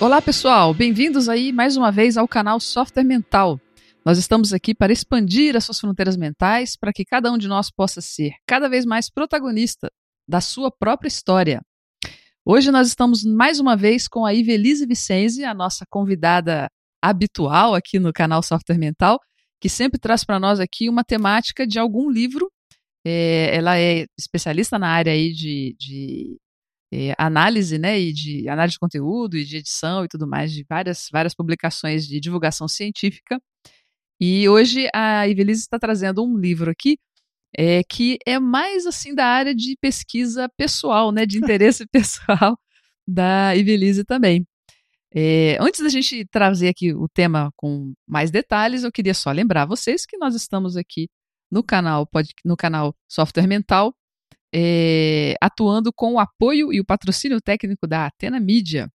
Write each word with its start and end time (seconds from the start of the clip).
Olá, 0.00 0.22
pessoal! 0.22 0.72
Bem-vindos 0.72 1.28
aí 1.28 1.52
mais 1.52 1.76
uma 1.76 1.92
vez 1.92 2.16
ao 2.16 2.26
canal 2.26 2.58
Software 2.58 3.04
Mental. 3.04 3.60
Nós 4.02 4.16
estamos 4.16 4.50
aqui 4.50 4.74
para 4.74 4.94
expandir 4.94 5.54
as 5.54 5.66
suas 5.66 5.78
fronteiras 5.78 6.16
mentais 6.16 6.74
para 6.74 6.90
que 6.90 7.04
cada 7.04 7.30
um 7.30 7.36
de 7.36 7.46
nós 7.46 7.70
possa 7.70 8.00
ser 8.00 8.32
cada 8.46 8.66
vez 8.66 8.86
mais 8.86 9.10
protagonista 9.10 9.92
da 10.26 10.40
sua 10.40 10.70
própria 10.70 11.06
história. 11.06 11.60
Hoje 12.46 12.70
nós 12.70 12.88
estamos 12.88 13.24
mais 13.24 13.60
uma 13.60 13.76
vez 13.76 14.08
com 14.08 14.24
a 14.24 14.32
Ivelise 14.32 14.86
Vicenzi, 14.86 15.44
a 15.44 15.52
nossa 15.52 15.84
convidada 15.90 16.70
habitual 17.02 17.74
aqui 17.74 17.98
no 17.98 18.10
canal 18.10 18.42
Software 18.42 18.78
Mental, 18.78 19.20
que 19.60 19.68
sempre 19.68 20.00
traz 20.00 20.24
para 20.24 20.40
nós 20.40 20.60
aqui 20.60 20.88
uma 20.88 21.04
temática 21.04 21.66
de 21.66 21.78
algum 21.78 22.08
livro. 22.10 22.50
É, 23.04 23.54
ela 23.54 23.78
é 23.78 24.06
especialista 24.18 24.78
na 24.78 24.88
área 24.88 25.12
aí 25.12 25.30
de, 25.30 25.76
de 25.78 26.38
é, 26.92 27.14
análise, 27.18 27.78
né, 27.78 27.98
e 28.00 28.12
de 28.12 28.48
análise 28.48 28.74
de 28.74 28.78
conteúdo 28.78 29.36
e 29.36 29.44
de 29.44 29.58
edição 29.58 30.04
e 30.04 30.08
tudo 30.08 30.26
mais, 30.26 30.52
de 30.52 30.64
várias, 30.68 31.08
várias 31.12 31.34
publicações 31.34 32.06
de 32.06 32.20
divulgação 32.20 32.66
científica. 32.68 33.40
E 34.20 34.48
hoje 34.48 34.88
a 34.94 35.26
Ivelise 35.28 35.62
está 35.62 35.78
trazendo 35.78 36.24
um 36.24 36.36
livro 36.36 36.70
aqui 36.70 36.98
é, 37.56 37.82
que 37.84 38.18
é 38.26 38.38
mais 38.38 38.86
assim 38.86 39.14
da 39.14 39.26
área 39.26 39.54
de 39.54 39.76
pesquisa 39.80 40.48
pessoal, 40.56 41.12
né, 41.12 41.26
de 41.26 41.38
interesse 41.38 41.86
pessoal 41.90 42.58
da 43.06 43.54
Ivelise 43.56 44.04
também. 44.04 44.46
É, 45.12 45.58
antes 45.60 45.80
da 45.80 45.88
gente 45.88 46.24
trazer 46.26 46.68
aqui 46.68 46.94
o 46.94 47.08
tema 47.08 47.52
com 47.56 47.92
mais 48.06 48.30
detalhes, 48.30 48.84
eu 48.84 48.92
queria 48.92 49.14
só 49.14 49.32
lembrar 49.32 49.66
vocês 49.66 50.06
que 50.06 50.16
nós 50.18 50.34
estamos 50.34 50.76
aqui 50.76 51.08
no 51.50 51.64
canal, 51.64 52.08
no 52.44 52.56
canal 52.56 52.94
Software 53.08 53.46
Mental, 53.48 53.92
é, 54.54 55.34
atuando 55.40 55.92
com 55.92 56.14
o 56.14 56.18
apoio 56.18 56.72
e 56.72 56.80
o 56.80 56.84
patrocínio 56.84 57.40
técnico 57.40 57.86
da 57.86 58.06
Atena 58.06 58.40
Mídia, 58.40 58.90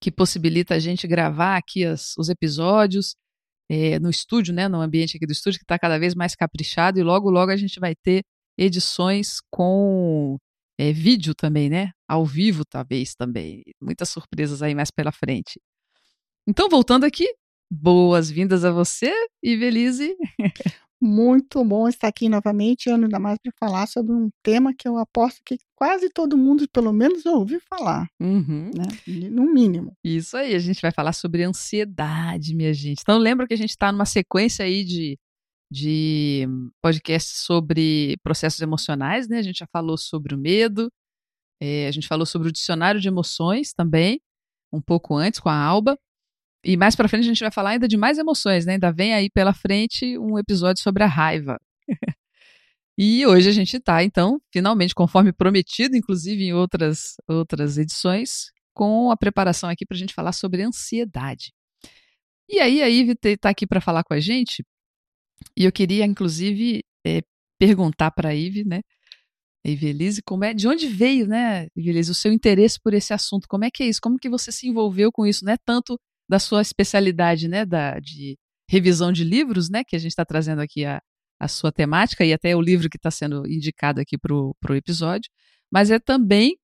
que 0.00 0.10
possibilita 0.10 0.74
a 0.74 0.78
gente 0.78 1.06
gravar 1.06 1.56
aqui 1.56 1.84
as, 1.84 2.14
os 2.18 2.28
episódios 2.28 3.14
é, 3.70 3.98
no 3.98 4.10
estúdio, 4.10 4.52
né, 4.52 4.68
no 4.68 4.80
ambiente 4.80 5.16
aqui 5.16 5.26
do 5.26 5.32
estúdio, 5.32 5.58
que 5.58 5.64
está 5.64 5.78
cada 5.78 5.98
vez 5.98 6.14
mais 6.14 6.34
caprichado, 6.34 6.98
e 6.98 7.02
logo, 7.02 7.30
logo 7.30 7.52
a 7.52 7.56
gente 7.56 7.78
vai 7.80 7.94
ter 7.94 8.22
edições 8.58 9.38
com 9.50 10.36
é, 10.78 10.92
vídeo 10.92 11.34
também, 11.34 11.70
né? 11.70 11.90
Ao 12.08 12.24
vivo, 12.26 12.64
talvez 12.64 13.14
também. 13.14 13.62
Muitas 13.80 14.08
surpresas 14.08 14.62
aí 14.62 14.74
mais 14.74 14.90
pela 14.90 15.12
frente. 15.12 15.60
Então, 16.46 16.68
voltando 16.68 17.04
aqui, 17.04 17.26
boas-vindas 17.70 18.64
a 18.64 18.70
você, 18.70 19.12
Ivelise. 19.42 20.14
Muito 21.04 21.64
bom 21.64 21.88
estar 21.88 22.06
aqui 22.06 22.28
novamente, 22.28 22.88
Ano, 22.88 23.06
ainda 23.06 23.18
mais 23.18 23.36
para 23.42 23.50
falar 23.58 23.88
sobre 23.88 24.12
um 24.12 24.30
tema 24.40 24.72
que 24.72 24.86
eu 24.86 24.96
aposto 24.96 25.40
que 25.44 25.58
quase 25.74 26.08
todo 26.08 26.38
mundo, 26.38 26.64
pelo 26.72 26.92
menos, 26.92 27.26
ouviu 27.26 27.60
falar, 27.68 28.06
uhum. 28.20 28.70
né? 28.72 29.28
No 29.28 29.52
mínimo. 29.52 29.96
Isso 30.04 30.36
aí, 30.36 30.54
a 30.54 30.60
gente 30.60 30.80
vai 30.80 30.92
falar 30.92 31.12
sobre 31.12 31.42
ansiedade, 31.42 32.54
minha 32.54 32.72
gente. 32.72 33.00
Então, 33.00 33.18
lembra 33.18 33.48
que 33.48 33.54
a 33.54 33.56
gente 33.56 33.70
está 33.70 33.90
numa 33.90 34.06
sequência 34.06 34.64
aí 34.64 34.84
de, 34.84 35.18
de 35.68 36.46
podcasts 36.80 37.38
sobre 37.38 38.16
processos 38.22 38.60
emocionais, 38.60 39.26
né? 39.26 39.38
A 39.38 39.42
gente 39.42 39.58
já 39.58 39.66
falou 39.72 39.98
sobre 39.98 40.36
o 40.36 40.38
medo, 40.38 40.88
é, 41.60 41.88
a 41.88 41.90
gente 41.90 42.06
falou 42.06 42.24
sobre 42.24 42.48
o 42.48 42.52
dicionário 42.52 43.00
de 43.00 43.08
emoções 43.08 43.72
também, 43.72 44.20
um 44.72 44.80
pouco 44.80 45.16
antes 45.16 45.40
com 45.40 45.48
a 45.48 45.56
Alba. 45.56 45.98
E 46.64 46.76
mais 46.76 46.94
para 46.94 47.08
frente 47.08 47.24
a 47.24 47.28
gente 47.28 47.40
vai 47.40 47.50
falar 47.50 47.70
ainda 47.70 47.88
de 47.88 47.96
mais 47.96 48.18
emoções, 48.18 48.64
né? 48.64 48.74
Ainda 48.74 48.92
vem 48.92 49.14
aí 49.14 49.28
pela 49.28 49.52
frente 49.52 50.16
um 50.18 50.38
episódio 50.38 50.82
sobre 50.82 51.02
a 51.02 51.06
raiva. 51.06 51.58
e 52.96 53.26
hoje 53.26 53.48
a 53.48 53.52
gente 53.52 53.76
está, 53.76 54.04
então, 54.04 54.40
finalmente, 54.52 54.94
conforme 54.94 55.32
prometido, 55.32 55.96
inclusive 55.96 56.44
em 56.44 56.52
outras, 56.52 57.16
outras 57.28 57.78
edições, 57.78 58.52
com 58.74 59.10
a 59.10 59.16
preparação 59.16 59.68
aqui 59.68 59.84
para 59.84 59.96
a 59.96 59.98
gente 59.98 60.14
falar 60.14 60.32
sobre 60.32 60.62
ansiedade. 60.62 61.52
E 62.48 62.60
aí 62.60 62.82
a 62.82 62.88
Ive 62.88 63.16
está 63.24 63.50
aqui 63.50 63.66
para 63.66 63.80
falar 63.80 64.04
com 64.04 64.14
a 64.14 64.20
gente, 64.20 64.64
e 65.56 65.64
eu 65.64 65.72
queria, 65.72 66.04
inclusive, 66.04 66.84
é, 67.04 67.22
perguntar 67.58 68.10
para 68.12 68.30
a 68.30 68.34
Ive, 68.34 68.64
né? 68.64 68.82
Ivelise, 69.64 70.22
como 70.22 70.44
é, 70.44 70.52
de 70.52 70.66
onde 70.66 70.88
veio, 70.88 71.26
né, 71.26 71.68
Ivelise, 71.76 72.10
o 72.10 72.14
seu 72.14 72.32
interesse 72.32 72.80
por 72.82 72.94
esse 72.94 73.12
assunto? 73.14 73.46
Como 73.48 73.64
é 73.64 73.70
que 73.70 73.82
é 73.84 73.86
isso? 73.86 74.00
Como 74.02 74.18
que 74.18 74.28
você 74.28 74.50
se 74.50 74.68
envolveu 74.68 75.12
com 75.12 75.24
isso? 75.24 75.44
Não 75.44 75.52
é 75.52 75.56
tanto 75.56 75.98
da 76.32 76.38
sua 76.38 76.62
especialidade, 76.62 77.46
né, 77.46 77.66
da, 77.66 78.00
de 78.00 78.38
revisão 78.66 79.12
de 79.12 79.22
livros, 79.22 79.68
né, 79.68 79.84
que 79.84 79.94
a 79.94 79.98
gente 79.98 80.12
está 80.12 80.24
trazendo 80.24 80.62
aqui 80.62 80.82
a, 80.82 80.98
a 81.38 81.46
sua 81.46 81.70
temática 81.70 82.24
e 82.24 82.32
até 82.32 82.56
o 82.56 82.60
livro 82.62 82.88
que 82.88 82.96
está 82.96 83.10
sendo 83.10 83.46
indicado 83.46 84.00
aqui 84.00 84.16
para 84.16 84.34
o 84.34 84.74
episódio, 84.74 85.30
mas 85.70 85.90
é 85.90 85.98
também, 85.98 86.56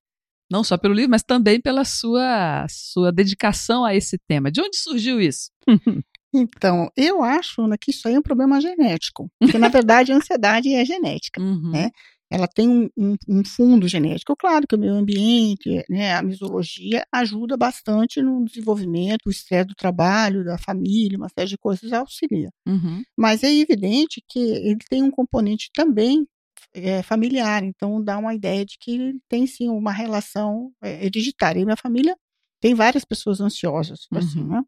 não 0.51 0.65
só 0.65 0.79
pelo 0.79 0.95
livro, 0.95 1.11
mas 1.11 1.23
também 1.23 1.61
pela 1.61 1.85
sua, 1.85 2.67
sua 2.71 3.13
dedicação 3.13 3.85
a 3.85 3.95
esse 3.95 4.17
tema. 4.27 4.51
De 4.51 4.63
onde 4.63 4.79
surgiu 4.79 5.21
isso? 5.21 5.51
Então, 6.31 6.91
eu 6.95 7.23
acho 7.23 7.67
né, 7.67 7.75
que 7.81 7.91
isso 7.91 8.07
aí 8.07 8.13
é 8.13 8.19
um 8.19 8.23
problema 8.23 8.61
genético, 8.61 9.31
porque 9.41 9.57
na 9.57 9.69
verdade 9.71 10.13
a 10.13 10.17
ansiedade 10.17 10.75
é 10.75 10.85
genética, 10.85 11.41
uhum. 11.41 11.71
né? 11.71 11.91
Ela 12.31 12.47
tem 12.47 12.69
um, 12.69 12.89
um, 12.97 13.17
um, 13.29 13.45
fundo 13.45 13.89
genético. 13.89 14.37
Claro 14.37 14.67
que 14.67 14.75
o 14.75 14.79
meio 14.79 14.95
ambiente, 14.95 15.85
né, 15.89 16.15
a 16.15 16.23
misologia 16.23 17.05
ajuda 17.13 17.57
bastante 17.57 18.21
no 18.21 18.45
desenvolvimento, 18.45 19.27
o 19.27 19.31
estresse 19.31 19.69
do 19.69 19.75
trabalho, 19.75 20.45
da 20.45 20.59
família, 20.59 21.17
uma 21.17 21.29
série 21.29 21.49
de 21.49 21.59
coisas 21.59 21.93
auxilia. 21.93 22.51
Uhum. 22.67 23.03
Mas 23.17 23.43
é 23.43 23.53
evidente 23.53 24.23
que 24.29 24.39
ele 24.39 24.79
tem 24.89 25.03
um 25.03 25.11
componente 25.11 25.71
também 25.73 26.27
é, 26.75 27.03
familiar, 27.03 27.63
então 27.65 28.03
dá 28.03 28.19
uma 28.19 28.35
ideia 28.35 28.65
de 28.65 28.77
que 28.79 28.93
ele 28.93 29.21
tem 29.29 29.47
sim 29.47 29.69
uma 29.69 29.93
relação 29.93 30.71
é, 30.83 31.07
hereditária. 31.07 31.61
E 31.61 31.65
minha 31.65 31.77
família 31.77 32.15
tem 32.61 32.75
várias 32.75 33.05
pessoas 33.05 33.41
ansiosas, 33.41 34.01
assim, 34.13 34.41
uhum. 34.41 34.49
né? 34.49 34.63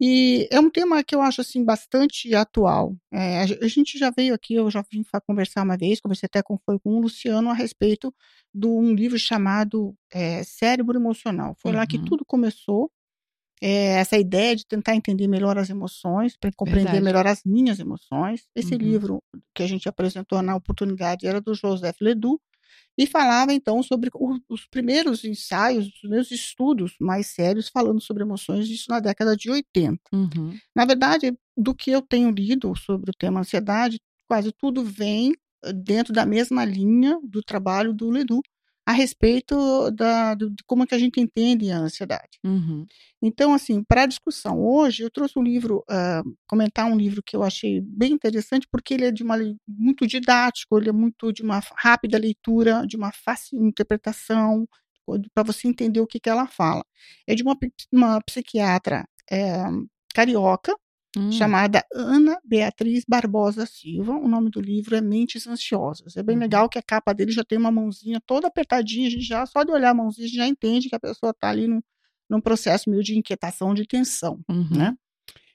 E 0.00 0.46
é 0.50 0.60
um 0.60 0.68
tema 0.68 1.02
que 1.02 1.14
eu 1.14 1.22
acho 1.22 1.40
assim 1.40 1.64
bastante 1.64 2.34
atual. 2.34 2.94
É, 3.10 3.42
a 3.42 3.68
gente 3.68 3.98
já 3.98 4.10
veio 4.10 4.34
aqui, 4.34 4.54
eu 4.54 4.70
já 4.70 4.84
vim 4.90 5.02
conversar 5.26 5.62
uma 5.62 5.76
vez, 5.76 6.00
conversei 6.00 6.26
até 6.26 6.42
com, 6.42 6.58
foi 6.58 6.78
com 6.78 6.90
o 6.90 7.00
Luciano 7.00 7.48
a 7.48 7.54
respeito 7.54 8.14
de 8.54 8.66
um 8.66 8.92
livro 8.92 9.18
chamado 9.18 9.94
é, 10.12 10.42
Cérebro 10.44 10.98
Emocional. 10.98 11.54
Foi 11.58 11.70
uhum. 11.70 11.78
lá 11.78 11.86
que 11.86 11.96
uhum. 11.96 12.04
tudo 12.04 12.24
começou. 12.24 12.90
É, 13.62 13.94
essa 14.00 14.18
ideia 14.18 14.54
de 14.54 14.66
tentar 14.66 14.94
entender 14.94 15.26
melhor 15.26 15.56
as 15.56 15.70
emoções, 15.70 16.36
para 16.36 16.50
compreender 16.54 16.92
Verdade. 16.92 17.04
melhor 17.04 17.26
as 17.26 17.42
minhas 17.42 17.78
emoções. 17.78 18.46
Esse 18.54 18.74
uhum. 18.74 18.78
livro 18.78 19.22
que 19.54 19.62
a 19.62 19.66
gente 19.66 19.88
apresentou 19.88 20.42
na 20.42 20.54
oportunidade 20.54 21.26
era 21.26 21.40
do 21.40 21.54
Joseph 21.54 21.96
Ledoux, 22.02 22.38
e 22.98 23.06
falava 23.06 23.52
então 23.52 23.82
sobre 23.82 24.10
o, 24.14 24.38
os 24.48 24.66
primeiros 24.66 25.24
ensaios, 25.24 25.86
os 25.86 26.00
primeiros 26.00 26.30
estudos 26.30 26.94
mais 27.00 27.28
sérios 27.28 27.68
falando 27.68 28.00
sobre 28.00 28.22
emoções, 28.22 28.68
isso 28.68 28.90
na 28.90 29.00
década 29.00 29.36
de 29.36 29.50
80. 29.50 30.00
Uhum. 30.12 30.56
Na 30.74 30.84
verdade, 30.84 31.36
do 31.56 31.74
que 31.74 31.90
eu 31.90 32.00
tenho 32.00 32.30
lido 32.30 32.74
sobre 32.76 33.10
o 33.10 33.14
tema 33.14 33.40
ansiedade, 33.40 34.00
quase 34.28 34.52
tudo 34.52 34.82
vem 34.82 35.32
eh, 35.64 35.72
dentro 35.72 36.12
da 36.12 36.24
mesma 36.24 36.64
linha 36.64 37.18
do 37.22 37.42
trabalho 37.42 37.92
do 37.92 38.10
Ledoux, 38.10 38.42
a 38.86 38.92
respeito 38.92 39.90
da, 39.90 40.34
de 40.34 40.62
como 40.64 40.86
que 40.86 40.94
a 40.94 40.98
gente 40.98 41.20
entende 41.20 41.72
a 41.72 41.78
ansiedade. 41.78 42.38
Uhum. 42.44 42.86
Então, 43.20 43.52
assim, 43.52 43.82
para 43.82 44.02
a 44.02 44.06
discussão 44.06 44.64
hoje, 44.64 45.02
eu 45.02 45.10
trouxe 45.10 45.36
um 45.36 45.42
livro, 45.42 45.84
uh, 45.90 46.36
comentar 46.46 46.86
um 46.86 46.96
livro 46.96 47.20
que 47.20 47.34
eu 47.34 47.42
achei 47.42 47.80
bem 47.80 48.12
interessante, 48.12 48.68
porque 48.70 48.94
ele 48.94 49.06
é 49.06 49.10
de 49.10 49.24
uma 49.24 49.36
muito 49.66 50.06
didático, 50.06 50.78
ele 50.78 50.88
é 50.88 50.92
muito 50.92 51.32
de 51.32 51.42
uma 51.42 51.60
rápida 51.74 52.16
leitura, 52.16 52.86
de 52.86 52.96
uma 52.96 53.10
fácil 53.12 53.60
interpretação, 53.66 54.68
para 55.34 55.42
você 55.42 55.66
entender 55.66 56.00
o 56.00 56.06
que, 56.06 56.20
que 56.20 56.30
ela 56.30 56.46
fala. 56.46 56.84
É 57.26 57.34
de 57.34 57.42
uma, 57.42 57.56
uma 57.92 58.20
psiquiatra 58.22 59.04
é, 59.28 59.64
carioca, 60.14 60.72
hum. 61.16 61.32
chamada 61.32 61.84
Ana 61.92 62.38
Beatriz 62.44 63.04
Barbosa 63.08 63.66
Silva. 63.66 64.12
O 64.12 64.28
nome 64.28 64.50
do 64.50 64.60
livro 64.60 64.94
é 64.94 65.00
Mentes 65.00 65.46
Ansiosas. 65.46 66.16
É 66.16 66.22
bem 66.22 66.36
uhum. 66.36 66.42
legal 66.42 66.68
que 66.68 66.78
a 66.78 66.82
capa 66.82 67.12
dele 67.12 67.32
já 67.32 67.42
tem 67.42 67.58
uma 67.58 67.70
mãozinha 67.72 68.20
toda 68.24 68.48
apertadinha, 68.48 69.08
a 69.08 69.10
gente 69.10 69.24
já, 69.24 69.46
só 69.46 69.64
de 69.64 69.72
olhar 69.72 69.90
a 69.90 69.94
mãozinha, 69.94 70.26
a 70.26 70.28
gente 70.28 70.36
já 70.36 70.46
entende 70.46 70.88
que 70.88 70.94
a 70.94 71.00
pessoa 71.00 71.30
está 71.30 71.50
ali 71.50 71.66
num, 71.66 71.80
num 72.28 72.40
processo 72.40 72.90
meio 72.90 73.02
de 73.02 73.16
inquietação, 73.16 73.74
de 73.74 73.86
tensão, 73.86 74.40
uhum. 74.48 74.68
né? 74.70 74.94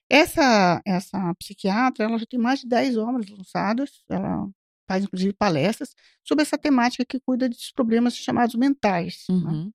Essa, 0.09 0.81
essa 0.85 1.33
psiquiatra, 1.35 2.03
ela 2.03 2.17
já 2.17 2.25
tem 2.25 2.37
mais 2.37 2.59
de 2.59 2.67
10 2.67 2.97
obras 2.97 3.29
lançadas, 3.29 4.03
ela 4.09 4.45
faz 4.85 5.05
inclusive 5.05 5.31
palestras 5.31 5.95
sobre 6.21 6.41
essa 6.41 6.57
temática 6.57 7.05
que 7.05 7.17
cuida 7.17 7.47
dos 7.47 7.71
problemas 7.71 8.17
chamados 8.17 8.55
mentais. 8.55 9.23
Né? 9.29 9.35
Uhum. 9.35 9.65
Né? 9.65 9.71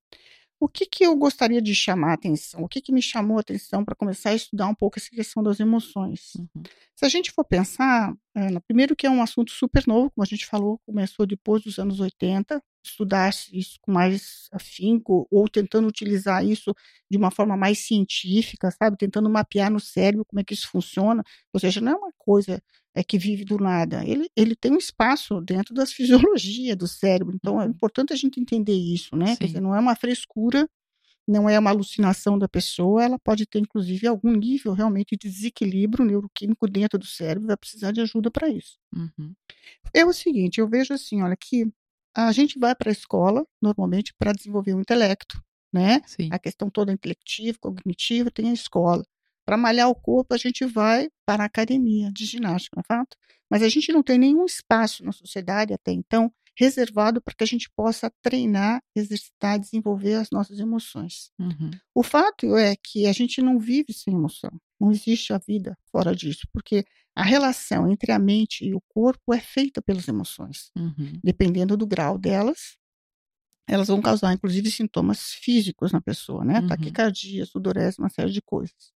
O 0.59 0.67
que, 0.67 0.85
que 0.85 1.05
eu 1.05 1.15
gostaria 1.15 1.61
de 1.61 1.75
chamar 1.75 2.11
a 2.11 2.13
atenção? 2.13 2.63
O 2.63 2.67
que, 2.67 2.81
que 2.81 2.91
me 2.91 3.01
chamou 3.01 3.37
a 3.37 3.41
atenção 3.41 3.85
para 3.85 3.95
começar 3.95 4.31
a 4.31 4.35
estudar 4.35 4.67
um 4.67 4.73
pouco 4.73 4.97
essa 4.97 5.09
questão 5.09 5.43
das 5.43 5.59
emoções? 5.59 6.33
Uhum. 6.35 6.63
Se 6.95 7.05
a 7.05 7.09
gente 7.09 7.31
for 7.31 7.43
pensar, 7.43 8.13
Ana, 8.35 8.59
primeiro 8.61 8.95
que 8.95 9.05
é 9.05 9.09
um 9.09 9.21
assunto 9.21 9.51
super 9.51 9.85
novo, 9.85 10.09
como 10.11 10.23
a 10.23 10.27
gente 10.27 10.47
falou, 10.47 10.79
começou 10.85 11.27
depois 11.27 11.61
dos 11.61 11.77
anos 11.77 11.99
80, 11.99 12.61
estudar 12.87 13.29
isso 13.51 13.77
com 13.81 13.91
mais 13.91 14.47
afinco, 14.51 15.27
ou 15.31 15.47
tentando 15.47 15.87
utilizar 15.87 16.45
isso 16.45 16.73
de 17.09 17.17
uma 17.17 17.31
forma 17.31 17.55
mais 17.55 17.79
científica, 17.79 18.71
sabe? 18.71 18.97
Tentando 18.97 19.29
mapear 19.29 19.71
no 19.71 19.79
cérebro 19.79 20.25
como 20.25 20.39
é 20.39 20.43
que 20.43 20.53
isso 20.53 20.69
funciona. 20.69 21.23
Ou 21.53 21.59
seja, 21.59 21.81
não 21.81 21.91
é 21.91 21.95
uma 21.95 22.11
coisa 22.17 22.61
é 22.95 23.03
que 23.03 23.17
vive 23.17 23.45
do 23.45 23.59
nada. 23.59 24.03
Ele, 24.03 24.27
ele 24.35 24.55
tem 24.55 24.71
um 24.71 24.77
espaço 24.77 25.39
dentro 25.41 25.73
das 25.73 25.91
fisiologias 25.93 26.75
do 26.75 26.87
cérebro. 26.87 27.35
Então 27.35 27.61
é 27.61 27.65
uhum. 27.65 27.71
importante 27.71 28.13
a 28.13 28.15
gente 28.15 28.39
entender 28.39 28.73
isso, 28.73 29.15
né? 29.15 29.35
Quer 29.35 29.45
dizer, 29.47 29.61
não 29.61 29.75
é 29.75 29.79
uma 29.79 29.95
frescura 29.95 30.67
não 31.27 31.49
é 31.49 31.59
uma 31.59 31.71
alucinação 31.71 32.39
da 32.39 32.47
pessoa, 32.47 33.03
ela 33.03 33.19
pode 33.19 33.45
ter, 33.45 33.59
inclusive, 33.59 34.07
algum 34.07 34.31
nível 34.31 34.71
realmente 34.71 35.17
de 35.17 35.29
desequilíbrio 35.29 36.05
neuroquímico 36.05 36.67
dentro 36.69 36.97
do 36.97 37.05
cérebro, 37.05 37.47
vai 37.47 37.57
precisar 37.57 37.91
de 37.91 37.99
ajuda 37.99 38.31
para 38.31 38.47
isso. 38.47 38.79
Uhum. 38.95 39.35
É 39.93 40.05
o 40.05 40.13
seguinte, 40.13 40.61
eu 40.61 40.69
vejo 40.69 40.93
assim, 40.93 41.21
olha, 41.21 41.35
que 41.35 41.69
a 42.15 42.31
gente 42.31 42.57
vai 42.59 42.75
para 42.75 42.89
a 42.89 42.91
escola, 42.91 43.45
normalmente, 43.61 44.13
para 44.17 44.33
desenvolver 44.33 44.73
o 44.73 44.79
intelecto, 44.79 45.41
né? 45.71 46.01
Sim. 46.05 46.29
A 46.31 46.39
questão 46.39 46.69
toda 46.69 46.91
intelectiva, 46.91 47.57
cognitiva, 47.59 48.31
tem 48.31 48.49
a 48.49 48.53
escola. 48.53 49.03
Para 49.45 49.57
malhar 49.57 49.89
o 49.89 49.95
corpo, 49.95 50.33
a 50.33 50.37
gente 50.37 50.65
vai 50.65 51.09
para 51.25 51.43
a 51.43 51.45
academia 51.45 52.11
de 52.11 52.25
ginástica, 52.25 52.75
não 52.75 52.81
é 52.81 52.97
fato? 52.97 53.15
Mas 53.49 53.63
a 53.63 53.69
gente 53.69 53.91
não 53.93 54.03
tem 54.03 54.17
nenhum 54.17 54.45
espaço 54.45 55.05
na 55.05 55.11
sociedade 55.11 55.73
até 55.73 55.91
então 55.91 56.31
reservado 56.57 57.21
para 57.21 57.35
que 57.35 57.43
a 57.43 57.47
gente 57.47 57.69
possa 57.75 58.11
treinar, 58.21 58.81
exercitar, 58.95 59.59
desenvolver 59.59 60.15
as 60.15 60.31
nossas 60.31 60.59
emoções. 60.59 61.29
Uhum. 61.39 61.69
O 61.93 62.01
fato 62.01 62.57
é 62.57 62.75
que 62.75 63.05
a 63.05 63.13
gente 63.13 63.41
não 63.41 63.59
vive 63.59 63.93
sem 63.93 64.15
emoção. 64.15 64.49
Não 64.79 64.91
existe 64.91 65.31
a 65.31 65.37
vida 65.37 65.77
fora 65.91 66.15
disso, 66.15 66.47
porque 66.51 66.83
a 67.17 67.23
relação 67.23 67.91
entre 67.91 68.11
a 68.11 68.19
mente 68.19 68.63
e 68.63 68.75
o 68.75 68.81
corpo 68.87 69.33
é 69.33 69.39
feita 69.39 69.81
pelas 69.81 70.07
emoções. 70.07 70.69
Uhum. 70.77 71.19
Dependendo 71.23 71.75
do 71.75 71.87
grau 71.87 72.15
delas, 72.15 72.77
elas 73.67 73.87
vão 73.87 73.99
causar, 73.99 74.31
inclusive, 74.33 74.69
sintomas 74.69 75.33
físicos 75.33 75.91
na 75.91 75.99
pessoa, 75.99 76.45
né? 76.45 76.59
Uhum. 76.59 76.67
Taquicardia, 76.67 77.43
sudorese, 77.47 77.97
uma 77.97 78.09
série 78.09 78.31
de 78.31 78.39
coisas. 78.39 78.93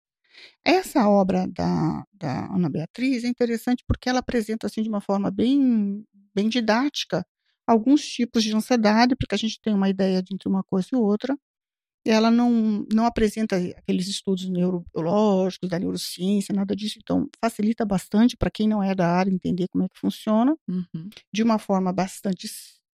Essa 0.64 1.08
obra 1.08 1.48
da, 1.48 2.04
da 2.12 2.46
Ana 2.54 2.70
Beatriz 2.70 3.24
é 3.24 3.26
interessante 3.26 3.82
porque 3.88 4.08
ela 4.08 4.20
apresenta, 4.20 4.68
assim, 4.68 4.84
de 4.84 4.88
uma 4.88 5.00
forma 5.00 5.28
bem, 5.28 6.06
bem 6.32 6.48
didática, 6.48 7.26
alguns 7.66 8.06
tipos 8.06 8.44
de 8.44 8.54
ansiedade, 8.54 9.16
para 9.16 9.26
que 9.26 9.34
a 9.34 9.38
gente 9.38 9.60
tenha 9.60 9.74
uma 9.74 9.88
ideia 9.88 10.22
de 10.22 10.32
entre 10.32 10.48
uma 10.48 10.62
coisa 10.62 10.86
e 10.92 10.96
outra. 10.96 11.36
Ela 12.04 12.30
não, 12.30 12.84
não 12.92 13.06
apresenta 13.06 13.56
aqueles 13.76 14.08
estudos 14.08 14.48
neurobiológicos, 14.48 15.68
da 15.68 15.78
neurociência, 15.78 16.52
nada 16.54 16.74
disso, 16.74 16.98
então 17.00 17.28
facilita 17.40 17.84
bastante 17.84 18.36
para 18.36 18.50
quem 18.50 18.66
não 18.68 18.82
é 18.82 18.92
da 18.94 19.06
área 19.08 19.30
entender 19.30 19.68
como 19.68 19.84
é 19.84 19.88
que 19.88 19.98
funciona, 19.98 20.56
Uhum. 20.68 21.08
de 21.32 21.42
uma 21.44 21.58
forma 21.60 21.92
bastante 21.92 22.48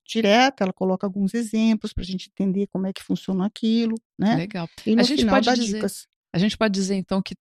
direta, 0.07 0.65
ela 0.65 0.73
coloca 0.73 1.07
alguns 1.07 1.33
exemplos 1.35 1.93
para 1.93 2.03
a 2.03 2.07
gente 2.07 2.29
entender 2.31 2.67
como 2.69 2.87
é 2.87 2.93
que 2.93 3.03
funciona 3.03 3.47
aquilo, 3.47 3.95
né? 4.19 4.37
Legal. 4.37 4.69
E 4.87 4.99
A 4.99 5.03
gente 5.03 5.25
pode 5.27 5.55
dizer- 5.55 5.75
dicas. 5.77 6.07
A 6.33 6.39
gente 6.39 6.57
pode 6.59 6.75
dizer, 6.75 6.95
então, 6.97 7.23
que 7.23 7.35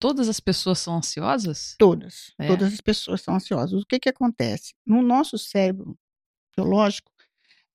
todas 0.00 0.28
as 0.28 0.38
pessoas 0.40 0.78
são 0.78 0.96
ansiosas? 0.96 1.74
Todas, 1.78 2.32
É. 2.38 2.46
todas 2.46 2.72
as 2.72 2.80
pessoas 2.80 3.20
são 3.20 3.34
ansiosas. 3.34 3.82
O 3.82 3.86
que 3.86 3.98
que 3.98 4.08
acontece? 4.08 4.72
No 4.86 5.02
nosso 5.02 5.36
cérebro 5.38 5.96
biológico, 6.56 7.10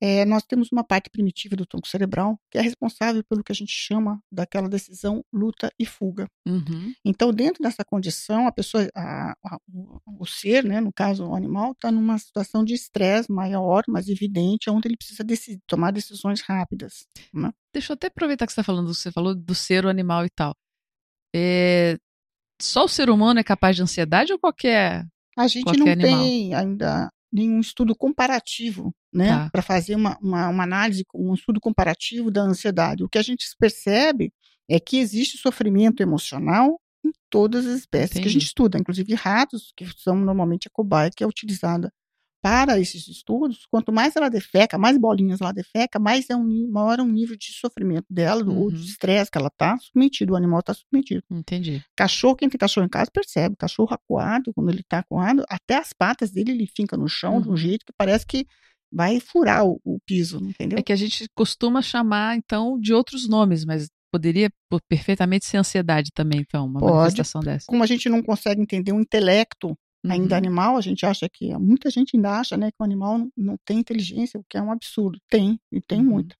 eh, 0.01 0.25
nós 0.25 0.43
temos 0.43 0.69
uma 0.71 0.83
parte 0.83 1.09
primitiva 1.09 1.55
do 1.55 1.65
tronco 1.65 1.87
cerebral 1.87 2.37
que 2.51 2.57
é 2.57 2.61
responsável 2.61 3.23
pelo 3.23 3.43
que 3.43 3.51
a 3.51 3.55
gente 3.55 3.71
chama 3.71 4.19
daquela 4.31 4.67
decisão 4.69 5.23
luta 5.33 5.71
e 5.79 5.85
fuga. 5.85 6.27
Uhum. 6.47 6.93
Então, 7.03 7.31
dentro 7.33 7.63
dessa 7.63 7.83
condição, 7.85 8.45
a 8.47 8.51
pessoa, 8.51 8.87
a- 8.95 9.33
a- 9.45 9.57
o, 9.73 9.99
o 10.19 10.25
ser, 10.25 10.63
né, 10.63 10.79
no 10.81 10.91
caso 10.93 11.25
o 11.25 11.35
animal, 11.35 11.71
está 11.71 11.91
numa 11.91 12.17
situação 12.17 12.63
de 12.63 12.73
estresse 12.73 13.31
maior, 13.31 13.83
mais 13.87 14.09
evidente, 14.09 14.69
onde 14.69 14.87
ele 14.87 14.97
precisa 14.97 15.23
deci- 15.23 15.59
tomar 15.67 15.91
decisões 15.91 16.41
rápidas. 16.41 17.05
né? 17.33 17.51
Deixa 17.73 17.91
eu 17.91 17.95
até 17.95 18.07
aproveitar 18.07 18.45
que 18.45 18.53
você 18.53 18.59
está 18.61 18.63
falando, 18.63 18.93
você 18.93 19.11
falou 19.11 19.33
do 19.35 19.55
ser 19.55 19.85
o 19.85 19.89
animal 19.89 20.25
e 20.25 20.29
tal. 20.29 20.53
É, 21.35 21.97
Só 22.61 22.85
o 22.85 22.87
ser 22.87 23.09
humano 23.09 23.39
é 23.39 23.43
capaz 23.43 23.75
de 23.75 23.81
ansiedade 23.81 24.31
ou 24.31 24.39
qualquer. 24.39 25.05
A 25.37 25.47
gente 25.47 25.65
Qualquer 25.65 25.79
não 25.97 26.05
animal. 26.05 26.23
tem 26.23 26.53
ainda 26.53 27.11
nenhum 27.35 27.59
estudo 27.59 27.95
comparativo, 27.95 28.93
né, 29.13 29.27
Tá. 29.27 29.49
para 29.51 29.61
fazer 29.61 29.95
uma, 29.95 30.17
uma, 30.21 30.47
uma 30.49 30.63
análise, 30.63 31.03
um 31.13 31.33
estudo 31.33 31.59
comparativo 31.59 32.31
da 32.31 32.41
ansiedade. 32.41 33.03
O 33.03 33.09
que 33.09 33.17
a 33.17 33.21
gente 33.23 33.45
percebe 33.59 34.31
é 34.69 34.79
que 34.79 34.97
existe 34.97 35.37
sofrimento 35.37 36.01
emocional 36.01 36.79
em 37.05 37.11
todas 37.29 37.65
as 37.67 37.79
espécies 37.81 38.13
que 38.13 38.17
a 38.17 38.21
Entendi. 38.21 38.33
gente 38.33 38.45
estuda, 38.47 38.77
inclusive 38.79 39.13
ratos, 39.13 39.71
que 39.75 39.85
são 39.97 40.15
normalmente 40.15 40.67
a 40.67 40.71
cobaia 40.71 41.11
que 41.15 41.23
é 41.23 41.27
utilizada 41.27 41.91
para 42.45 42.79
esses 42.79 43.07
estudos. 43.07 43.65
Quanto 43.71 43.91
mais 43.91 44.15
ela 44.15 44.29
defeca, 44.29 44.77
mais 44.77 44.99
bolinhas 44.99 45.41
ela 45.41 45.51
defeca, 45.51 45.97
mais 45.97 46.29
é 46.29 46.35
um, 46.35 46.69
maior 46.69 46.99
é 46.99 47.01
o 47.01 47.07
nível 47.07 47.35
de 47.35 47.51
sofrimento 47.51 48.05
dela, 48.07 48.43
do- 48.43 48.55
ou 48.55 48.69
de 48.69 48.77
Uhum. 48.77 48.83
estresse 48.83 49.31
que 49.31 49.37
ela 49.39 49.47
está 49.47 49.75
submetido, 49.79 50.33
o 50.33 50.35
animal 50.35 50.59
está 50.59 50.71
submetido. 50.71 51.23
Entendi. 51.31 51.83
Cachorro, 51.97 52.35
quem 52.35 52.47
tem 52.47 52.59
cachorro 52.59 52.85
em 52.85 52.89
casa 52.89 53.09
percebe. 53.11 53.55
Cachorro 53.57 53.95
acuado, 53.95 54.53
quando 54.53 54.69
ele 54.69 54.83
tá 54.87 54.99
acuado, 54.99 55.43
até 55.49 55.75
as 55.77 55.91
patas 55.91 56.29
dele 56.29 56.51
ele 56.51 56.67
finca 56.67 56.95
no 56.95 57.07
chão 57.09 57.41
de 57.41 57.47
um 57.47 57.51
Uhum. 57.53 57.57
jeito 57.57 57.83
que 57.83 57.93
parece 57.97 58.27
que 58.27 58.45
vai 58.93 59.19
furar 59.19 59.65
o, 59.65 59.81
o 59.83 59.97
piso, 60.05 60.37
entendeu? 60.37 60.77
É 60.77 60.83
que 60.83 60.93
a 60.93 60.95
gente 60.95 61.25
costuma 61.35 61.81
chamar, 61.81 62.37
então, 62.37 62.79
de 62.79 62.93
outros 62.93 63.27
nomes, 63.27 63.65
mas 63.65 63.89
poderia 64.13 64.51
perfeitamente 64.87 65.45
ser 65.47 65.57
ansiedade 65.57 66.11
também, 66.13 66.41
então, 66.41 66.67
uma 66.67 66.79
Pode. 66.79 66.93
manifestação 66.93 67.41
dessa. 67.41 67.65
Como 67.67 67.81
a 67.83 67.87
gente 67.87 68.07
não 68.07 68.21
consegue 68.21 68.61
entender 68.61 68.91
o 68.93 68.99
intelecto 68.99 69.75
ainda 70.13 70.35
Uhum. 70.35 70.37
animal, 70.37 70.77
a 70.77 70.81
gente 70.81 71.05
acha 71.05 71.27
que 71.29 71.53
muita 71.57 71.89
gente 71.89 72.15
ainda 72.15 72.39
acha, 72.39 72.55
né, 72.57 72.69
que 72.71 72.77
o 72.79 72.83
animal 72.83 73.17
não, 73.17 73.31
não 73.35 73.57
tem 73.65 73.79
inteligência, 73.79 74.39
o 74.39 74.43
que 74.47 74.57
é 74.57 74.61
um 74.61 74.71
absurdo. 74.71 75.19
Tem 75.29 75.59
e 75.71 75.81
tem 75.81 75.99
Uhum. 75.99 76.05
muita. 76.05 76.35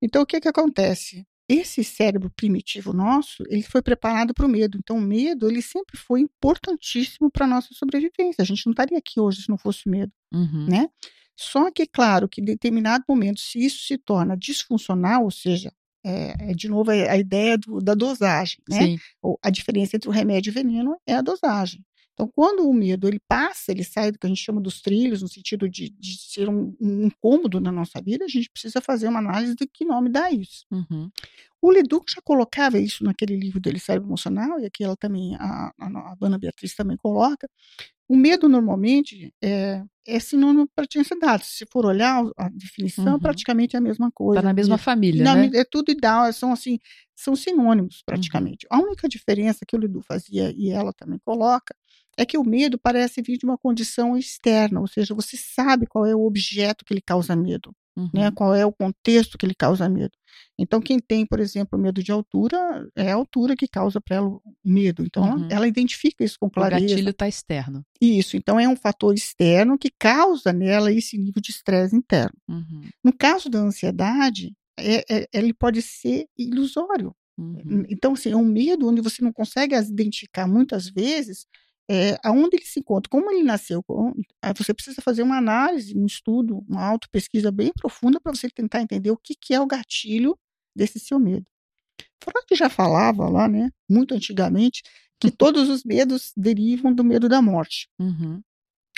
Então 0.00 0.22
o 0.22 0.26
que 0.26 0.40
que 0.40 0.48
acontece? 0.48 1.26
Esse 1.48 1.82
cérebro 1.84 2.30
primitivo 2.34 2.92
nosso, 2.92 3.42
ele 3.48 3.62
foi 3.62 3.82
preparado 3.82 4.32
para 4.32 4.46
o 4.46 4.48
medo. 4.48 4.78
Então 4.78 4.96
o 4.96 5.00
medo, 5.00 5.48
ele 5.50 5.60
sempre 5.60 5.96
foi 5.98 6.20
importantíssimo 6.20 7.30
para 7.30 7.46
nossa 7.46 7.68
sobrevivência. 7.74 8.40
A 8.42 8.44
gente 8.44 8.64
não 8.66 8.70
estaria 8.72 8.96
aqui 8.98 9.20
hoje 9.20 9.42
se 9.42 9.48
não 9.48 9.58
fosse 9.58 9.88
medo. 9.88 10.12
Uhum. 10.32 10.66
né? 10.68 10.88
Só 11.36 11.70
que, 11.70 11.86
claro, 11.86 12.28
que 12.28 12.40
em 12.40 12.44
determinado 12.44 13.04
momento, 13.08 13.40
se 13.40 13.58
isso 13.58 13.84
se 13.86 13.98
torna 13.98 14.36
disfuncional, 14.36 15.24
ou 15.24 15.30
seja, 15.30 15.72
é, 16.04 16.50
é 16.50 16.54
de 16.54 16.68
novo 16.68 16.90
a, 16.90 16.94
a 16.94 17.16
ideia 17.18 17.56
do- 17.58 17.80
da 17.80 17.94
dosagem, 17.94 18.58
né? 18.68 18.78
Sim. 18.86 18.98
Ou 19.20 19.38
a 19.42 19.50
diferença 19.50 19.96
entre 19.96 20.08
o 20.08 20.12
remédio 20.12 20.50
e 20.50 20.52
o 20.52 20.54
veneno 20.54 20.96
é 21.06 21.14
a 21.14 21.22
dosagem. 21.22 21.84
Então, 22.12 22.28
quando 22.34 22.68
o 22.68 22.72
medo 22.74 23.08
ele 23.08 23.20
passa, 23.26 23.72
ele 23.72 23.82
sai 23.82 24.12
do 24.12 24.18
que 24.18 24.26
a 24.26 24.28
gente 24.28 24.42
chama 24.42 24.60
dos 24.60 24.80
trilhos, 24.82 25.22
no 25.22 25.28
sentido 25.28 25.68
de, 25.68 25.88
de 25.88 26.16
ser 26.18 26.48
um, 26.48 26.74
um 26.80 27.06
incômodo 27.06 27.58
na 27.58 27.72
nossa 27.72 28.00
vida, 28.02 28.24
a 28.24 28.28
gente 28.28 28.50
precisa 28.50 28.80
fazer 28.80 29.08
uma 29.08 29.18
análise 29.18 29.54
de 29.54 29.66
que 29.66 29.84
nome 29.84 30.10
dá 30.10 30.30
isso. 30.30 30.66
Uhum. 30.70 31.10
O 31.60 31.70
Leduc 31.70 32.12
já 32.12 32.20
colocava 32.22 32.78
isso 32.78 33.02
naquele 33.04 33.36
livro 33.36 33.60
dele, 33.60 33.78
Cérebro 33.78 34.08
Emocional, 34.08 34.60
e 34.60 34.66
aqui 34.66 34.84
ela 34.84 34.96
também, 34.96 35.36
a, 35.36 35.72
a, 35.78 35.86
a 35.86 36.16
Ana 36.20 36.38
Beatriz 36.38 36.74
também 36.74 36.96
coloca. 36.96 37.48
O 38.08 38.16
medo, 38.16 38.46
normalmente, 38.48 39.32
é, 39.42 39.82
é 40.06 40.20
sinônimo 40.20 40.68
para 40.74 40.84
ansiedade. 40.98 41.46
Se 41.46 41.64
for 41.72 41.86
olhar 41.86 42.22
a 42.36 42.48
definição, 42.50 43.14
Uhum. 43.14 43.18
praticamente 43.20 43.74
é 43.74 43.78
a 43.78 43.82
mesma 43.82 44.10
coisa. 44.12 44.42
Tá 44.42 44.48
na 44.48 44.52
mesma 44.52 44.76
família, 44.76 45.24
na 45.24 45.34
né? 45.34 45.50
É 45.54 45.64
tudo 45.64 45.90
ideal, 45.92 46.30
são 46.32 46.52
assim, 46.52 46.78
são 47.14 47.34
sinônimos 47.34 48.02
praticamente. 48.04 48.66
A 48.68 48.78
única 48.78 49.08
diferença 49.08 49.64
que 49.66 49.74
o 49.74 49.78
Ledu 49.78 50.02
fazia, 50.02 50.52
e 50.54 50.68
ela 50.70 50.92
também 50.92 51.18
coloca, 51.24 51.74
é 52.16 52.24
que 52.26 52.36
o 52.38 52.44
medo 52.44 52.78
parece 52.78 53.22
vir 53.22 53.38
de 53.38 53.44
uma 53.44 53.56
condição 53.58 54.16
externa, 54.16 54.80
ou 54.80 54.86
seja, 54.86 55.14
você 55.14 55.36
sabe 55.36 55.86
qual 55.86 56.04
é 56.06 56.14
o 56.14 56.24
objeto 56.26 56.84
que 56.84 56.94
lhe 56.94 57.02
causa 57.02 57.34
medo 57.36 57.74
Uhum. 57.94 58.08
né? 58.14 58.30
Qual 58.30 58.54
é 58.54 58.64
o 58.64 58.72
contexto 58.72 59.36
que 59.36 59.44
lhe 59.46 59.54
causa 59.54 59.86
medo. 59.86 60.12
Então, 60.58 60.80
quem 60.80 60.98
tem, 60.98 61.26
por 61.26 61.38
exemplo, 61.38 61.78
medo 61.78 62.02
de 62.02 62.10
altura, 62.10 62.88
é 62.96 63.12
a 63.12 63.14
altura 63.14 63.54
que 63.54 63.68
causa 63.68 64.00
para 64.00 64.16
ela 64.16 64.28
o 64.28 64.40
medo. 64.64 65.04
Então, 65.04 65.26
ela- 65.26 65.36
Uhum. 65.36 65.48
ela 65.50 65.68
identifica 65.68 66.24
isso 66.24 66.38
com 66.40 66.46
O 66.46 66.50
clareza. 66.50 66.86
gatilho 66.86 67.10
está 67.10 67.28
externo. 67.28 67.84
Isso, 68.00 68.34
então 68.34 68.58
é 68.58 68.66
um 68.66 68.76
fator 68.76 69.12
externo 69.14 69.76
que 69.76 69.90
causa 69.98 70.54
nela 70.54 70.90
esse 70.90 71.18
nível 71.18 71.42
de 71.42 71.50
estresse 71.50 71.94
interno. 71.94 72.32
Uhum. 72.48 72.88
No 73.04 73.12
caso 73.12 73.50
da 73.50 73.58
ansiedade, 73.58 74.54
é- 74.78 75.04
é- 75.14 75.28
ele 75.30 75.52
pode 75.52 75.82
ser 75.82 76.24
ilusório. 76.38 77.14
Uhum. 77.36 77.84
Então, 77.90 78.14
assim, 78.14 78.30
é 78.30 78.36
um 78.36 78.44
medo 78.44 78.88
onde 78.88 79.02
você 79.02 79.22
não 79.22 79.34
consegue 79.34 79.74
identificar 79.76 80.46
muitas 80.46 80.88
vezes 80.88 81.44
é, 81.92 82.18
aonde 82.24 82.56
ele 82.56 82.64
se 82.64 82.80
encontra. 82.80 83.08
Como 83.10 83.30
ele 83.30 83.42
nasceu, 83.42 83.82
com- 83.82 84.12
aí 84.40 84.52
você 84.56 84.72
precisa 84.72 85.02
fazer 85.02 85.22
uma 85.22 85.36
análise, 85.36 85.96
um 85.96 86.06
estudo, 86.06 86.64
uma 86.68 86.82
autopesquisa 86.84 87.50
bem 87.52 87.72
profunda 87.76 88.20
para 88.20 88.34
você 88.34 88.48
tentar 88.48 88.80
entender 88.80 89.10
o 89.10 89.16
que, 89.16 89.34
que 89.34 89.52
é 89.54 89.60
o 89.60 89.66
gatilho 89.66 90.38
desse 90.74 90.98
seu 90.98 91.18
medo. 91.18 91.44
Freud 92.22 92.46
já 92.54 92.70
falava 92.70 93.28
lá, 93.28 93.48
né, 93.48 93.70
muito 93.90 94.14
antigamente, 94.14 94.82
que 95.20 95.30
todos 95.36 95.68
os 95.68 95.84
medos 95.84 96.32
derivam 96.36 96.92
do 96.94 97.04
medo 97.04 97.28
da 97.28 97.42
morte. 97.42 97.88
Uhum. 97.98 98.40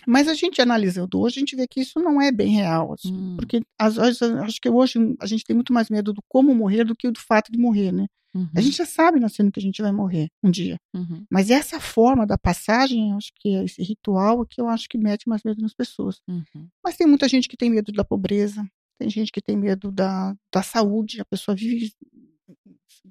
Mas 0.06 0.28
a 0.28 0.34
gente 0.34 0.60
analisando 0.60 1.18
hoje, 1.18 1.38
a 1.38 1.40
gente 1.40 1.56
vê 1.56 1.66
que 1.66 1.80
isso 1.80 1.98
não 1.98 2.20
é 2.20 2.30
bem 2.30 2.48
real. 2.54 2.92
assim, 2.92 3.10
Hum. 3.12 3.36
Porque 3.36 3.62
às 3.78 3.96
vezes, 3.96 4.20
acho 4.22 4.60
que 4.60 4.68
hoje 4.68 4.98
a 5.18 5.26
gente 5.26 5.44
tem 5.44 5.54
muito 5.56 5.72
mais 5.72 5.88
medo 5.88 6.12
do 6.12 6.20
como 6.28 6.54
morrer 6.54 6.84
do 6.84 6.94
que 6.94 7.10
do 7.10 7.18
fato 7.20 7.50
de 7.50 7.58
morrer, 7.58 7.90
né? 7.92 8.06
Uhum. 8.34 8.48
A 8.54 8.60
gente 8.60 8.76
já 8.76 8.86
sabe 8.86 9.20
nascendo 9.20 9.52
que 9.52 9.60
a 9.60 9.62
gente 9.62 9.80
vai 9.80 9.92
morrer 9.92 10.28
um 10.42 10.50
dia. 10.50 10.76
Uhum. 10.94 11.24
Mas 11.30 11.50
essa 11.50 11.78
forma 11.78 12.26
da 12.26 12.36
passagem, 12.36 13.10
eu 13.10 13.16
acho 13.16 13.30
que 13.36 13.54
é 13.54 13.64
esse 13.64 13.82
ritual 13.82 14.42
é 14.42 14.46
que 14.48 14.60
eu 14.60 14.68
acho 14.68 14.88
que 14.88 14.98
mete 14.98 15.28
mais 15.28 15.42
medo 15.44 15.62
nas 15.62 15.72
pessoas. 15.72 16.20
Uhum. 16.28 16.68
Mas 16.84 16.96
tem 16.96 17.06
muita 17.06 17.28
gente 17.28 17.48
que 17.48 17.56
tem 17.56 17.70
medo 17.70 17.92
da 17.92 18.04
pobreza, 18.04 18.66
tem 18.98 19.08
gente 19.08 19.30
que 19.30 19.40
tem 19.40 19.56
medo 19.56 19.92
da, 19.92 20.34
da 20.52 20.62
saúde, 20.62 21.20
a 21.20 21.24
pessoa 21.24 21.54
vive 21.54 21.92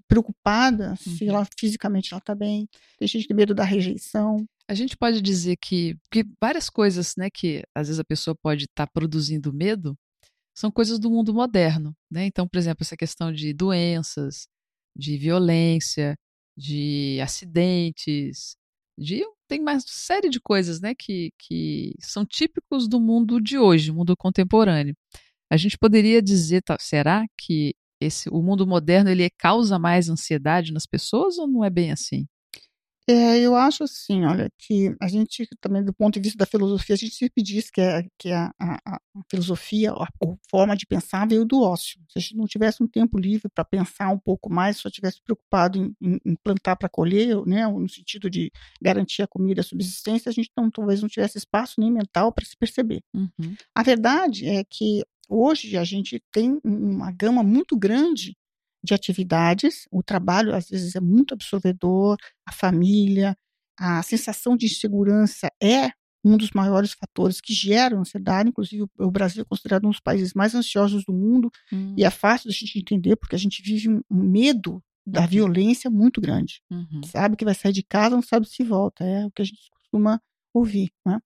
preocupada 0.07 0.95
se 0.95 1.23
Uhum. 1.23 1.29
ela 1.29 1.47
fisicamente 1.57 2.13
ela 2.13 2.19
está 2.19 2.35
bem. 2.35 2.67
Tem 2.97 3.07
gente 3.07 3.23
que 3.23 3.27
tem 3.29 3.37
medo 3.37 3.53
da 3.53 3.63
rejeição. 3.63 4.45
A 4.67 4.73
gente 4.73 4.95
pode 4.97 5.21
dizer 5.21 5.57
que, 5.57 5.97
que 6.11 6.25
várias 6.41 6.69
coisas, 6.69 7.15
né, 7.17 7.29
que 7.29 7.63
às 7.75 7.87
vezes 7.87 7.99
a 7.99 8.03
pessoa 8.05 8.35
pode 8.35 8.65
estar 8.65 8.87
produzindo 8.87 9.53
medo, 9.53 9.97
são 10.55 10.71
coisas 10.71 10.99
do 10.99 11.09
mundo 11.09 11.33
moderno, 11.33 11.95
né? 12.11 12.25
Então, 12.27 12.47
por 12.47 12.57
exemplo, 12.59 12.83
essa 12.83 12.95
questão 12.95 13.31
de 13.33 13.53
doenças, 13.53 14.47
de 14.95 15.17
violência, 15.17 16.15
de 16.57 17.19
acidentes, 17.21 18.55
de 18.97 19.23
tem 19.47 19.61
mais 19.61 19.83
série 19.87 20.29
de 20.29 20.39
coisas, 20.39 20.81
né, 20.81 20.93
que, 20.95 21.31
que 21.39 21.93
são 21.99 22.25
típicos 22.25 22.87
do 22.87 22.99
mundo 22.99 23.39
de 23.41 23.57
hoje, 23.57 23.91
mundo 23.91 24.15
contemporâneo. 24.17 24.95
A 25.51 25.57
gente 25.57 25.77
poderia 25.77 26.21
dizer, 26.21 26.63
será 26.79 27.23
que 27.37 27.75
esse 28.01 28.29
o 28.29 28.41
mundo 28.41 28.65
moderno 28.67 29.09
ele 29.09 29.29
causa 29.37 29.79
mais 29.79 30.09
ansiedade 30.09 30.73
nas 30.73 30.85
pessoas 30.85 31.37
ou 31.37 31.47
não 31.47 31.63
é 31.63 31.69
bem 31.69 31.91
assim? 31.91 32.25
É, 33.07 33.37
eu 33.39 33.53
acho 33.53 33.83
assim, 33.83 34.23
olha, 34.23 34.49
que 34.57 34.95
a 35.01 35.09
gente 35.09 35.45
também, 35.59 35.83
do 35.83 35.93
ponto 35.93 36.13
de 36.13 36.21
vista 36.21 36.37
da 36.37 36.45
filosofia, 36.45 36.95
a 36.95 36.97
gente 36.97 37.13
sempre 37.13 37.43
diz 37.43 37.69
que, 37.69 37.81
é, 37.81 38.07
que 38.17 38.31
a, 38.31 38.53
a, 38.57 38.95
a 38.95 38.99
filosofia, 39.29 39.91
a, 39.91 40.03
a, 40.03 40.35
forma 40.49 40.75
de 40.75 40.85
pensar 40.85 41.27
veio 41.27 41.43
do 41.43 41.61
ócio. 41.61 41.99
Se 42.09 42.17
a 42.17 42.21
gente 42.21 42.37
não 42.37 42.45
tivesse 42.45 42.81
um 42.81 42.87
tempo 42.87 43.19
livre 43.19 43.49
para 43.53 43.65
pensar 43.65 44.09
um 44.09 44.17
pouco 44.17 44.49
mais, 44.49 44.77
só 44.77 44.89
tivesse 44.89 45.21
preocupado 45.21 45.77
em, 45.77 45.93
em, 46.01 46.17
em 46.25 46.35
plantar 46.35 46.77
para 46.77 46.87
colher, 46.87 47.45
né, 47.45 47.67
no 47.67 47.89
sentido 47.89 48.29
de 48.29 48.49
garantir 48.81 49.21
a 49.21 49.27
comida, 49.27 49.59
a 49.59 49.65
subsistência, 49.65 50.29
a 50.29 50.33
gente 50.33 50.51
não, 50.55 50.71
talvez 50.71 51.01
não 51.01 51.09
tivesse 51.09 51.37
espaço 51.37 51.81
nem 51.81 51.91
mental 51.91 52.31
para 52.31 52.45
se 52.45 52.55
perceber. 52.55 53.03
Uhum. 53.13 53.55
A 53.75 53.83
verdade 53.83 54.47
é 54.47 54.63
que 54.63 55.03
hoje 55.27 55.75
a 55.77 55.83
gente 55.83 56.21
tem 56.31 56.57
uma 56.63 57.11
gama 57.11 57.43
muito 57.43 57.77
grande 57.77 58.37
de 58.83 58.93
atividades. 58.93 59.87
O 59.91 60.03
trabalho, 60.03 60.53
às 60.53 60.69
vezes, 60.69 60.95
é 60.95 60.99
muito 60.99 61.33
absorvedor, 61.33 62.17
a 62.45 62.51
família, 62.51 63.35
a 63.79 64.01
sensação 64.03 64.55
de 64.55 64.65
insegurança 64.65 65.49
é 65.61 65.91
um 66.25 66.37
dos 66.37 66.51
maiores 66.51 66.93
fatores 66.93 67.41
que 67.41 67.53
geram 67.53 67.99
ansiedade. 67.99 68.49
Inclusive, 68.49 68.85
o 68.97 69.11
Brasil 69.11 69.41
é 69.41 69.45
considerado 69.45 69.85
um 69.85 69.89
dos 69.89 69.99
países 69.99 70.33
mais 70.33 70.55
ansiosos 70.55 71.03
do 71.03 71.13
mundo, 71.13 71.49
hum. 71.71 71.93
e 71.97 72.03
é 72.03 72.09
fácil 72.09 72.49
a 72.49 72.53
gente 72.53 72.79
entender, 72.79 73.15
porque 73.15 73.35
a 73.35 73.39
gente 73.39 73.61
vive 73.61 73.89
um 73.89 74.03
medo 74.09 74.81
da 75.05 75.25
violência 75.25 75.89
muito 75.89 76.21
grande. 76.21 76.61
Uhum. 76.71 77.01
Sabe 77.05 77.35
que 77.35 77.43
vai 77.43 77.53
sair 77.53 77.73
de 77.73 77.83
casa, 77.83 78.15
não 78.15 78.21
sabe 78.21 78.47
se 78.47 78.63
volta. 78.63 79.03
É 79.03 79.25
o 79.25 79.31
que 79.31 79.41
a 79.41 79.45
gente 79.45 79.69
costuma 79.69 80.21
ouvir. 80.53 80.91
Né? 81.05 81.19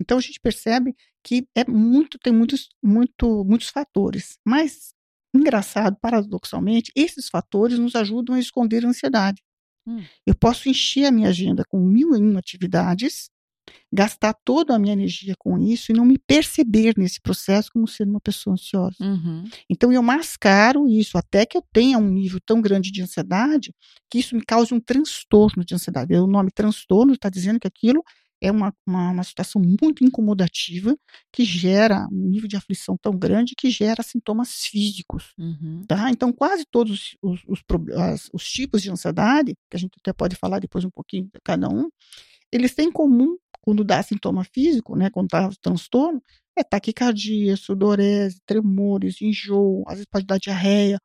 Então 0.00 0.16
a 0.16 0.20
gente 0.20 0.40
percebe 0.40 0.94
que 1.22 1.46
é 1.54 1.68
muito, 1.68 2.18
tem 2.18 2.32
muitos, 2.32 2.68
muito, 2.82 3.44
muitos 3.44 3.68
fatores. 3.68 4.38
Mas 4.46 4.94
Engraçado, 5.34 5.96
paradoxalmente, 6.00 6.90
esses 6.94 7.28
fatores 7.28 7.78
nos 7.78 7.94
ajudam 7.94 8.34
a 8.34 8.40
esconder 8.40 8.84
a 8.84 8.88
ansiedade. 8.88 9.42
Hum. 9.86 10.02
Eu 10.26 10.34
posso 10.34 10.68
encher 10.68 11.06
a 11.06 11.10
minha 11.10 11.28
agenda 11.28 11.64
com 11.68 11.80
mil 11.80 12.14
e 12.14 12.18
uma 12.18 12.38
atividades, 12.38 13.30
gastar 13.92 14.34
toda 14.44 14.74
a 14.74 14.78
minha 14.78 14.92
energia 14.92 15.34
com 15.38 15.58
isso 15.58 15.92
e 15.92 15.94
não 15.94 16.04
me 16.04 16.18
perceber 16.18 16.94
nesse 16.96 17.20
processo 17.20 17.70
como 17.72 17.86
sendo 17.86 18.10
uma 18.10 18.20
pessoa 18.20 18.54
ansiosa. 18.54 18.96
Uhum. 19.00 19.44
Então 19.68 19.92
eu 19.92 20.02
mascaro 20.02 20.88
isso 20.88 21.16
até 21.16 21.44
que 21.46 21.56
eu 21.56 21.64
tenha 21.72 21.98
um 21.98 22.08
nível 22.08 22.40
tão 22.44 22.60
grande 22.60 22.90
de 22.90 23.02
ansiedade 23.02 23.74
que 24.10 24.18
isso 24.18 24.34
me 24.34 24.42
cause 24.42 24.72
um 24.72 24.80
transtorno 24.80 25.64
de 25.64 25.74
ansiedade. 25.74 26.14
O 26.14 26.26
nome 26.26 26.50
transtorno 26.50 27.12
está 27.14 27.28
dizendo 27.28 27.60
que 27.60 27.68
aquilo 27.68 28.02
é 28.40 28.50
uma, 28.50 28.72
uma, 28.86 29.10
uma, 29.10 29.24
situação 29.24 29.60
muito 29.60 30.04
incomodativa 30.04 30.96
que 31.32 31.44
gera 31.44 32.06
um 32.12 32.28
nível 32.28 32.48
de 32.48 32.56
aflição 32.56 32.96
tão 33.00 33.12
grande 33.12 33.54
que 33.56 33.70
gera 33.70 34.02
sintomas 34.02 34.64
físicos. 34.66 35.34
Uhum. 35.38 35.84
Tá? 35.86 36.10
Então, 36.10 36.32
quase 36.32 36.64
todos 36.70 37.16
os, 37.22 37.42
os, 37.46 37.62
os, 37.68 38.30
os, 38.32 38.44
tipos 38.48 38.82
de 38.82 38.90
ansiedade, 38.90 39.54
que 39.70 39.76
a 39.76 39.78
gente 39.80 39.92
até 40.00 40.12
pode 40.12 40.36
falar 40.36 40.60
depois 40.60 40.84
um 40.84 40.90
pouquinho 40.90 41.24
de 41.24 41.40
cada 41.42 41.68
um, 41.68 41.88
eles 42.52 42.74
têm 42.74 42.88
em 42.88 42.92
comum, 42.92 43.36
quando 43.60 43.84
dá 43.84 44.02
sintoma 44.02 44.44
físico, 44.44 44.96
né, 44.96 45.10
quando 45.10 45.28
dá 45.28 45.50
transtorno, 45.60 46.22
é 46.56 46.64
taquicardia, 46.64 47.56
sudorese, 47.56 48.40
tremores, 48.46 49.20
enjoo, 49.20 49.84
às 49.86 49.94
vezes 49.94 50.06
pode 50.10 50.26
dar 50.26 50.38
diarreia. 50.38 50.98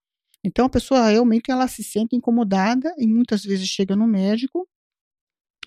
Então, 0.43 0.65
a 0.65 0.69
pessoa 0.69 1.09
realmente 1.09 1.51
ela 1.51 1.67
se 1.67 1.83
sente 1.83 2.15
incomodada 2.15 2.93
e 2.97 3.07
muitas 3.07 3.43
vezes 3.43 3.67
chega 3.67 3.95
no 3.95 4.07
médico 4.07 4.67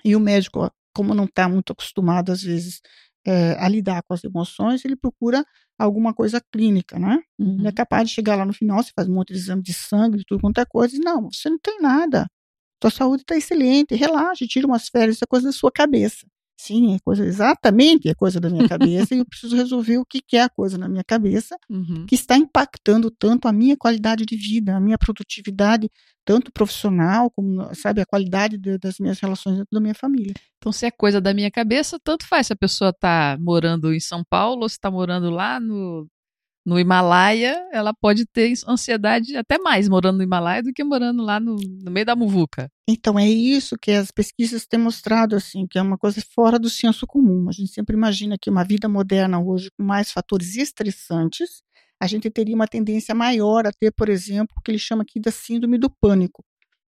e 0.05 0.15
o 0.15 0.21
médico 0.21 0.71
como 0.97 1.15
não 1.15 1.25
está 1.25 1.47
muito 1.47 1.75
acostumado, 1.75 2.33
às 2.33 2.43
vezes, 2.43 2.81
é, 3.27 3.53
a 3.63 3.69
lidar 3.69 4.03
com 4.03 4.15
as 4.15 4.25
emoções, 4.25 4.83
ele 4.83 4.97
procura 4.97 5.45
alguma 5.79 6.15
coisa 6.15 6.41
clínica, 6.51 6.99
né? 6.99 7.21
Uhum. 7.39 7.59
Ele 7.59 7.69
é 7.69 7.73
capaz 7.73 8.09
de 8.09 8.15
chegar 8.15 8.35
lá 8.35 8.47
no 8.47 8.55
final, 8.55 8.83
você 8.83 8.91
faz 8.97 9.07
um 9.07 9.13
monte 9.15 9.35
de 9.35 9.39
exame 9.39 9.63
de 9.63 9.75
sangue, 9.75 10.25
tudo 10.27 10.41
quanto 10.41 10.59
é 10.59 10.65
coisa, 10.65 10.97
e 10.97 10.99
não, 10.99 11.31
você 11.31 11.51
não 11.51 11.59
tem 11.59 11.83
nada. 11.83 12.27
Sua 12.83 12.91
saúde 12.91 13.25
está 13.25 13.37
excelente, 13.37 13.95
relaxe, 13.95 14.47
tira 14.49 14.67
umas 14.67 14.89
férias, 14.89 15.17
isso 15.17 15.25
é 15.25 15.27
coisa 15.27 15.49
da 15.49 15.53
sua 15.53 15.71
cabeça. 15.71 16.27
Sim, 16.59 16.95
é 16.95 16.99
coisa 17.01 17.25
exatamente 17.25 18.09
é 18.09 18.15
coisa 18.15 18.41
da 18.41 18.49
minha 18.49 18.67
cabeça 18.67 19.15
e 19.15 19.19
eu 19.19 19.27
preciso 19.27 19.55
resolver 19.55 19.99
o 19.99 20.07
que, 20.07 20.23
que 20.23 20.39
é 20.39 20.43
a 20.43 20.49
coisa 20.49 20.79
na 20.79 20.89
minha 20.89 21.05
cabeça 21.05 21.57
uhum. 21.69 22.07
que 22.07 22.15
está 22.15 22.37
impactando 22.37 23.11
tanto 23.11 23.47
a 23.47 23.53
minha 23.53 23.77
qualidade 23.77 24.25
de 24.25 24.37
vida, 24.37 24.75
a 24.75 24.81
minha 24.81 24.97
produtividade, 24.97 25.91
tanto 26.25 26.51
profissional 26.51 27.31
como, 27.31 27.75
sabe, 27.75 28.01
a 28.01 28.07
qualidade 28.07 28.57
de, 28.57 28.79
das 28.79 28.99
minhas 28.99 29.21
relações 29.21 29.57
dentro 29.57 29.69
da 29.71 29.81
minha 29.81 29.95
família. 29.95 30.33
Então, 30.57 30.73
se 30.73 30.87
é 30.87 30.91
coisa 30.91 31.21
da 31.21 31.35
minha 31.35 31.51
cabeça, 31.51 31.99
tanto 32.03 32.27
faz 32.27 32.47
se 32.47 32.55
a 32.55 32.57
pessoa 32.57 32.91
está 32.91 33.37
morando 33.39 33.93
em 33.93 34.01
São 34.01 34.25
Paulo 34.29 34.63
ou 34.63 34.69
se 34.69 34.77
está 34.77 34.91
morando 34.91 35.29
lá 35.31 35.61
no, 35.61 36.09
no 36.67 36.81
Himalaia, 36.81 37.65
ela 37.71 37.95
pode 37.95 38.27
ter 38.27 38.53
ansiedade 38.67 39.37
até 39.37 39.57
mais 39.57 39.89
morando 39.89 40.17
no 40.17 40.25
Himalaia 40.25 40.65
do 40.65 40.73
que 40.73 40.83
morando 40.83 41.23
lá 41.23 41.39
no, 41.39 41.55
no, 41.55 41.93
meio 41.93 42.05
da 42.05 42.17
muvuca. 42.17 42.69
Então 42.89 43.17
é 43.17 43.29
isso 43.29 43.77
que 43.81 43.93
as 43.93 44.11
pesquisas 44.11 44.67
têm 44.67 44.81
mostrado 44.81 45.37
assim, 45.37 45.65
que 45.65 45.79
é 45.79 45.83
uma 45.83 45.97
coisa 45.97 46.21
fora 46.35 46.59
do 46.59 46.69
senso 46.69 47.07
comum. 47.07 47.49
A 47.49 47.53
gente 47.53 47.71
sempre 47.71 47.95
imagina 47.95 48.37
que 48.37 48.51
uma 48.51 48.65
vida 48.65 48.89
moderna 48.89 49.39
hoje 49.39 49.71
com 49.79 49.85
mais 49.85 50.11
fatores 50.11 50.57
estressantes, 50.57 51.63
a 52.01 52.09
gente 52.09 52.29
teria 52.29 52.57
uma 52.57 52.67
tendência 52.67 53.15
maior 53.15 53.65
a 53.65 53.71
ter, 53.71 53.93
por 53.93 54.09
exemplo, 54.09 54.57
o 54.59 54.61
que 54.61 54.73
ele 54.73 54.79
chama 54.79 55.05
aqui 55.05 55.21
da 55.21 55.31
síndrome 55.31 55.79
do 55.79 55.89
pânico, 55.89 56.45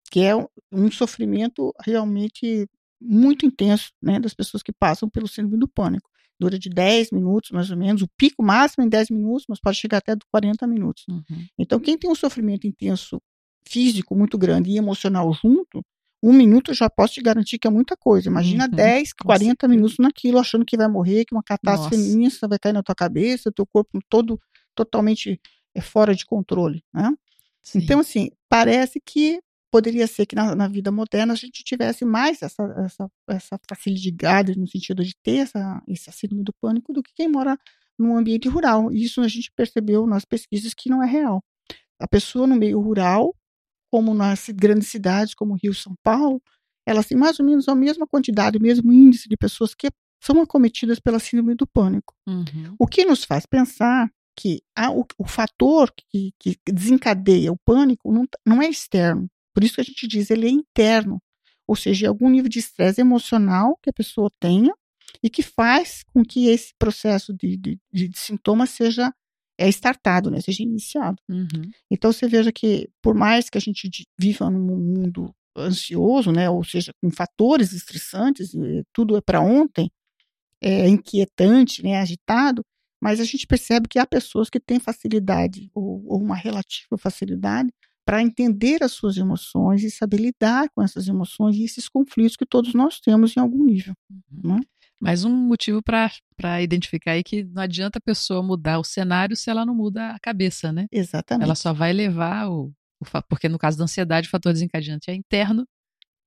que 0.09 0.21
é 0.21 0.35
um 0.71 0.89
sofrimento 0.89 1.71
realmente 1.85 2.67
muito 2.99 3.45
intenso, 3.45 3.91
né, 4.01 4.19
das 4.19 4.33
pessoas 4.33 4.63
que 4.63 4.73
passam 4.73 5.07
pelo 5.07 5.27
síndrome 5.27 5.59
do 5.59 5.67
pânico 5.67 6.09
dura 6.39 6.57
de 6.57 6.69
10 6.69 7.11
minutos, 7.11 7.51
mais 7.51 7.69
ou 7.71 7.77
menos, 7.77 8.01
o 8.01 8.07
pico 8.17 8.43
máximo 8.43 8.83
em 8.83 8.89
10 8.89 9.09
minutos, 9.09 9.45
mas 9.47 9.59
pode 9.59 9.77
chegar 9.77 9.97
até 9.97 10.15
40 10.31 10.67
minutos. 10.67 11.03
Uhum. 11.09 11.47
Então, 11.57 11.79
quem 11.79 11.97
tem 11.97 12.09
um 12.09 12.15
sofrimento 12.15 12.67
intenso 12.67 13.21
físico 13.67 14.15
muito 14.15 14.37
grande 14.37 14.71
e 14.71 14.77
emocional 14.77 15.33
junto, 15.33 15.83
um 16.21 16.33
minuto 16.33 16.71
eu 16.71 16.75
já 16.75 16.89
posso 16.89 17.15
te 17.15 17.21
garantir 17.21 17.59
que 17.59 17.67
é 17.67 17.71
muita 17.71 17.95
coisa. 17.95 18.29
Imagina 18.29 18.65
uhum, 18.65 18.71
10, 18.71 19.13
40 19.13 19.67
minutos 19.67 19.97
naquilo, 19.99 20.39
achando 20.39 20.65
que 20.65 20.77
vai 20.77 20.87
morrer, 20.87 21.25
que 21.25 21.35
uma 21.35 21.43
catástrofe 21.43 21.95
imensa 21.95 22.47
vai 22.47 22.57
cair 22.57 22.73
na 22.73 22.83
tua 22.83 22.95
cabeça, 22.95 23.51
teu 23.51 23.65
corpo 23.65 23.99
todo 24.09 24.39
totalmente 24.73 25.39
é, 25.75 25.81
fora 25.81 26.15
de 26.15 26.25
controle. 26.25 26.83
Né? 26.93 27.11
Então, 27.75 27.99
assim, 27.99 28.29
parece 28.49 28.99
que 29.03 29.39
poderia 29.71 30.07
ser 30.07 30.25
que 30.25 30.35
na, 30.35 30.55
na, 30.55 30.67
vida 30.67 30.91
moderna 30.91 31.33
a 31.33 31.35
gente 31.35 31.63
tivesse 31.63 32.05
mais 32.05 32.41
essa, 32.41 32.63
essa, 32.85 33.11
essa 33.29 33.59
facilidade 33.67 34.57
no 34.57 34.67
sentido 34.67 35.03
de 35.03 35.13
ter 35.21 35.37
essa, 35.37 35.83
esse 35.87 36.11
síndrome 36.11 36.43
do 36.43 36.53
pânico 36.61 36.93
do 36.93 37.03
que 37.03 37.11
quem 37.13 37.27
mora 37.27 37.57
num 37.97 38.17
ambiente 38.17 38.47
rural. 38.47 38.91
E 38.91 39.03
isso 39.03 39.21
a 39.21 39.27
gente 39.27 39.51
percebeu 39.55 40.05
nas 40.07 40.23
pesquisas 40.23 40.73
que 40.73 40.89
não 40.89 41.03
é 41.03 41.07
real. 41.07 41.43
A 41.99 42.07
pessoa 42.07 42.47
no 42.47 42.55
meio 42.55 42.79
rural, 42.79 43.35
como 43.91 44.13
nas 44.13 44.47
grandes 44.49 44.87
cidades 44.87 45.33
como 45.33 45.57
Rio 45.61 45.73
São 45.73 45.95
Paulo, 46.03 46.41
elas 46.85 47.07
têm 47.07 47.17
mais 47.17 47.39
ou 47.39 47.45
menos 47.45 47.67
a 47.67 47.75
mesma 47.75 48.07
quantidade, 48.07 48.57
o 48.57 48.61
mesmo 48.61 48.93
índice 48.93 49.27
de 49.27 49.35
pessoas 49.35 49.73
que 49.75 49.89
são 50.21 50.41
acometidas 50.41 50.99
pela 50.99 51.19
síndrome 51.19 51.55
do 51.55 51.67
pânico. 51.67 52.13
Uhum. 52.25 52.75
O 52.79 52.87
que 52.87 53.05
nos 53.05 53.23
faz 53.23 53.45
pensar 53.45 54.09
que 54.35 54.61
o, 54.95 55.05
o, 55.17 55.27
fator 55.27 55.91
que, 55.91 56.31
que, 56.39 56.55
desencadeia 56.71 57.51
o 57.51 57.57
pânico 57.57 58.11
não, 58.11 58.25
não 58.45 58.61
é 58.61 58.69
externo, 58.69 59.27
por 59.57 59.63
isso 59.63 59.73
que 59.73 59.81
a 59.81 59.83
gente 59.83 60.07
diz 60.07 60.29
ele 60.29 60.45
é 60.45 60.51
interno, 60.51 61.19
ou 61.67 61.75
seja, 61.75 62.05
é 62.05 62.09
algum 62.09 62.29
nível 62.29 62.47
de 62.47 62.59
estresse 62.59 63.01
emocional 63.01 63.75
que 63.81 63.89
a 63.89 63.93
pessoa 63.93 64.29
tenha 64.39 64.71
e 65.23 65.31
que 65.31 65.41
faz 65.41 66.03
com 66.13 66.23
que 66.23 66.47
esse 66.47 66.75
processo 66.77 67.33
de, 67.33 67.57
de, 67.57 67.79
de, 67.91 68.07
de 68.07 68.19
sintomas 68.19 68.69
seja 68.69 69.11
é 69.57 69.67
startado, 69.69 70.29
né, 70.29 70.39
seja 70.41 70.61
iniciado. 70.61 71.19
Uhum. 71.27 71.71
Então 71.89 72.13
você 72.13 72.27
veja 72.27 72.51
que 72.51 72.87
por 73.01 73.15
mais 73.15 73.49
que 73.49 73.57
a 73.57 73.61
gente 73.61 73.89
viva 74.15 74.47
num 74.47 74.77
mundo 74.77 75.33
ansioso, 75.57 76.31
né, 76.31 76.47
ou 76.47 76.63
seja, 76.63 76.91
com 77.01 77.09
fatores 77.09 77.73
estressantes, 77.73 78.51
tudo 78.93 79.17
é 79.17 79.21
para 79.21 79.41
ontem, 79.41 79.89
é 80.61 80.87
inquietante, 80.87 81.81
né, 81.81 81.97
agitado, 81.97 82.61
mas 83.01 83.19
a 83.19 83.23
gente 83.23 83.47
percebe 83.47 83.87
que 83.87 83.97
há 83.97 84.05
pessoas 84.05 84.51
que 84.51 84.59
têm 84.59 84.79
facilidade 84.79 85.71
ou, 85.73 86.05
ou 86.05 86.21
uma 86.21 86.35
relativa 86.35 86.95
facilidade 86.95 87.71
para 88.07 88.21
entender 88.21 88.81
as 88.81 88.93
suas 88.93 89.17
emoções 89.17 89.83
e 89.83 89.91
saber 89.91 90.15
lidar 90.15 90.69
com 90.69 90.81
essas 90.81 91.09
emoções 91.09 91.57
e 91.57 91.65
esses 91.65 91.89
conflitos 91.89 92.37
que 92.37 92.45
todos 92.45 92.73
nós 92.73 93.01
temos 93.01 93.35
em 93.35 93.41
algum 93.41 93.65
nível. 93.65 93.93
Uhum. 94.09 94.55
Né? 94.55 94.61
Mais 95.01 95.25
um 95.25 95.29
motivo 95.29 95.83
para 95.83 96.61
identificar 96.61 97.11
aí 97.11 97.23
que 97.23 97.43
não 97.43 97.61
adianta 97.61 97.99
a 97.99 98.01
pessoa 98.01 98.41
mudar 98.41 98.79
o 98.79 98.83
cenário 98.83 99.35
se 99.35 99.49
ela 99.49 99.65
não 99.65 99.75
muda 99.75 100.11
a 100.11 100.19
cabeça, 100.19 100.71
né? 100.71 100.87
Exatamente. 100.89 101.43
Ela 101.43 101.53
só 101.53 101.73
vai 101.73 101.91
levar 101.91 102.49
o, 102.49 102.71
o 103.01 103.21
porque 103.27 103.49
no 103.49 103.59
caso 103.59 103.77
da 103.77 103.83
ansiedade 103.83 104.29
o 104.29 104.31
fator 104.31 104.53
desencadeante 104.53 105.11
é 105.11 105.13
interno 105.13 105.67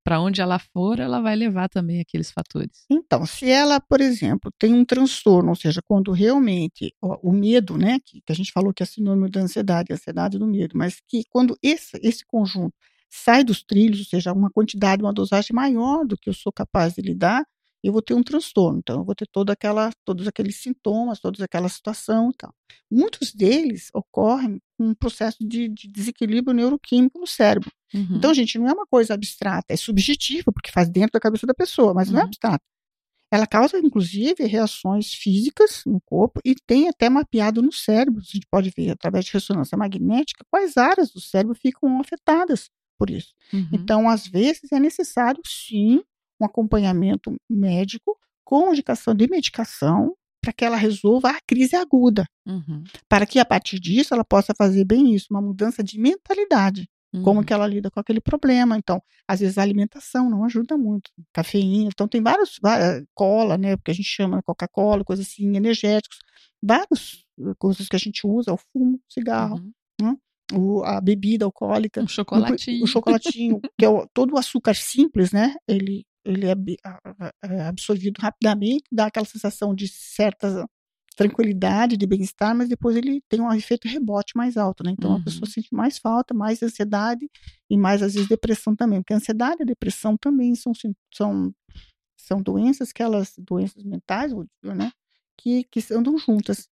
para 0.04 0.21
onde 0.21 0.40
ela 0.40 0.59
for, 0.59 0.99
ela 0.99 1.21
vai 1.21 1.37
levar 1.37 1.69
também 1.69 2.00
aqueles 2.00 2.30
fatores. 2.30 2.85
Então, 2.90 3.26
se 3.26 3.50
ela, 3.50 3.80
por 3.80 4.00
exemplo, 4.00 4.50
tem 4.59 4.73
um 4.73 4.85
transtorno, 4.85 5.50
ou 5.50 5.57
seja, 5.57 5.80
quando 5.83 6.12
realmente 6.12 6.95
o, 7.00 7.30
o 7.30 7.33
medo, 7.33 7.76
né, 7.76 7.99
que, 8.04 8.21
que, 8.23 8.33
a 8.33 8.35
gente 8.35 8.52
falou 8.52 8.73
que 8.73 8.83
é 8.83 8.87
sinônimo 8.87 9.28
da 9.28 9.40
ansiedade, 9.40 9.92
ansiedade 9.92 10.38
do 10.38 10.47
medo, 10.47 10.76
mas 10.76 11.00
que 11.07 11.23
quando 11.30 11.57
esse, 11.62 11.99
esse 12.02 12.25
conjunto 12.26 12.75
sai 13.11 13.45
dos 13.45 13.62
trilhos, 13.62 14.00
ou 14.00 14.07
seja, 14.07 14.33
uma 14.33 14.50
quantidade, 14.50 15.02
uma 15.02 15.12
dosagem 15.12 15.54
maior 15.54 16.07
do 16.07 16.16
que 16.16 16.30
eu 16.30 16.35
sou 16.35 16.52
capaz 16.52 16.95
de 16.95 17.02
lidar, 17.02 17.45
eu 17.83 17.92
vou 17.92 18.02
ter 18.02 18.14
um 18.14 18.23
transtorno. 18.23 18.78
Então, 18.78 18.99
eu 19.00 19.04
vou 19.04 19.14
ter 19.14 19.26
toda 19.26 19.52
aquela, 19.52 19.90
todos 20.04 20.26
aqueles 20.26 20.57
sintomas, 20.57 21.19
toda 21.19 21.45
aquela 21.45 21.69
situação 21.69 22.30
e 22.30 22.35
tal. 22.37 22.54
Muitos 22.90 23.33
deles 23.33 23.88
ocorrem 23.95 24.61
com 24.76 24.88
um 24.88 24.95
processo 24.95 25.38
de, 25.40 25.69
de 25.69 25.88
desequilíbrio 25.88 26.54
neuroquímico 26.54 27.19
no 27.19 27.26
cérebro. 27.26 27.71
Uhum. 27.92 28.16
Então, 28.16 28.32
gente, 28.32 28.59
não 28.59 28.68
é 28.68 28.73
uma 28.73 28.87
coisa 28.87 29.14
abstrata, 29.14 29.73
é 29.73 29.76
subjetiva, 29.76 30.52
porque 30.52 30.70
faz 30.70 30.88
dentro 30.88 31.12
da 31.12 31.20
cabeça 31.20 31.47
da 31.47 31.54
pessoa, 31.54 31.94
mas 31.94 32.09
uhum. 32.09 32.14
não 32.14 32.20
é 32.20 32.23
uhum. 32.23 32.28
abstrata. 32.28 32.64
Ela 33.32 33.47
causa, 33.47 33.78
inclusive, 33.78 34.44
reações 34.44 35.12
físicas 35.14 35.82
no 35.87 36.00
corpo 36.00 36.40
e 36.44 36.54
tem 36.66 36.88
até 36.88 37.09
mapeado 37.09 37.62
no 37.62 37.73
cérebro. 37.73 38.20
A 38.20 38.25
gente 38.25 38.47
pode 38.50 38.73
ver, 38.76 38.90
através 38.90 39.25
de 39.25 39.32
ressonância 39.32 39.78
magnética, 39.78 40.44
quais 40.50 40.76
áreas 40.76 41.12
do 41.12 41.20
cérebro 41.20 41.54
ficam 41.54 42.00
afetadas 42.00 42.68
por 42.99 43.09
isso. 43.09 43.32
Uhum. 43.52 43.68
Então, 43.73 44.09
às 44.09 44.26
vezes, 44.26 44.73
é 44.73 44.80
necessário, 44.80 45.40
sim, 45.47 46.02
um 46.40 46.44
acompanhamento 46.44 47.35
médico 47.49 48.18
com 48.44 48.73
indicação 48.73 49.14
de 49.14 49.28
medicação 49.28 50.14
para 50.42 50.52
que 50.52 50.64
ela 50.64 50.76
resolva 50.76 51.30
a 51.30 51.40
crise 51.47 51.76
aguda. 51.76 52.26
Uhum. 52.47 52.82
Para 53.09 53.26
que, 53.26 53.38
a 53.38 53.44
partir 53.44 53.78
disso, 53.78 54.12
ela 54.12 54.25
possa 54.25 54.52
fazer 54.56 54.85
bem 54.85 55.14
isso, 55.14 55.28
uma 55.30 55.40
mudança 55.40 55.85
de 55.85 55.99
mentalidade. 56.00 56.88
Uhum. 57.12 57.22
Como 57.22 57.44
que 57.44 57.52
ela 57.52 57.66
lida 57.66 57.90
com 57.90 57.98
aquele 57.98 58.20
problema. 58.20 58.76
Então, 58.76 59.02
às 59.26 59.40
vezes 59.40 59.58
a 59.58 59.62
alimentação 59.62 60.30
não 60.30 60.44
ajuda 60.44 60.76
muito. 60.76 61.10
Cafeína. 61.32 61.90
Então, 61.92 62.06
tem 62.06 62.22
vários, 62.22 62.58
várias, 62.62 63.04
cola, 63.14 63.58
né? 63.58 63.76
Porque 63.76 63.90
a 63.90 63.94
gente 63.94 64.08
chama 64.08 64.42
Coca-Cola, 64.42 65.04
coisas 65.04 65.26
assim, 65.26 65.56
energéticos. 65.56 66.18
Várias 66.62 67.24
coisas 67.58 67.88
que 67.88 67.96
a 67.96 67.98
gente 67.98 68.26
usa, 68.26 68.52
o 68.52 68.56
fumo, 68.56 68.96
o 68.96 69.12
cigarro, 69.12 69.56
uhum. 70.00 70.12
né? 70.12 70.16
o, 70.52 70.82
a 70.84 71.00
bebida 71.00 71.44
alcoólica. 71.44 72.02
O 72.02 72.08
chocolatinho. 72.08 72.80
O, 72.80 72.84
o 72.84 72.86
chocolatinho, 72.86 73.60
que 73.78 73.84
é 73.84 73.88
o, 73.88 74.06
todo 74.12 74.34
o 74.34 74.38
açúcar 74.38 74.74
simples, 74.74 75.32
né? 75.32 75.54
Ele 75.66 76.04
ele 76.22 76.46
é, 76.46 76.54
é 77.44 77.62
absorvido 77.62 78.18
rapidamente, 78.18 78.84
dá 78.92 79.06
aquela 79.06 79.24
sensação 79.24 79.74
de 79.74 79.88
certa 79.88 80.68
tranquilidade, 81.20 81.98
de 81.98 82.06
bem-estar, 82.06 82.56
mas 82.56 82.66
depois 82.66 82.96
ele 82.96 83.22
tem 83.28 83.42
um 83.42 83.52
efeito 83.52 83.86
rebote 83.86 84.32
mais 84.34 84.56
alto, 84.56 84.82
né? 84.82 84.92
Então 84.92 85.10
uhum. 85.10 85.16
a 85.18 85.22
pessoa 85.22 85.44
uhum. 85.44 85.52
sente 85.52 85.68
mais 85.70 85.98
falta, 85.98 86.32
mais 86.32 86.62
ansiedade 86.62 87.28
e 87.68 87.76
mais 87.76 88.02
às 88.02 88.14
vezes 88.14 88.26
depressão 88.26 88.74
também, 88.74 89.02
porque 89.02 89.12
a 89.12 89.16
ansiedade 89.18 89.56
e 89.60 89.62
a 89.64 89.66
depressão 89.66 90.16
também 90.16 90.54
são 90.54 90.72
são 91.12 91.54
são 92.16 92.40
doenças 92.40 92.90
que 92.90 93.02
elas 93.02 93.34
doenças 93.36 93.84
mentais, 93.84 94.32
né? 94.62 94.90
Que 95.36 95.64
que 95.64 95.80
andam 95.92 96.16
juntas. 96.16 96.66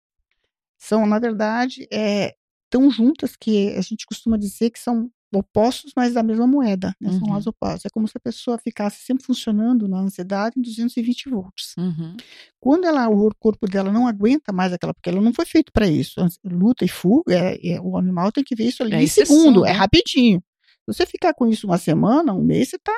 São 0.77 1.07
na 1.07 1.19
verdade 1.19 1.89
é, 1.91 2.35
tão 2.69 2.91
juntas 2.91 3.37
que 3.37 3.71
a 3.71 3.81
gente 3.81 4.05
costuma 4.05 4.37
dizer 4.37 4.69
que 4.69 4.79
são 4.79 5.11
opostos, 5.35 5.93
mas 5.97 6.15
da 6.15 6.23
mesma 6.23 6.47
moeda, 6.47 6.95
né? 7.01 7.11
São 7.11 7.23
uhum. 7.23 7.31
lados 7.31 7.47
opostos. 7.47 7.85
É 7.85 7.91
como 7.91 8.07
se 8.07 8.17
a 8.17 8.21
pessoa 8.21 8.59
ficasse 8.59 9.05
sempre 9.05 9.25
funcionando 9.25 9.89
na 9.89 9.99
ansiedade 9.99 10.59
em 10.59 10.63
220 10.63 11.31
volts. 11.31 11.75
Uhum. 11.79 12.17
Quando 12.61 12.85
ela, 12.85 13.09
o 13.09 13.31
corpo 13.39 13.67
dela 13.69 13.93
não 13.93 14.07
aguenta 14.07 14.53
mais 14.53 14.73
aquela, 14.73 14.95
porque 14.95 15.11
ela 15.11 15.21
não 15.21 15.33
foi 15.33 15.45
feito 15.45 15.73
para 15.73 15.87
isso. 15.87 16.21
Luta 16.45 16.85
e 16.85 16.89
fuga, 16.89 17.35
é, 17.35 17.75
é, 17.75 17.81
o 17.81 17.97
animal 17.97 18.33
tem 18.33 18.45
que 18.45 18.55
ver 18.55 18.65
isso 18.65 18.83
ali 18.83 18.95
é 18.95 19.03
em 19.03 19.07
segundo, 19.07 19.65
é 19.65 19.69
né? 19.69 19.75
é 19.75 19.79
rapidinho. 19.79 20.43
Se 20.91 20.95
você 20.95 21.07
ficar 21.07 21.33
com 21.35 21.47
isso 21.47 21.67
uma 21.67 21.79
semana, 21.79 22.35
um 22.35 22.43
mês, 22.43 22.69
você 22.69 22.77
está 22.77 22.93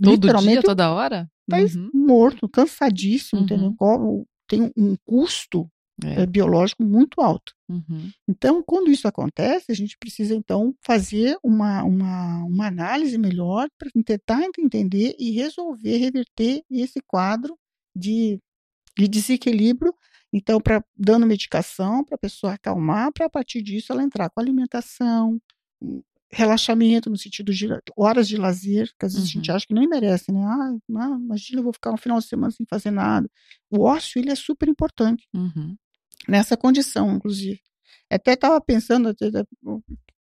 literalmente. 0.00 0.60
Dia, 0.60 0.62
toda 0.62 0.92
hora? 0.92 1.28
Tá 1.48 1.58
uhum. 1.58 1.90
morto, 1.92 2.48
cansadíssimo, 2.48 3.42
entendeu? 3.42 3.74
Uhum. 3.80 4.24
Tem 4.48 4.72
um 4.76 4.96
custo 5.04 5.68
é. 6.02 6.22
É, 6.22 6.26
biológico 6.26 6.82
muito 6.82 7.20
alto. 7.20 7.54
Uhum. 7.68 8.10
Então, 8.28 8.62
quando 8.62 8.90
isso 8.90 9.06
acontece, 9.06 9.70
a 9.70 9.74
gente 9.74 9.96
precisa, 9.96 10.34
então, 10.34 10.74
fazer 10.82 11.38
uma, 11.42 11.84
uma, 11.84 12.44
uma 12.44 12.66
análise 12.66 13.16
melhor 13.16 13.68
para 13.78 13.90
tentar 14.04 14.42
entender 14.58 15.14
e 15.18 15.30
resolver, 15.30 15.96
reverter 15.96 16.62
esse 16.70 17.00
quadro 17.06 17.56
de, 17.94 18.40
de 18.98 19.06
desequilíbrio. 19.06 19.94
Então, 20.32 20.60
para 20.60 20.84
dando 20.96 21.26
medicação 21.26 22.02
para 22.02 22.16
a 22.16 22.18
pessoa 22.18 22.54
acalmar, 22.54 23.12
para 23.12 23.26
a 23.26 23.30
partir 23.30 23.62
disso 23.62 23.92
ela 23.92 24.02
entrar 24.02 24.28
com 24.30 24.40
alimentação, 24.40 25.40
relaxamento 26.28 27.08
no 27.08 27.16
sentido 27.16 27.54
de 27.54 27.68
horas 27.96 28.26
de 28.26 28.36
lazer, 28.36 28.90
que 28.98 29.06
às 29.06 29.14
vezes 29.14 29.28
uhum. 29.28 29.38
a 29.38 29.40
gente 29.40 29.50
uhum. 29.50 29.56
acha 29.56 29.66
que 29.68 29.74
nem 29.74 29.88
merece, 29.88 30.32
né? 30.32 30.44
Ah, 30.44 30.74
imagina, 31.20 31.60
eu 31.60 31.62
vou 31.62 31.72
ficar 31.72 31.92
um 31.92 31.96
final 31.96 32.18
de 32.18 32.26
semana 32.26 32.50
sem 32.50 32.66
fazer 32.68 32.90
nada. 32.90 33.30
O 33.70 33.82
ócio, 33.82 34.18
ele 34.18 34.30
é 34.30 34.34
super 34.34 34.68
importante. 34.68 35.24
Uhum 35.32 35.76
nessa 36.28 36.56
condição, 36.56 37.14
inclusive. 37.16 37.60
Até 38.10 38.34
estava 38.34 38.60
pensando 38.60 39.08
até, 39.08 39.30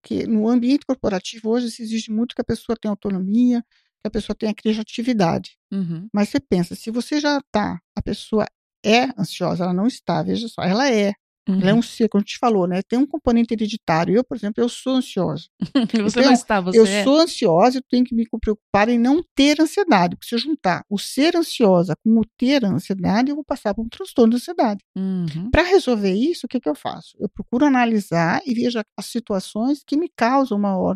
que 0.03 0.25
no 0.25 0.47
ambiente 0.47 0.85
corporativo 0.85 1.49
hoje 1.49 1.71
se 1.71 1.83
exige 1.83 2.11
muito 2.11 2.35
que 2.35 2.41
a 2.41 2.45
pessoa 2.45 2.77
tenha 2.79 2.91
autonomia, 2.91 3.63
que 4.01 4.07
a 4.07 4.11
pessoa 4.11 4.35
tenha 4.35 4.53
criatividade. 4.53 5.57
Uhum. 5.71 6.07
Mas 6.13 6.29
você 6.29 6.39
pensa, 6.39 6.75
se 6.75 6.91
você 6.91 7.19
já 7.19 7.37
está, 7.37 7.79
a 7.95 8.01
pessoa 8.01 8.45
é 8.83 9.05
ansiosa, 9.19 9.63
ela 9.63 9.73
não 9.73 9.87
está, 9.87 10.23
veja 10.23 10.47
só, 10.47 10.61
ela 10.61 10.89
é. 10.91 11.13
Uhum. 11.49 11.61
Ela 11.61 11.71
é 11.71 11.73
um 11.73 11.81
ser, 11.81 12.07
como 12.07 12.21
a 12.21 12.23
gente 12.23 12.37
falou, 12.37 12.67
né? 12.67 12.81
Tem 12.83 12.99
um 12.99 13.07
componente 13.07 13.53
hereditário. 13.53 14.15
Eu, 14.15 14.23
por 14.23 14.37
exemplo, 14.37 14.63
eu 14.63 14.69
sou 14.69 14.93
ansiosa. 14.93 15.47
você 16.03 16.19
então, 16.19 16.23
não 16.23 16.31
está, 16.31 16.61
você 16.61 16.77
Eu 16.77 16.85
é. 16.85 17.03
sou 17.03 17.19
ansiosa 17.19 17.79
e 17.79 17.81
tenho 17.89 18.05
que 18.05 18.13
me 18.13 18.27
preocupar 18.39 18.87
em 18.87 18.99
não 18.99 19.23
ter 19.33 19.59
ansiedade. 19.59 20.15
Porque 20.15 20.29
se 20.29 20.35
eu 20.35 20.39
juntar 20.39 20.85
o 20.87 20.99
ser 20.99 21.35
ansiosa 21.35 21.95
com 22.03 22.19
o 22.19 22.25
ter 22.37 22.63
ansiedade, 22.63 23.31
eu 23.31 23.35
vou 23.35 23.43
passar 23.43 23.73
por 23.73 23.83
um 23.83 23.89
transtorno 23.89 24.31
de 24.31 24.35
ansiedade. 24.37 24.83
Uhum. 24.95 25.49
Para 25.49 25.63
resolver 25.63 26.13
isso, 26.13 26.45
o 26.45 26.49
que, 26.49 26.59
que 26.59 26.69
eu 26.69 26.75
faço? 26.75 27.15
Eu 27.19 27.27
procuro 27.27 27.65
analisar 27.65 28.41
e 28.45 28.53
vejo 28.53 28.79
as 28.95 29.05
situações 29.07 29.83
que 29.83 29.97
me 29.97 30.09
causam 30.15 30.57
uma 30.57 30.95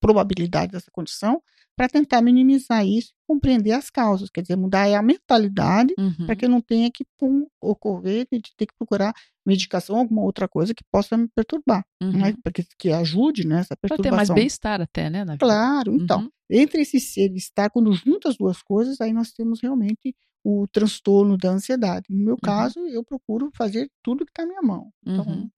probabilidade 0.00 0.72
dessa 0.72 0.90
condição 0.90 1.40
para 1.76 1.88
tentar 1.88 2.22
minimizar 2.22 2.86
isso 2.86 3.10
e 3.10 3.26
compreender 3.26 3.72
as 3.72 3.90
causas, 3.90 4.30
quer 4.30 4.40
dizer, 4.40 4.56
mudar 4.56 4.86
a 4.86 5.02
mentalidade 5.02 5.92
uhum. 5.98 6.24
para 6.24 6.34
que 6.34 6.46
eu 6.46 6.48
não 6.48 6.60
tenha 6.60 6.90
que 6.90 7.04
pum, 7.18 7.46
ocorrer 7.60 8.26
de 8.32 8.40
ter 8.56 8.66
que 8.66 8.74
procurar 8.78 9.12
medicação, 9.46 9.96
alguma 9.96 10.22
outra 10.22 10.48
coisa 10.48 10.74
que 10.74 10.82
possa 10.90 11.16
me 11.16 11.28
perturbar, 11.28 11.84
né, 12.02 12.08
uhum. 12.08 12.18
né? 12.18 12.34
Porque 12.42 12.64
que 12.78 12.90
ajude 12.90 13.46
nessa 13.46 13.76
perturbação. 13.76 14.02
Para 14.02 14.10
ter 14.10 14.16
mais 14.16 14.30
bem-estar 14.30 14.80
até, 14.80 15.10
né? 15.10 15.24
Claro, 15.38 15.94
então, 15.94 16.22
uhum. 16.22 16.30
entre 16.50 16.80
esse 16.80 16.98
ser 16.98 17.30
e 17.30 17.36
estar, 17.36 17.68
quando 17.70 17.92
junta 17.92 18.28
as 18.28 18.36
duas 18.36 18.62
coisas, 18.62 19.00
aí 19.00 19.12
nós 19.12 19.32
temos 19.32 19.60
realmente 19.60 20.14
o 20.42 20.66
transtorno 20.68 21.36
da 21.36 21.50
ansiedade. 21.50 22.06
No 22.08 22.24
meu 22.24 22.34
uhum. 22.34 22.40
caso, 22.40 22.78
eu 22.86 23.04
procuro 23.04 23.50
fazer 23.54 23.90
tudo 24.02 24.24
que 24.24 24.30
está 24.30 24.42
na 24.42 24.48
minha 24.48 24.62
mão. 24.62 24.90
Então, 25.04 25.24
uhum. 25.26 25.50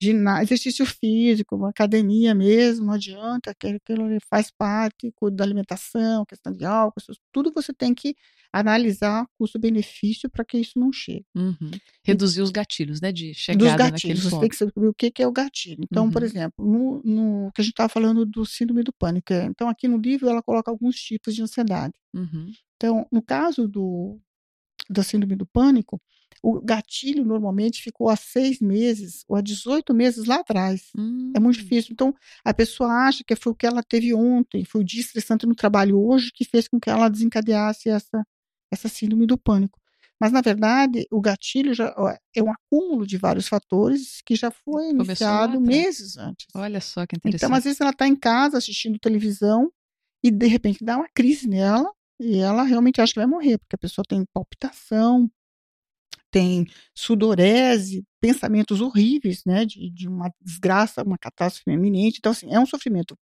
Meditação, 0.00 0.42
exercício 0.42 0.84
físico, 0.84 1.56
uma 1.56 1.70
academia 1.70 2.34
mesmo, 2.34 2.86
não 2.86 2.94
adianta, 2.94 3.50
aquilo, 3.50 4.18
faz 4.28 4.50
parte, 4.50 5.12
cuida 5.14 5.36
da 5.36 5.44
alimentação, 5.44 6.24
questão 6.24 6.52
de 6.52 6.64
álcool, 6.64 7.00
tudo 7.32 7.52
você 7.54 7.72
tem 7.72 7.94
que 7.94 8.14
analisar 8.52 9.26
custo-benefício 9.38 10.30
para 10.30 10.44
que 10.44 10.56
isso 10.58 10.78
não 10.78 10.92
chegue. 10.92 11.26
Uhum. 11.34 11.70
Reduzir 12.04 12.40
e, 12.40 12.42
os 12.42 12.50
gatilhos, 12.50 13.00
né, 13.00 13.12
de 13.12 13.34
chegada 13.34 13.64
Dos 13.64 13.76
gatilhos, 13.76 14.22
você 14.22 14.30
ponto. 14.30 14.40
tem 14.40 14.48
que 14.48 14.56
saber 14.56 14.72
o 14.76 14.94
que, 14.94 15.10
que 15.10 15.22
é 15.22 15.26
o 15.26 15.32
gatilho. 15.32 15.84
Então, 15.84 16.04
uhum. 16.04 16.10
por 16.10 16.22
exemplo, 16.22 16.64
no, 16.64 17.02
no, 17.04 17.52
que 17.52 17.60
a 17.60 17.64
gente 17.64 17.72
estava 17.72 17.88
falando 17.88 18.24
do 18.24 18.46
síndrome 18.46 18.82
do 18.82 18.92
pânico, 18.92 19.32
é, 19.32 19.44
então 19.44 19.68
aqui 19.68 19.86
no 19.88 19.98
livro 19.98 20.28
ela 20.28 20.42
coloca 20.42 20.70
alguns 20.70 20.96
tipos 20.96 21.34
de 21.34 21.42
ansiedade. 21.42 21.94
Uhum. 22.14 22.50
Então, 22.76 23.06
no 23.12 23.22
caso 23.22 23.68
do, 23.68 24.18
da 24.88 25.02
síndrome 25.02 25.36
do 25.36 25.46
pânico, 25.46 26.00
o 26.42 26.60
gatilho 26.60 27.24
normalmente 27.24 27.82
ficou 27.82 28.08
há 28.08 28.16
seis 28.16 28.60
meses 28.60 29.24
ou 29.28 29.36
há 29.36 29.40
18 29.40 29.92
meses 29.92 30.26
lá 30.26 30.36
atrás. 30.36 30.90
Hum. 30.96 31.32
É 31.34 31.40
muito 31.40 31.58
hum. 31.58 31.62
difícil. 31.62 31.92
Então, 31.92 32.14
a 32.44 32.54
pessoa 32.54 32.88
acha 32.88 33.24
que 33.26 33.34
foi 33.34 33.52
o 33.52 33.56
que 33.56 33.66
ela 33.66 33.82
teve 33.82 34.14
ontem, 34.14 34.64
foi 34.64 34.82
o 34.82 34.84
dia 34.84 35.00
estressante 35.00 35.46
no 35.46 35.54
trabalho 35.54 35.98
hoje 35.98 36.30
que 36.32 36.44
fez 36.44 36.68
com 36.68 36.78
que 36.78 36.90
ela 36.90 37.08
desencadeasse 37.08 37.88
essa, 37.88 38.24
essa 38.72 38.88
síndrome 38.88 39.26
do 39.26 39.36
pânico. 39.36 39.80
Mas, 40.20 40.32
na 40.32 40.40
verdade, 40.40 41.06
o 41.10 41.20
gatilho 41.20 41.74
já 41.74 41.94
é 42.34 42.42
um 42.42 42.50
acúmulo 42.50 43.06
de 43.06 43.18
vários 43.18 43.48
fatores 43.48 44.22
que 44.24 44.34
já 44.34 44.50
foi 44.50 44.90
iniciado 44.90 45.60
meses 45.60 46.16
antes. 46.16 46.46
Olha 46.54 46.80
só 46.80 47.04
que 47.06 47.16
interessante. 47.16 47.44
Então, 47.44 47.56
às 47.56 47.64
vezes, 47.64 47.80
ela 47.80 47.90
está 47.90 48.08
em 48.08 48.16
casa 48.16 48.56
assistindo 48.56 48.98
televisão 48.98 49.70
e, 50.24 50.30
de 50.30 50.46
repente, 50.46 50.82
dá 50.82 50.96
uma 50.96 51.08
crise 51.14 51.46
nela 51.46 51.90
e 52.18 52.38
ela 52.38 52.62
realmente 52.62 53.00
acha 53.00 53.12
que 53.12 53.18
vai 53.18 53.26
morrer, 53.26 53.58
porque 53.58 53.76
a 53.76 53.78
pessoa 53.78 54.04
tem 54.08 54.24
palpitação, 54.32 55.30
tem 56.36 56.66
sudorese, 56.94 58.04
pensamentos 58.20 58.82
horríveis, 58.82 59.42
né, 59.46 59.64
de, 59.64 59.90
de 59.90 60.06
uma 60.06 60.30
desgraça, 60.38 61.02
uma 61.02 61.16
catástrofe 61.16 61.70
iminente. 61.70 62.18
Então, 62.18 62.30
assim, 62.30 62.52
é 62.52 62.60
um 62.60 62.66
sofrimento 62.66 63.16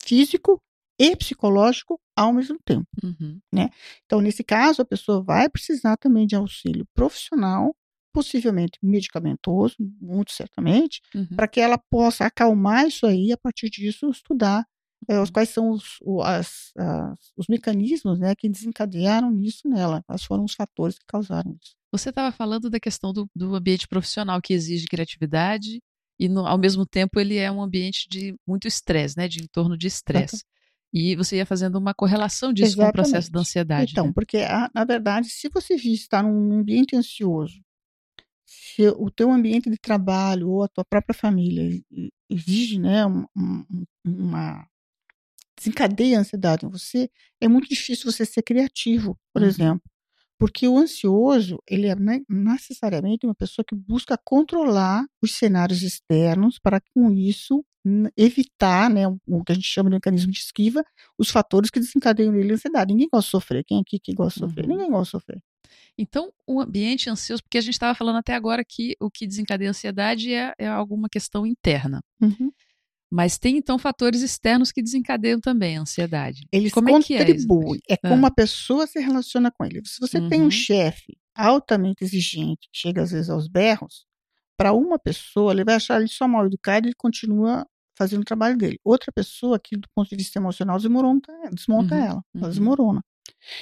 físico 0.00 0.62
e 0.96 1.16
psicológico 1.16 1.98
ao 2.16 2.32
mesmo 2.32 2.58
tempo, 2.64 2.86
uhum. 3.02 3.40
né? 3.52 3.68
Então, 4.04 4.20
nesse 4.20 4.44
caso, 4.44 4.80
a 4.80 4.84
pessoa 4.84 5.20
vai 5.24 5.48
precisar 5.48 5.96
também 5.96 6.24
de 6.24 6.36
auxílio 6.36 6.86
profissional, 6.94 7.74
possivelmente 8.14 8.78
medicamentoso, 8.80 9.74
muito 10.00 10.30
certamente, 10.30 11.00
uhum. 11.12 11.34
para 11.34 11.48
que 11.48 11.60
ela 11.60 11.78
possa 11.90 12.26
acalmar 12.26 12.86
isso 12.86 13.06
aí, 13.06 13.32
a 13.32 13.36
partir 13.36 13.70
disso 13.70 14.08
estudar 14.08 14.64
é, 15.08 15.18
os 15.18 15.30
quais 15.30 15.48
são 15.48 15.70
os, 15.70 15.96
o, 16.00 16.22
as, 16.22 16.70
as, 16.76 17.32
os 17.36 17.48
mecanismos 17.48 18.20
né, 18.20 18.36
que 18.36 18.48
desencadearam 18.48 19.36
isso 19.40 19.66
nela, 19.68 20.00
quais 20.04 20.22
foram 20.22 20.44
os 20.44 20.54
fatores 20.54 20.96
que 20.96 21.04
causaram 21.08 21.56
isso. 21.60 21.81
Você 21.92 22.08
estava 22.08 22.32
falando 22.32 22.70
da 22.70 22.80
questão 22.80 23.12
do, 23.12 23.28
do, 23.36 23.54
ambiente 23.54 23.86
profissional 23.86 24.40
que 24.40 24.54
exige 24.54 24.86
criatividade 24.86 25.80
e, 26.18 26.28
no, 26.28 26.46
ao 26.46 26.56
mesmo 26.56 26.86
tempo, 26.86 27.20
ele 27.20 27.36
é 27.36 27.52
um 27.52 27.62
ambiente 27.62 28.08
de 28.08 28.34
muito 28.46 28.66
estresse, 28.66 29.16
né, 29.16 29.28
de 29.28 29.42
entorno 29.42 29.76
de 29.76 29.86
estresse. 29.86 30.42
E 30.92 31.14
você 31.16 31.36
ia 31.36 31.46
fazendo 31.46 31.76
uma 31.76 31.94
correlação 31.94 32.52
disso 32.52 32.72
Exatamente. 32.72 32.92
com 32.92 33.00
o 33.00 33.02
processo 33.02 33.30
da 33.30 33.40
ansiedade. 33.40 33.92
Então, 33.92 34.06
né? 34.06 34.12
porque, 34.14 34.38
na 34.74 34.84
verdade, 34.84 35.28
se 35.28 35.48
você 35.48 35.74
está 35.74 36.22
num 36.22 36.60
ambiente 36.60 36.96
ansioso, 36.96 37.62
se 38.44 38.86
o 38.88 39.10
teu 39.10 39.30
ambiente 39.30 39.70
de 39.70 39.78
trabalho 39.78 40.50
ou 40.50 40.62
a 40.62 40.68
tua 40.68 40.84
própria 40.84 41.14
família 41.14 41.80
exige 42.28 42.78
né, 42.78 43.04
uma, 43.06 43.66
uma 44.04 44.66
desencadeia 45.56 46.18
a 46.18 46.20
ansiedade 46.20 46.66
em 46.66 46.68
você, 46.68 47.10
é 47.40 47.48
muito 47.48 47.68
difícil 47.68 48.10
você 48.10 48.24
ser 48.24 48.42
criativo, 48.42 49.18
por 49.32 49.42
uhum. 49.42 49.48
exemplo. 49.48 49.91
Porque 50.42 50.66
o 50.66 50.76
ansioso, 50.76 51.62
ele 51.70 51.86
é 51.86 51.94
necessariamente 52.28 53.24
uma 53.24 53.34
pessoa 53.34 53.64
que 53.64 53.76
busca 53.76 54.18
controlar 54.24 55.06
os 55.22 55.36
cenários 55.36 55.82
externos 55.82 56.58
para 56.58 56.80
com 56.92 57.12
isso 57.12 57.64
evitar, 58.16 58.90
né, 58.90 59.06
o 59.06 59.44
que 59.44 59.52
a 59.52 59.54
gente 59.54 59.68
chama 59.68 59.88
de 59.88 59.94
mecanismo 59.94 60.32
de 60.32 60.40
esquiva, 60.40 60.84
os 61.16 61.30
fatores 61.30 61.70
que 61.70 61.78
desencadeiam 61.78 62.32
nele 62.32 62.50
a 62.50 62.54
ansiedade. 62.54 62.92
Ninguém 62.92 63.08
gosta 63.12 63.26
de 63.28 63.30
sofrer. 63.30 63.64
Quem 63.64 63.80
aqui 63.80 64.00
que 64.00 64.12
gosta 64.12 64.40
de 64.40 64.46
sofrer? 64.46 64.64
Uhum. 64.64 64.72
Ninguém 64.72 64.90
gosta 64.90 65.04
de 65.04 65.10
sofrer. 65.10 65.42
Então, 65.96 66.32
o 66.44 66.60
ambiente 66.60 67.08
ansioso, 67.08 67.40
porque 67.44 67.58
a 67.58 67.60
gente 67.60 67.74
estava 67.74 67.94
falando 67.94 68.16
até 68.16 68.34
agora 68.34 68.64
que 68.64 68.96
o 69.00 69.08
que 69.08 69.28
desencadeia 69.28 69.70
a 69.70 69.70
ansiedade 69.70 70.34
é, 70.34 70.52
é 70.58 70.66
alguma 70.66 71.08
questão 71.08 71.46
interna. 71.46 72.00
Uhum. 72.20 72.50
Mas 73.12 73.36
tem 73.36 73.58
então 73.58 73.78
fatores 73.78 74.22
externos 74.22 74.72
que 74.72 74.82
desencadeiam 74.82 75.38
também 75.38 75.76
a 75.76 75.82
ansiedade. 75.82 76.46
Eles 76.50 76.72
como 76.72 76.88
contribuem. 76.88 77.78
É, 77.86 77.92
é 77.92 77.96
como 77.98 78.24
ah. 78.24 78.28
a 78.28 78.32
pessoa 78.32 78.86
se 78.86 78.98
relaciona 78.98 79.50
com 79.50 79.66
ele. 79.66 79.82
Se 79.84 80.00
você 80.00 80.18
uhum. 80.18 80.30
tem 80.30 80.40
um 80.40 80.44
uhum. 80.44 80.50
chefe 80.50 81.14
altamente 81.34 82.02
exigente, 82.02 82.70
que 82.72 82.80
chega 82.80 83.02
às 83.02 83.10
vezes 83.10 83.28
aos 83.28 83.48
berros, 83.48 84.06
para 84.56 84.72
uma 84.72 84.98
pessoa, 84.98 85.52
ele 85.52 85.62
vai 85.62 85.74
achar 85.74 86.00
ele 86.00 86.08
só 86.08 86.26
mal 86.26 86.46
educado 86.46 86.88
e 86.88 86.94
continua 86.94 87.66
fazendo 87.98 88.22
o 88.22 88.24
trabalho 88.24 88.56
dele. 88.56 88.80
Outra 88.82 89.12
pessoa, 89.12 89.60
que 89.62 89.76
do 89.76 89.88
ponto 89.94 90.08
de 90.08 90.16
vista 90.16 90.38
emocional, 90.38 90.78
desmonta, 90.78 91.30
desmonta 91.52 91.94
uhum. 91.94 92.00
ela. 92.00 92.24
Ela 92.34 92.44
uhum. 92.44 92.48
desmorona. 92.48 93.04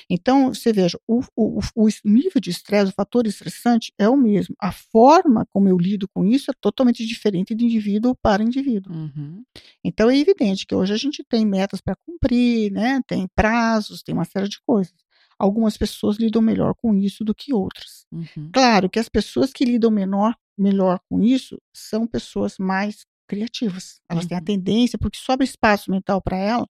Então, 0.09 0.53
você 0.53 0.73
veja, 0.73 0.99
o, 1.07 1.21
o, 1.37 1.61
o 1.75 1.89
nível 2.05 2.41
de 2.41 2.51
estresse, 2.51 2.91
o 2.91 2.95
fator 2.95 3.27
estressante 3.27 3.93
é 3.99 4.09
o 4.09 4.17
mesmo. 4.17 4.55
A 4.61 4.73
forma 4.73 5.47
como 5.53 5.69
eu 5.69 5.77
lido 5.79 6.09
com 6.09 6.25
isso 6.25 6.51
é 6.51 6.55
totalmente 6.61 7.07
diferente 7.07 7.55
de 7.55 7.65
indivíduo 7.65 8.15
para 8.23 8.43
indivíduo. 8.43 8.93
Uhum. 8.93 9.43
Então, 9.85 10.11
é 10.11 10.19
evidente 10.19 10.67
que 10.67 10.75
hoje 10.75 10.93
a 10.93 10.97
gente 10.97 11.25
tem 11.25 11.47
metas 11.47 11.81
para 11.81 11.97
cumprir, 11.97 12.71
né? 12.73 13.01
tem 13.07 13.29
prazos, 13.35 14.03
tem 14.03 14.15
uma 14.15 14.25
série 14.25 14.49
de 14.49 14.61
coisas. 14.67 14.95
Algumas 15.39 15.77
pessoas 15.77 16.19
lidam 16.19 16.43
melhor 16.43 16.75
com 16.75 16.95
isso 16.95 17.25
do 17.25 17.35
que 17.35 17.55
outras. 17.55 18.07
Uhum. 18.13 18.51
Claro 18.53 18.91
que 18.91 18.99
as 18.99 19.09
pessoas 19.09 19.53
que 19.53 19.65
lidam 19.65 19.91
menor, 19.91 20.37
melhor 20.57 21.01
com 21.09 21.23
isso 21.23 21.59
são 21.73 22.07
pessoas 22.07 22.57
mais 22.59 23.07
criativas. 23.27 24.03
Elas 24.07 24.25
uhum. 24.25 24.29
têm 24.29 24.37
a 24.37 24.41
uhum. 24.41 24.45
tendência, 24.45 24.99
porque 24.99 25.19
sobra 25.19 25.45
espaço 25.45 25.91
mental 25.91 26.21
para 26.21 26.37
ela, 26.37 26.67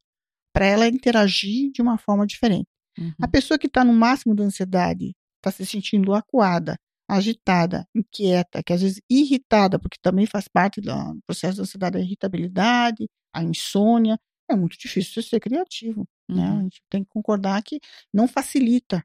para 0.53 0.67
ela 0.67 0.87
interagir 0.87 1.73
de 1.73 1.83
uma 1.83 1.99
forma 1.99 2.25
diferente. 2.27 2.69
Uhum. 2.99 3.13
A 3.23 3.29
pessoa 3.29 3.59
que 3.59 3.67
está 3.67 3.85
no 3.85 3.93
máximo 3.93 4.35
da 4.35 4.45
ansiedade, 4.45 5.13
está 5.39 5.51
se 5.51 5.65
sentindo 5.65 6.15
acuada, 6.15 6.77
agitada, 7.09 7.87
inquieta, 7.95 8.63
que 8.63 8.73
às 8.73 8.83
vezes 8.83 9.01
irritada, 9.11 9.79
porque 9.79 9.99
também 10.01 10.27
faz 10.27 10.47
parte 10.47 10.81
do 10.81 10.93
processo 11.27 11.57
da 11.57 11.63
ansiedade 11.63 11.97
a 11.97 12.01
irritabilidade, 12.01 13.09
a 13.35 13.43
insônia, 13.43 14.19
é 14.49 14.57
muito 14.57 14.79
difícil 14.79 15.15
você 15.15 15.29
ser 15.29 15.41
criativo. 15.41 16.07
Uhum. 16.29 16.37
Né? 16.37 16.49
A 16.49 16.63
gente 16.63 16.83
tem 16.89 17.03
que 17.03 17.11
concordar 17.11 17.63
que 17.63 17.81
não 18.13 18.29
facilita. 18.29 19.05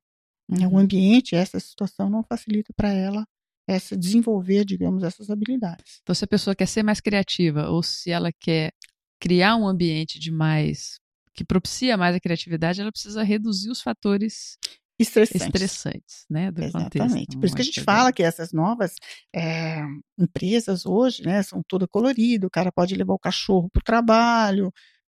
Né? 0.49 0.67
O 0.67 0.71
uhum. 0.71 0.79
ambiente, 0.79 1.35
essa 1.35 1.59
situação 1.59 2.09
não 2.09 2.23
facilita 2.23 2.73
para 2.75 2.91
ela 2.91 3.25
essa 3.67 3.97
desenvolver, 3.97 4.63
digamos, 4.63 5.03
essas 5.03 5.31
habilidades. 5.31 5.99
Então, 6.03 6.13
se 6.13 6.23
a 6.23 6.27
pessoa 6.27 6.55
quer 6.55 6.67
ser 6.67 6.83
mais 6.83 7.01
criativa 7.01 7.67
ou 7.69 7.81
se 7.81 8.11
ela 8.11 8.31
quer 8.31 8.71
criar 9.19 9.55
um 9.55 9.67
ambiente 9.67 10.19
de 10.19 10.31
mais 10.31 10.99
que 11.35 11.43
propicia 11.43 11.97
mais 11.97 12.15
a 12.15 12.19
criatividade, 12.19 12.81
ela 12.81 12.91
precisa 12.91 13.23
reduzir 13.23 13.69
os 13.69 13.81
fatores 13.81 14.57
estressantes, 14.97 15.45
estressantes 15.45 16.25
né, 16.29 16.51
do 16.51 16.63
Exatamente. 16.63 16.97
contexto. 16.97 17.39
Por 17.39 17.45
isso 17.45 17.55
que 17.55 17.61
a 17.61 17.65
gente 17.65 17.81
fala 17.81 18.13
que 18.13 18.23
essas 18.23 18.53
novas 18.53 18.95
é, 19.35 19.81
empresas 20.17 20.85
hoje, 20.85 21.23
né, 21.23 21.43
são 21.43 21.61
todas 21.67 21.87
coloridas, 21.91 22.47
o 22.47 22.51
cara 22.51 22.71
pode 22.71 22.95
levar 22.95 23.13
o 23.13 23.19
cachorro 23.19 23.69
para 23.69 23.81
o 23.81 23.83
trabalho, 23.83 24.71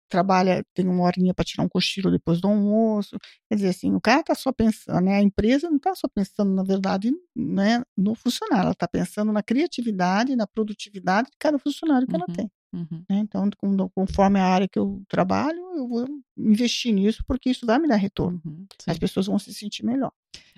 trabalha, 0.08 0.62
tem 0.74 0.87
uma 0.87 1.04
horinha 1.04 1.32
para 1.32 1.44
tirar 1.44 1.64
um 1.64 1.68
cochilo 1.68 2.11
depois 2.11 2.40
do 2.40 2.46
almoço. 2.46 3.16
Quer 3.48 3.56
dizer, 3.56 3.68
assim, 3.70 3.94
o 3.94 4.00
cara 4.00 4.20
está 4.20 4.35
só 4.35 4.52
pensando, 4.52 5.00
né? 5.00 5.16
A 5.16 5.22
empresa 5.22 5.70
não 5.70 5.78
está 5.78 5.94
só 5.94 6.06
pensando, 6.06 6.52
na 6.52 6.62
verdade, 6.62 7.11
né, 7.35 7.82
no 7.96 8.14
funcionário, 8.14 8.64
ela 8.64 8.72
está 8.72 8.87
pensando 8.87 9.32
na 9.32 9.42
criatividade, 9.42 10.37
na 10.37 10.46
produtividade 10.46 11.30
de 11.30 11.37
cada 11.38 11.58
funcionário 11.58 12.06
que 12.06 12.14
uhum, 12.14 12.22
ela 12.22 12.37
tem. 12.37 12.50
Uhum. 12.72 13.04
Né? 13.08 13.18
Então, 13.18 13.48
conforme 13.94 14.40
a 14.40 14.46
área 14.46 14.66
que 14.66 14.78
eu 14.78 15.02
trabalho, 15.08 15.61
eu 15.74 15.88
vou 15.88 16.06
investir 16.37 16.92
nisso 16.94 17.22
porque 17.26 17.50
isso 17.50 17.66
vai 17.66 17.78
me 17.78 17.87
dar 17.87 17.96
retorno. 17.96 18.40
Uhum, 18.44 18.66
As 18.87 18.98
pessoas 18.98 19.26
vão 19.26 19.38
se 19.38 19.52
sentir 19.52 19.85
melhor. 19.85 20.12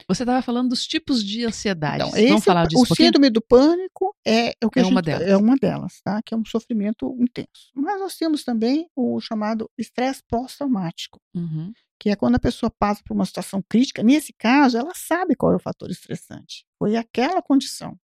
Você 0.06 0.22
estava 0.22 0.40
falando 0.42 0.68
dos 0.68 0.86
tipos 0.86 1.24
de 1.24 1.44
ansiedade. 1.44 2.04
Então, 2.04 2.28
Vamos 2.28 2.44
falar 2.44 2.66
disso 2.66 2.80
o 2.80 2.92
um 2.92 2.94
síndrome 2.94 3.30
do 3.30 3.40
pânico 3.40 4.14
é, 4.24 4.50
é 4.50 4.66
o 4.66 4.70
que 4.70 4.78
é 4.78 4.82
gente, 4.82 4.92
uma 4.92 5.02
delas. 5.02 5.28
É 5.28 5.36
uma 5.36 5.56
delas, 5.56 6.00
tá? 6.02 6.22
Que 6.22 6.34
é 6.34 6.36
um 6.36 6.44
sofrimento 6.44 7.16
intenso. 7.18 7.72
Mas 7.74 7.98
nós 7.98 8.16
temos 8.16 8.44
também 8.44 8.88
o 8.94 9.20
chamado 9.20 9.68
estresse 9.76 10.22
pós-traumático, 10.28 11.20
uhum. 11.34 11.72
que 11.98 12.10
é 12.10 12.16
quando 12.16 12.36
a 12.36 12.40
pessoa 12.40 12.70
passa 12.70 13.02
por 13.04 13.14
uma 13.14 13.26
situação 13.26 13.62
crítica. 13.68 14.02
Nesse 14.02 14.32
caso, 14.32 14.78
ela 14.78 14.92
sabe 14.94 15.34
qual 15.34 15.52
é 15.52 15.56
o 15.56 15.60
fator 15.60 15.90
estressante. 15.90 16.64
Foi 16.84 16.96
aquela 16.96 17.40
condição. 17.40 17.98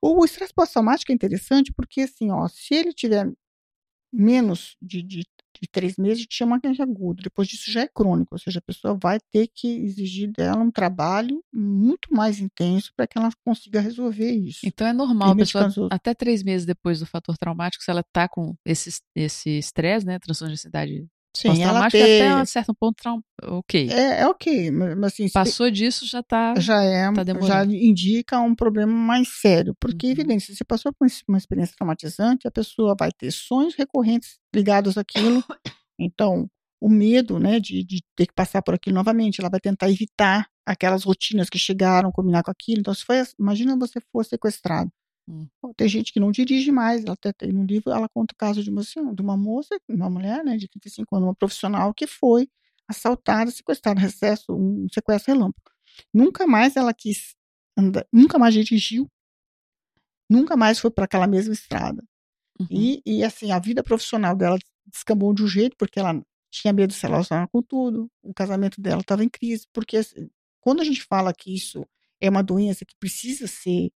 O 0.00 0.24
estresse 0.24 0.54
pós-traumático 0.54 1.10
é 1.10 1.14
interessante 1.16 1.72
porque, 1.72 2.02
assim, 2.02 2.30
ó, 2.30 2.46
se 2.46 2.72
ele 2.72 2.92
tiver 2.92 3.28
menos 4.12 4.76
de, 4.80 5.02
de, 5.02 5.24
de 5.60 5.68
três 5.72 5.96
meses, 5.96 6.24
te 6.24 6.36
chama 6.36 6.60
câncer 6.60 6.82
agudo. 6.82 7.24
Depois 7.24 7.48
disso 7.48 7.72
já 7.72 7.80
é 7.80 7.88
crônico, 7.88 8.36
ou 8.36 8.38
seja, 8.38 8.60
a 8.60 8.62
pessoa 8.62 8.96
vai 9.02 9.18
ter 9.32 9.48
que 9.52 9.66
exigir 9.66 10.30
dela 10.30 10.62
um 10.62 10.70
trabalho 10.70 11.42
muito 11.52 12.14
mais 12.14 12.38
intenso 12.38 12.92
para 12.96 13.08
que 13.08 13.18
ela 13.18 13.30
consiga 13.44 13.80
resolver 13.80 14.30
isso. 14.30 14.60
Então 14.64 14.86
é 14.86 14.92
normal 14.92 15.30
a 15.30 15.36
pessoa, 15.36 15.88
até 15.90 16.14
três 16.14 16.44
meses 16.44 16.64
depois 16.64 17.00
do 17.00 17.06
fator 17.06 17.36
traumático, 17.36 17.82
se 17.82 17.90
ela 17.90 18.02
está 18.02 18.28
com 18.28 18.54
esse 18.64 19.02
estresse, 19.58 20.06
né, 20.06 20.20
transtorno 20.20 20.54
de 20.54 20.60
ansiedade 20.60 21.08
Sim, 21.36 21.62
ela 21.62 21.90
ter... 21.90 22.02
até 22.02 22.42
um 22.42 22.46
certo 22.46 22.72
ponto 22.74 22.94
traum... 22.96 23.20
ok. 23.42 23.88
É, 23.90 24.20
é 24.20 24.26
ok, 24.26 24.70
mas 24.70 25.12
assim, 25.12 25.28
passou 25.28 25.70
disso 25.70 26.06
já 26.06 26.20
está 26.20 26.54
já 26.58 26.82
é 26.82 27.12
tá 27.12 27.24
já 27.42 27.64
indica 27.64 28.38
um 28.40 28.54
problema 28.54 28.92
mais 28.92 29.28
sério, 29.40 29.74
porque 29.80 30.06
uhum. 30.06 30.12
evidente, 30.12 30.44
se 30.44 30.54
você 30.54 30.64
passou 30.64 30.92
por 30.92 31.08
uma 31.28 31.38
experiência 31.38 31.74
traumatizante, 31.76 32.46
a 32.46 32.50
pessoa 32.50 32.94
vai 32.98 33.10
ter 33.10 33.30
sonhos 33.32 33.74
recorrentes 33.74 34.38
ligados 34.54 34.96
àquilo. 34.96 35.42
Então, 35.96 36.50
o 36.80 36.88
medo, 36.88 37.38
né, 37.38 37.60
de, 37.60 37.84
de 37.84 38.02
ter 38.16 38.26
que 38.26 38.34
passar 38.34 38.60
por 38.60 38.74
aquilo 38.74 38.96
novamente, 38.96 39.40
ela 39.40 39.48
vai 39.48 39.60
tentar 39.60 39.88
evitar 39.88 40.48
aquelas 40.66 41.04
rotinas 41.04 41.48
que 41.48 41.58
chegaram, 41.58 42.12
combinar 42.12 42.42
com 42.42 42.50
aquilo. 42.50 42.80
Então, 42.80 42.92
se 42.92 43.04
foi, 43.04 43.22
imagina 43.38 43.76
você 43.76 44.00
for 44.12 44.24
sequestrado. 44.24 44.90
Hum. 45.28 45.46
Tem 45.76 45.88
gente 45.88 46.12
que 46.12 46.20
não 46.20 46.30
dirige 46.30 46.70
mais, 46.70 47.02
ela 47.02 47.14
até 47.14 47.32
tem 47.32 47.52
no 47.52 47.64
livro, 47.64 47.90
ela 47.90 48.08
conta 48.08 48.34
o 48.34 48.36
caso 48.36 48.62
de 48.62 48.70
uma, 48.70 48.82
assim, 48.82 49.14
de 49.14 49.22
uma 49.22 49.36
moça, 49.36 49.78
uma 49.88 50.10
mulher, 50.10 50.44
né, 50.44 50.56
de 50.56 50.68
35 50.68 51.16
anos, 51.16 51.28
uma 51.28 51.34
profissional 51.34 51.94
que 51.94 52.06
foi 52.06 52.48
assaltada, 52.86 53.50
sequestrada, 53.50 54.00
recesso, 54.00 54.52
um 54.52 54.86
sequestro 54.92 55.32
relâmpago. 55.32 55.70
Nunca 56.12 56.46
mais 56.46 56.76
ela 56.76 56.92
quis 56.92 57.34
andar, 57.76 58.06
nunca 58.12 58.38
mais 58.38 58.52
dirigiu, 58.52 59.10
nunca 60.28 60.56
mais 60.56 60.78
foi 60.78 60.90
para 60.90 61.04
aquela 61.06 61.26
mesma 61.26 61.54
estrada. 61.54 62.04
Uhum. 62.60 62.66
E, 62.70 63.02
e, 63.06 63.24
assim, 63.24 63.50
a 63.50 63.58
vida 63.58 63.82
profissional 63.82 64.36
dela 64.36 64.58
descambou 64.86 65.32
de 65.34 65.42
um 65.42 65.48
jeito, 65.48 65.76
porque 65.76 65.98
ela 65.98 66.22
tinha 66.50 66.72
medo 66.72 66.90
de 66.90 66.94
se 66.96 67.06
relacionar 67.06 67.48
com 67.48 67.62
tudo, 67.62 68.08
o 68.22 68.32
casamento 68.32 68.80
dela 68.80 69.00
estava 69.00 69.24
em 69.24 69.28
crise, 69.28 69.66
porque 69.72 69.96
assim, 69.96 70.30
quando 70.60 70.80
a 70.80 70.84
gente 70.84 71.02
fala 71.02 71.32
que 71.34 71.52
isso 71.52 71.84
é 72.20 72.30
uma 72.30 72.42
doença 72.42 72.84
que 72.84 72.94
precisa 72.98 73.46
ser 73.48 73.90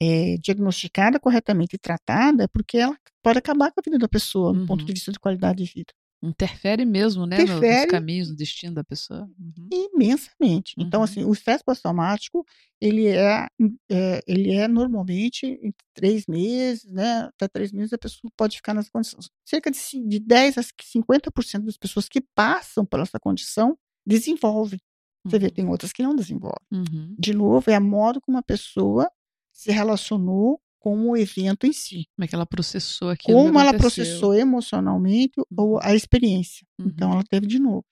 é, 0.00 0.36
diagnosticada 0.38 1.18
corretamente 1.20 1.76
e 1.76 1.78
tratada, 1.78 2.44
é 2.44 2.48
porque 2.48 2.78
ela 2.78 2.96
pode 3.22 3.38
acabar 3.38 3.70
com 3.72 3.80
a 3.80 3.82
vida 3.84 3.98
da 3.98 4.08
pessoa, 4.08 4.52
do 4.52 4.66
ponto 4.66 4.84
de 4.84 4.90
uhum. 4.90 4.94
vista 4.94 5.12
de 5.12 5.18
qualidade 5.18 5.64
de 5.64 5.72
vida. 5.72 5.92
Interfere 6.22 6.86
mesmo, 6.86 7.26
né, 7.26 7.42
Interfere 7.42 7.82
nos 7.82 7.90
caminhos, 7.90 8.30
no 8.30 8.36
destino 8.36 8.74
da 8.74 8.82
pessoa. 8.82 9.28
Uhum. 9.38 9.68
Imensamente. 9.70 10.74
Então, 10.78 11.00
uhum. 11.00 11.04
assim, 11.04 11.24
o 11.24 11.32
estresse 11.32 11.62
pós-traumático, 11.62 12.46
ele 12.80 13.08
é, 13.08 13.46
é, 13.90 14.20
ele 14.26 14.54
é 14.54 14.66
normalmente 14.66 15.46
em 15.46 15.72
três 15.92 16.26
meses, 16.26 16.90
né, 16.90 17.28
até 17.34 17.46
três 17.46 17.72
meses 17.72 17.92
a 17.92 17.98
pessoa 17.98 18.30
pode 18.36 18.56
ficar 18.56 18.72
nessa 18.72 18.90
condição. 18.90 19.20
Cerca 19.44 19.70
de, 19.70 19.78
de 20.08 20.18
10 20.18 20.58
a 20.58 20.62
50% 20.62 21.64
das 21.64 21.76
pessoas 21.76 22.08
que 22.08 22.22
passam 22.34 22.86
por 22.86 23.00
essa 23.00 23.20
condição 23.20 23.76
desenvolvem. 24.06 24.80
Você 25.26 25.38
vê, 25.38 25.46
uhum. 25.46 25.52
tem 25.52 25.68
outras 25.68 25.92
que 25.92 26.02
não 26.02 26.14
desenvolvem. 26.14 26.66
Uhum. 26.72 27.14
De 27.18 27.34
novo, 27.34 27.70
é 27.70 27.74
a 27.74 27.80
modo 27.80 28.20
como 28.20 28.38
a 28.38 28.42
pessoa 28.42 29.10
se 29.54 29.70
relacionou 29.70 30.60
com 30.78 31.08
o 31.08 31.16
evento 31.16 31.66
em 31.66 31.72
si. 31.72 32.06
Como 32.14 32.24
é 32.24 32.28
que 32.28 32.34
ela 32.34 32.44
processou 32.44 33.08
aquilo? 33.08 33.38
Como 33.38 33.58
ela 33.58 33.72
processou 33.72 34.34
emocionalmente 34.34 35.32
ou 35.56 35.80
a 35.80 35.94
experiência. 35.94 36.66
Uhum. 36.78 36.88
Então, 36.88 37.12
ela 37.12 37.24
teve 37.24 37.46
de 37.46 37.58
novo. 37.58 37.86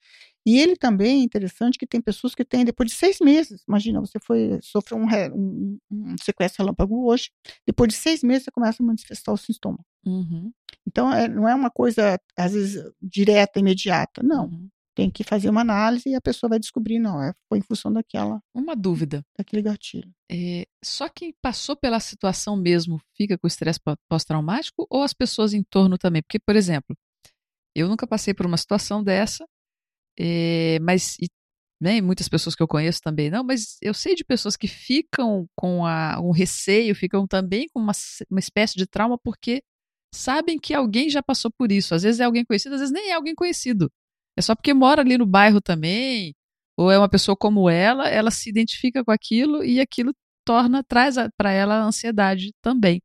E 0.45 0.59
ele 0.59 0.75
também 0.75 1.21
é 1.21 1.23
interessante 1.23 1.79
que 1.79 1.87
tem 1.87 2.01
pessoas 2.01 2.35
que 2.35 2.43
têm 2.43 2.65
depois 2.65 2.91
de 2.91 2.95
seis 2.95 3.17
meses. 3.19 3.63
Imagina, 3.67 4.01
você 4.01 4.19
foi 4.19 4.59
sofreu 4.61 4.97
um, 4.99 5.07
um, 5.33 5.79
um 5.89 6.15
sequestro 6.21 6.63
relâmpago 6.63 7.07
hoje, 7.09 7.31
depois 7.65 7.87
de 7.87 7.95
seis 7.95 8.21
meses 8.21 8.43
você 8.43 8.51
começa 8.51 8.83
a 8.83 8.85
manifestar 8.85 9.31
o 9.31 9.37
sintoma. 9.37 9.79
Uhum. 10.05 10.51
Então, 10.85 11.11
é, 11.13 11.29
não 11.29 11.47
é 11.47 11.55
uma 11.55 11.71
coisa, 11.71 12.19
às 12.37 12.51
vezes, 12.51 12.83
direta, 13.01 13.59
imediata. 13.59 14.21
Não. 14.21 14.47
Uhum. 14.47 14.69
Tem 14.95 15.09
que 15.09 15.23
fazer 15.23 15.49
uma 15.49 15.61
análise 15.61 16.07
e 16.07 16.15
a 16.15 16.21
pessoa 16.21 16.49
vai 16.49 16.59
descobrir, 16.59 16.99
não, 16.99 17.21
é, 17.21 17.33
foi 17.49 17.57
em 17.59 17.61
função 17.61 17.91
daquela. 17.91 18.39
Uma 18.53 18.75
dúvida. 18.75 19.23
Daquele 19.37 19.61
gatilho. 19.61 20.11
É, 20.31 20.65
só 20.83 21.09
quem 21.09 21.33
passou 21.41 21.75
pela 21.75 21.99
situação 21.99 22.55
mesmo 22.55 22.99
fica 23.15 23.37
com 23.37 23.47
estresse 23.47 23.79
pós-traumático 24.07 24.85
ou 24.89 25.01
as 25.01 25.13
pessoas 25.13 25.53
em 25.53 25.63
torno 25.63 25.97
também? 25.97 26.21
Porque, 26.21 26.39
por 26.39 26.55
exemplo, 26.55 26.95
eu 27.75 27.87
nunca 27.87 28.05
passei 28.05 28.33
por 28.33 28.45
uma 28.45 28.57
situação 28.57 29.03
dessa, 29.03 29.45
é, 30.19 30.77
mas 30.81 31.17
e, 31.19 31.27
né, 31.81 32.01
muitas 32.01 32.29
pessoas 32.29 32.55
que 32.55 32.63
eu 32.63 32.67
conheço 32.67 33.01
também 33.01 33.29
não, 33.29 33.43
mas 33.43 33.77
eu 33.81 33.93
sei 33.93 34.15
de 34.15 34.23
pessoas 34.23 34.55
que 34.55 34.67
ficam 34.67 35.47
com 35.55 35.85
a, 35.85 36.19
um 36.21 36.31
receio, 36.31 36.95
ficam 36.95 37.27
também 37.27 37.67
com 37.73 37.79
uma, 37.79 37.93
uma 38.29 38.39
espécie 38.39 38.75
de 38.75 38.85
trauma 38.87 39.17
porque 39.23 39.61
sabem 40.13 40.59
que 40.59 40.73
alguém 40.73 41.09
já 41.09 41.21
passou 41.23 41.51
por 41.51 41.71
isso. 41.71 41.95
Às 41.95 42.03
vezes 42.03 42.19
é 42.21 42.23
alguém 42.23 42.45
conhecido, 42.45 42.75
às 42.75 42.81
vezes 42.81 42.93
nem 42.93 43.09
é 43.09 43.13
alguém 43.13 43.35
conhecido. 43.35 43.91
É 44.37 44.41
só 44.41 44.55
porque 44.55 44.73
mora 44.73 45.01
ali 45.01 45.17
no 45.17 45.25
bairro 45.25 45.61
também, 45.61 46.35
ou 46.77 46.91
é 46.91 46.97
uma 46.97 47.09
pessoa 47.09 47.35
como 47.35 47.69
ela, 47.69 48.09
ela 48.09 48.31
se 48.31 48.49
identifica 48.49 49.03
com 49.03 49.11
aquilo 49.11 49.63
e 49.63 49.79
aquilo 49.79 50.13
torna, 50.45 50.83
traz 50.83 51.15
para 51.37 51.51
ela 51.51 51.83
ansiedade 51.83 52.51
também. 52.61 53.01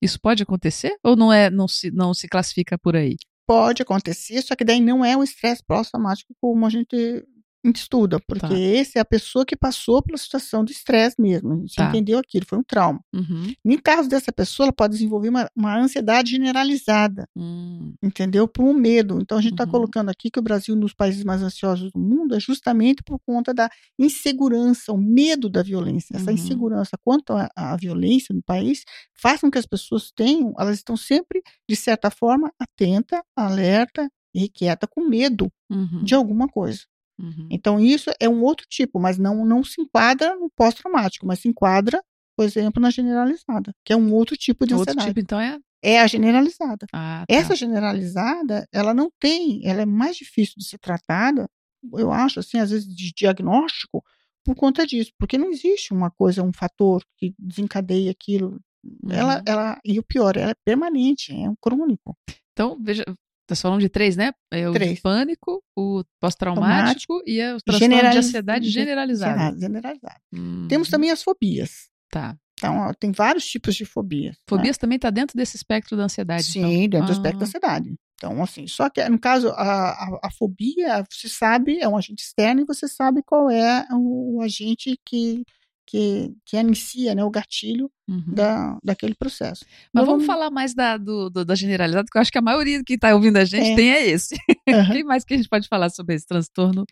Isso 0.00 0.20
pode 0.20 0.42
acontecer 0.42 0.96
ou 1.02 1.16
não 1.16 1.32
é, 1.32 1.50
não 1.50 1.66
se, 1.66 1.90
não 1.90 2.14
se 2.14 2.28
classifica 2.28 2.78
por 2.78 2.94
aí? 2.94 3.16
Pode 3.46 3.82
acontecer, 3.82 4.42
só 4.42 4.54
que 4.54 4.64
daí 4.64 4.80
não 4.80 5.04
é 5.04 5.16
o 5.16 5.22
estresse 5.22 5.62
pós-traumático 5.66 6.34
como 6.40 6.66
a 6.66 6.70
gente 6.70 7.24
estuda, 7.64 8.18
porque 8.26 8.46
tá. 8.46 8.58
esse 8.58 8.98
é 8.98 9.00
a 9.00 9.04
pessoa 9.04 9.44
que 9.44 9.56
passou 9.56 10.02
pela 10.02 10.16
situação 10.16 10.64
de 10.64 10.72
estresse 10.72 11.16
mesmo, 11.20 11.52
a 11.52 11.56
gente 11.56 11.74
tá. 11.74 11.88
entendeu 11.88 12.18
aquilo, 12.18 12.46
foi 12.46 12.58
um 12.58 12.62
trauma. 12.62 13.00
Uhum. 13.14 13.52
Em 13.64 13.78
caso 13.78 14.08
dessa 14.08 14.32
pessoa, 14.32 14.66
ela 14.66 14.72
pode 14.72 14.94
desenvolver 14.94 15.28
uma, 15.28 15.48
uma 15.54 15.76
ansiedade 15.76 16.30
generalizada, 16.30 17.26
uhum. 17.36 17.94
entendeu? 18.02 18.46
Por 18.46 18.64
um 18.64 18.72
medo. 18.72 19.18
Então, 19.20 19.38
a 19.38 19.40
gente 19.40 19.52
está 19.52 19.64
uhum. 19.64 19.70
colocando 19.70 20.08
aqui 20.08 20.30
que 20.30 20.38
o 20.38 20.42
Brasil, 20.42 20.76
nos 20.76 20.94
países 20.94 21.24
mais 21.24 21.42
ansiosos 21.42 21.90
do 21.92 21.98
mundo, 21.98 22.34
é 22.34 22.40
justamente 22.40 23.02
por 23.02 23.18
conta 23.18 23.52
da 23.52 23.68
insegurança, 23.98 24.92
o 24.92 24.98
medo 24.98 25.48
da 25.48 25.62
violência. 25.62 26.16
Essa 26.16 26.30
uhum. 26.30 26.36
insegurança 26.36 26.96
quanto 27.04 27.32
à 27.56 27.76
violência 27.76 28.34
no 28.34 28.42
país 28.42 28.84
faz 29.12 29.40
com 29.40 29.50
que 29.50 29.58
as 29.58 29.66
pessoas 29.66 30.10
tenham, 30.14 30.54
elas 30.58 30.76
estão 30.76 30.96
sempre, 30.96 31.42
de 31.68 31.76
certa 31.76 32.10
forma, 32.10 32.52
atenta, 32.58 33.22
alerta, 33.36 34.08
irrequieta, 34.34 34.86
com 34.86 35.08
medo 35.08 35.50
uhum. 35.70 36.04
de 36.04 36.14
alguma 36.14 36.48
coisa. 36.48 36.82
Uhum. 37.18 37.48
Então, 37.50 37.80
isso 37.80 38.10
é 38.20 38.28
um 38.28 38.42
outro 38.42 38.66
tipo, 38.68 39.00
mas 39.00 39.18
não, 39.18 39.44
não 39.44 39.64
se 39.64 39.80
enquadra 39.80 40.36
no 40.36 40.50
pós-traumático, 40.50 41.26
mas 41.26 41.40
se 41.40 41.48
enquadra, 41.48 42.02
por 42.36 42.44
exemplo, 42.44 42.80
na 42.80 42.90
generalizada, 42.90 43.74
que 43.84 43.92
é 43.92 43.96
um 43.96 44.12
outro 44.12 44.36
tipo 44.36 44.64
de 44.66 44.74
outro 44.74 44.90
ansiedade. 44.90 45.08
Outro 45.08 45.22
tipo, 45.22 45.24
então, 45.24 45.40
é? 45.40 45.58
É 45.82 46.00
a 46.00 46.06
generalizada. 46.06 46.86
Ah, 46.92 47.24
tá. 47.26 47.34
Essa 47.34 47.54
generalizada, 47.54 48.66
ela 48.72 48.92
não 48.92 49.10
tem, 49.18 49.60
ela 49.64 49.82
é 49.82 49.86
mais 49.86 50.16
difícil 50.16 50.54
de 50.56 50.64
ser 50.64 50.78
tratada, 50.78 51.48
eu 51.94 52.12
acho, 52.12 52.40
assim, 52.40 52.58
às 52.58 52.70
vezes 52.70 52.86
de 52.86 53.12
diagnóstico, 53.12 54.02
por 54.44 54.54
conta 54.54 54.86
disso, 54.86 55.12
porque 55.18 55.36
não 55.36 55.50
existe 55.50 55.92
uma 55.92 56.10
coisa, 56.10 56.42
um 56.42 56.52
fator 56.52 57.04
que 57.16 57.34
desencadeia 57.38 58.10
aquilo. 58.10 58.60
Uhum. 58.84 59.10
Ela, 59.12 59.42
ela, 59.46 59.80
e 59.84 59.98
o 59.98 60.02
pior, 60.02 60.36
ela 60.36 60.52
é 60.52 60.56
permanente, 60.64 61.32
é 61.32 61.48
um 61.48 61.56
crônico. 61.60 62.16
Então, 62.52 62.78
veja, 62.80 63.04
Nós 63.48 63.60
falamos 63.60 63.82
de 63.82 63.88
três, 63.88 64.16
né? 64.16 64.32
É 64.50 64.68
o 64.68 64.72
três. 64.72 65.00
pânico, 65.00 65.62
o 65.76 66.04
pós-traumático 66.20 67.22
e 67.26 67.40
o 67.40 67.58
transtorno 67.60 67.78
Generaliz... 67.78 68.12
de 68.12 68.18
ansiedade 68.28 68.68
generalizada. 68.68 69.58
Generalizada. 69.58 70.20
Hum. 70.32 70.66
Temos 70.68 70.88
também 70.88 71.10
as 71.10 71.22
fobias. 71.22 71.88
Tá. 72.10 72.36
Então, 72.58 72.76
ó, 72.78 72.92
tem 72.92 73.12
vários 73.12 73.46
tipos 73.46 73.74
de 73.74 73.84
fobias. 73.84 74.34
Né? 74.34 74.42
Fobias 74.48 74.76
né? 74.76 74.80
também 74.80 74.96
está 74.96 75.10
dentro 75.10 75.36
desse 75.36 75.56
espectro 75.56 75.96
da 75.96 76.04
ansiedade. 76.04 76.44
Sim, 76.44 76.84
então. 76.84 77.00
dentro 77.00 77.04
ah. 77.04 77.06
do 77.06 77.12
espectro 77.12 77.38
da 77.38 77.46
ansiedade. 77.46 77.94
Então, 78.14 78.42
assim, 78.42 78.66
só 78.66 78.90
que 78.90 79.08
no 79.08 79.18
caso, 79.18 79.48
a, 79.50 79.90
a, 79.90 80.20
a, 80.24 80.30
fobia, 80.30 81.04
você 81.08 81.28
sabe, 81.28 81.78
é 81.78 81.88
um 81.88 81.96
agente 81.96 82.24
externo 82.24 82.60
e 82.60 82.64
você 82.64 82.88
sabe 82.88 83.22
qual 83.22 83.48
é 83.48 83.86
o, 83.92 84.38
o 84.38 84.42
agente 84.42 84.98
que 85.06 85.44
que, 85.88 86.34
que 86.44 86.58
inicia 86.58 87.14
né, 87.14 87.24
o 87.24 87.30
gatilho 87.30 87.90
uhum. 88.06 88.34
da, 88.34 88.78
daquele 88.84 89.14
processo. 89.14 89.64
Mas 89.92 90.04
vamos, 90.04 90.24
vamos 90.24 90.26
falar 90.26 90.50
mais 90.50 90.74
da, 90.74 90.98
do, 90.98 91.30
do, 91.30 91.46
da 91.46 91.54
generalizada, 91.54 92.04
porque 92.04 92.18
eu 92.18 92.20
acho 92.20 92.30
que 92.30 92.36
a 92.36 92.42
maioria 92.42 92.84
que 92.84 92.94
está 92.94 93.14
ouvindo 93.14 93.38
a 93.38 93.44
gente 93.44 93.70
é. 93.70 93.74
tem 93.74 93.90
é 93.90 94.06
esse. 94.06 94.36
Uhum. 94.68 94.82
O 94.82 94.92
que 94.92 95.02
mais 95.04 95.24
que 95.24 95.32
a 95.32 95.36
gente 95.38 95.48
pode 95.48 95.66
falar 95.66 95.88
sobre 95.88 96.14
esse 96.14 96.26
transtorno 96.26 96.84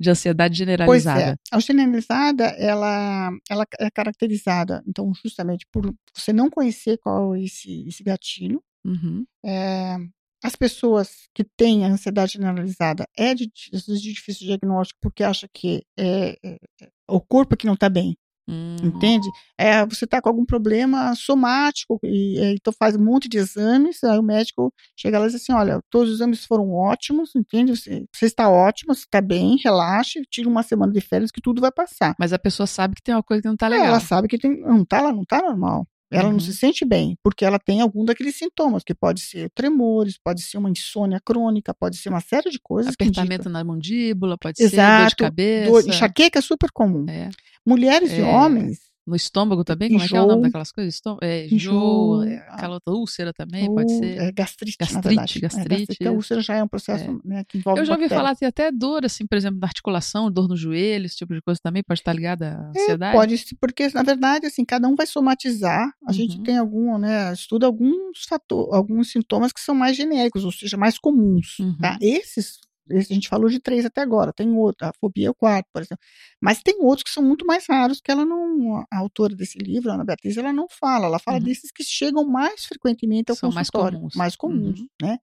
de 0.00 0.08
ansiedade 0.08 0.56
generalizada? 0.56 1.20
Pois 1.20 1.52
é. 1.52 1.56
A 1.56 1.60
generalizada, 1.60 2.44
ela, 2.56 3.30
ela 3.50 3.66
é 3.78 3.90
caracterizada, 3.90 4.82
então, 4.88 5.12
justamente 5.22 5.66
por 5.70 5.94
você 6.14 6.32
não 6.32 6.48
conhecer 6.48 6.96
qual 6.96 7.34
é 7.34 7.42
esse, 7.42 7.86
esse 7.86 8.02
gatilho. 8.02 8.62
Uhum. 8.82 9.26
É, 9.44 9.96
as 10.42 10.56
pessoas 10.56 11.28
que 11.34 11.44
têm 11.44 11.84
a 11.84 11.88
ansiedade 11.88 12.32
generalizada 12.32 13.06
é 13.14 13.34
de, 13.34 13.46
de 13.46 14.00
difícil 14.00 14.46
diagnóstico 14.46 14.98
porque 15.02 15.22
acha 15.22 15.46
que 15.52 15.84
é, 15.98 16.38
é, 16.42 16.58
é 16.80 16.88
o 17.06 17.20
corpo 17.20 17.58
que 17.58 17.66
não 17.66 17.74
está 17.74 17.90
bem. 17.90 18.16
Hum. 18.48 18.76
Entende? 18.82 19.28
É, 19.58 19.84
você 19.84 20.06
está 20.06 20.22
com 20.22 20.28
algum 20.30 20.44
problema 20.44 21.14
somático, 21.14 21.98
e, 22.02 22.38
e, 22.38 22.54
então 22.54 22.72
faz 22.72 22.96
um 22.96 23.04
monte 23.04 23.28
de 23.28 23.36
exames, 23.36 24.02
aí 24.02 24.18
o 24.18 24.22
médico 24.22 24.72
chega 24.96 25.18
lá 25.18 25.26
e 25.26 25.28
diz 25.28 25.42
assim, 25.42 25.52
olha, 25.52 25.80
todos 25.90 26.08
os 26.08 26.16
exames 26.16 26.46
foram 26.46 26.72
ótimos, 26.72 27.34
entende? 27.36 27.76
Você, 27.76 28.06
você 28.10 28.24
está 28.24 28.48
ótimo, 28.48 28.94
você 28.94 29.02
está 29.02 29.20
bem, 29.20 29.58
relaxe, 29.62 30.22
tira 30.30 30.48
uma 30.48 30.62
semana 30.62 30.92
de 30.92 31.00
férias 31.00 31.30
que 31.30 31.42
tudo 31.42 31.60
vai 31.60 31.70
passar. 31.70 32.14
Mas 32.18 32.32
a 32.32 32.38
pessoa 32.38 32.66
sabe 32.66 32.94
que 32.94 33.02
tem 33.02 33.14
uma 33.14 33.22
coisa 33.22 33.42
que 33.42 33.48
não 33.48 33.54
está 33.54 33.68
legal. 33.68 33.86
Ela 33.86 34.00
sabe 34.00 34.28
que 34.28 34.38
tem, 34.38 34.58
não 34.60 34.82
está 34.82 35.12
não 35.12 35.24
tá 35.24 35.42
normal. 35.42 35.86
Ela 36.10 36.26
uhum. 36.26 36.32
não 36.32 36.40
se 36.40 36.54
sente 36.54 36.84
bem, 36.84 37.18
porque 37.22 37.44
ela 37.44 37.58
tem 37.58 37.80
algum 37.80 38.04
daqueles 38.04 38.36
sintomas, 38.36 38.82
que 38.82 38.94
pode 38.94 39.20
ser 39.20 39.50
tremores, 39.50 40.18
pode 40.22 40.42
ser 40.42 40.56
uma 40.56 40.70
insônia 40.70 41.20
crônica, 41.22 41.74
pode 41.74 41.98
ser 41.98 42.08
uma 42.08 42.20
série 42.20 42.50
de 42.50 42.58
coisas. 42.58 42.94
Apertamento 42.94 43.50
na 43.50 43.62
mandíbula, 43.62 44.38
pode 44.38 44.62
Exato, 44.62 44.70
ser 44.70 44.98
dor 45.00 45.08
de 45.08 45.16
cabeça. 45.16 45.70
Dor, 45.70 45.88
enxaqueca 45.88 46.38
é 46.38 46.42
super 46.42 46.70
comum. 46.72 47.04
É. 47.08 47.28
Mulheres 47.64 48.10
é. 48.10 48.20
e 48.20 48.22
homens 48.22 48.87
no 49.08 49.16
estômago 49.16 49.64
também? 49.64 49.88
Como 49.88 50.02
é 50.02 50.06
que 50.06 50.16
é 50.16 50.20
o 50.20 50.26
nome 50.26 50.42
daquelas 50.42 50.70
coisas? 50.70 50.94
Estômago, 50.94 51.24
é, 51.24 51.46
enjoo, 51.46 52.22
é, 52.22 52.36
aquela 52.48 52.74
outra 52.74 52.94
úlcera 52.94 53.32
também, 53.32 53.66
pode 53.72 53.90
ser. 53.96 54.18
É 54.18 54.32
gastrite, 54.32 54.76
gastrite, 54.78 55.40
gastrite. 55.40 55.96
É, 56.00 56.08
a 56.08 56.12
úlcera 56.12 56.40
já 56.40 56.56
é 56.56 56.62
um 56.62 56.68
processo 56.68 57.04
é. 57.04 57.28
né, 57.28 57.44
que 57.48 57.58
envolve 57.58 57.80
Eu 57.80 57.84
já 57.86 57.92
ouvi 57.92 58.04
bactéria. 58.04 58.22
falar 58.24 58.36
que 58.36 58.44
até 58.44 58.70
dor, 58.70 59.04
assim, 59.04 59.26
por 59.26 59.36
exemplo, 59.36 59.58
na 59.60 59.66
articulação, 59.66 60.30
dor 60.30 60.48
no 60.48 60.56
joelho, 60.56 61.06
esse 61.06 61.16
tipo 61.16 61.34
de 61.34 61.40
coisa 61.40 61.60
também 61.62 61.82
pode 61.82 62.00
estar 62.00 62.12
ligada 62.12 62.58
à 62.74 62.78
é, 62.78 62.82
ansiedade? 62.82 63.16
pode, 63.16 63.56
porque 63.60 63.88
na 63.88 64.02
verdade, 64.02 64.46
assim, 64.46 64.64
cada 64.64 64.86
um 64.86 64.94
vai 64.94 65.06
somatizar. 65.06 65.92
A 66.04 66.08
uhum. 66.08 66.12
gente 66.12 66.40
tem 66.42 66.58
algum, 66.58 66.98
né, 66.98 67.32
estuda 67.32 67.66
alguns 67.66 68.24
fatores, 68.28 68.72
alguns 68.74 69.10
sintomas 69.10 69.52
que 69.52 69.60
são 69.60 69.74
mais 69.74 69.96
genéricos, 69.96 70.44
ou 70.44 70.52
seja, 70.52 70.76
mais 70.76 70.98
comuns. 70.98 71.58
Uhum. 71.58 71.76
Tá? 71.78 71.98
Esses 72.00 72.58
a 72.90 73.00
gente 73.00 73.28
falou 73.28 73.48
de 73.48 73.60
três 73.60 73.84
até 73.84 74.00
agora, 74.00 74.32
tem 74.32 74.50
outro, 74.52 74.86
a 74.86 74.92
fobia 75.00 75.28
é 75.28 75.30
o 75.30 75.34
quarto, 75.34 75.66
por 75.72 75.82
exemplo. 75.82 76.04
Mas 76.40 76.62
tem 76.62 76.76
outros 76.80 77.04
que 77.04 77.10
são 77.10 77.22
muito 77.22 77.46
mais 77.46 77.66
raros, 77.68 78.00
que 78.00 78.10
ela 78.10 78.24
não, 78.24 78.84
a 78.90 78.98
autora 78.98 79.34
desse 79.34 79.58
livro, 79.58 79.90
Ana 79.90 80.04
Beatriz, 80.04 80.36
ela 80.36 80.52
não 80.52 80.66
fala, 80.68 81.06
ela 81.06 81.18
fala 81.18 81.38
uhum. 81.38 81.44
desses 81.44 81.70
que 81.70 81.84
chegam 81.84 82.24
mais 82.26 82.64
frequentemente 82.64 83.30
ao 83.30 83.36
são 83.36 83.50
consultório. 83.50 84.00
Mais 84.00 84.14
comuns. 84.14 84.14
Mais 84.16 84.36
comuns, 84.36 84.80
uhum. 84.80 84.88
né? 85.02 85.18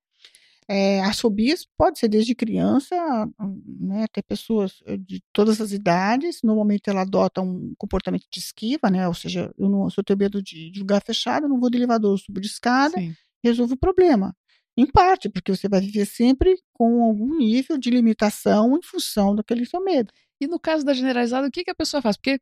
É, 0.68 1.00
as 1.02 1.20
fobias 1.20 1.68
pode 1.78 2.00
ser 2.00 2.08
desde 2.08 2.34
criança, 2.34 2.96
né, 3.80 4.04
até 4.06 4.20
pessoas 4.24 4.82
eh, 4.88 4.98
de 4.98 5.22
todas 5.32 5.62
as 5.62 5.72
idades. 5.72 6.40
Normalmente 6.44 6.90
ela 6.90 7.02
adota 7.02 7.40
um 7.42 7.74
comportamento 7.78 8.26
de 8.32 8.40
esquiva, 8.40 8.90
né? 8.90 9.08
Ou 9.08 9.14
seja, 9.14 9.54
eu 9.60 9.70
não, 9.70 9.88
se 9.92 10.00
eu 10.00 10.04
tenho 10.04 10.18
medo 10.18 10.42
de, 10.42 10.72
de 10.72 10.80
lugar 10.80 11.04
fechado, 11.06 11.46
eu 11.46 11.50
não 11.50 11.60
vou 11.60 11.70
de 11.70 11.78
elevador, 11.78 12.14
eu 12.14 12.18
subo 12.18 12.42
de 12.42 12.48
escada, 12.48 12.98
Sim. 12.98 13.14
resolvo 13.44 13.76
o 13.76 13.78
problema. 13.78 14.36
Em 14.78 14.86
parte, 14.86 15.30
porque 15.30 15.56
você 15.56 15.70
vai 15.70 15.80
viver 15.80 16.06
sempre 16.06 16.58
com 16.74 17.04
algum 17.04 17.38
nível 17.38 17.78
de 17.78 17.90
limitação 17.90 18.78
em 18.78 18.82
função 18.82 19.34
daquele 19.34 19.66
seu 19.66 19.82
medo. 19.82 20.12
E 20.40 20.48
no 20.48 20.60
caso 20.60 20.84
da 20.84 20.94
generalizada, 20.94 21.48
o 21.48 21.52
que, 21.52 21.64
que 21.64 21.72
a 21.72 21.76
pessoa 21.76 22.02
faz? 22.02 22.18
Porque, 22.18 22.40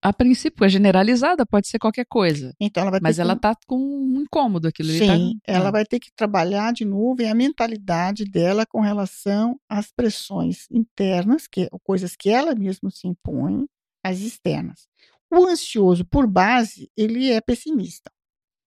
a 0.00 0.12
princípio, 0.12 0.64
a 0.64 0.68
generalizada 0.68 1.44
pode 1.44 1.66
ser 1.66 1.80
qualquer 1.80 2.06
coisa. 2.08 2.54
Então 2.60 2.82
ela 2.82 2.92
vai 2.92 3.00
mas 3.02 3.16
ter 3.16 3.22
ela 3.22 3.34
que... 3.34 3.40
tá 3.40 3.56
com 3.66 3.76
um 3.76 4.20
incômodo 4.20 4.68
aquilo. 4.68 4.90
Sim, 4.90 5.40
tá... 5.44 5.52
ela 5.52 5.72
vai 5.72 5.84
ter 5.84 5.98
que 5.98 6.12
trabalhar 6.14 6.72
de 6.72 6.84
novo 6.84 7.20
em 7.20 7.28
a 7.28 7.34
mentalidade 7.34 8.24
dela 8.24 8.64
com 8.64 8.80
relação 8.80 9.58
às 9.68 9.90
pressões 9.90 10.66
internas, 10.70 11.48
que 11.48 11.68
coisas 11.82 12.14
que 12.14 12.30
ela 12.30 12.54
mesma 12.54 12.90
se 12.90 13.08
impõe, 13.08 13.66
as 14.04 14.20
externas. 14.20 14.88
O 15.32 15.46
ansioso, 15.46 16.04
por 16.04 16.26
base, 16.26 16.90
ele 16.96 17.30
é 17.30 17.40
pessimista. 17.40 18.10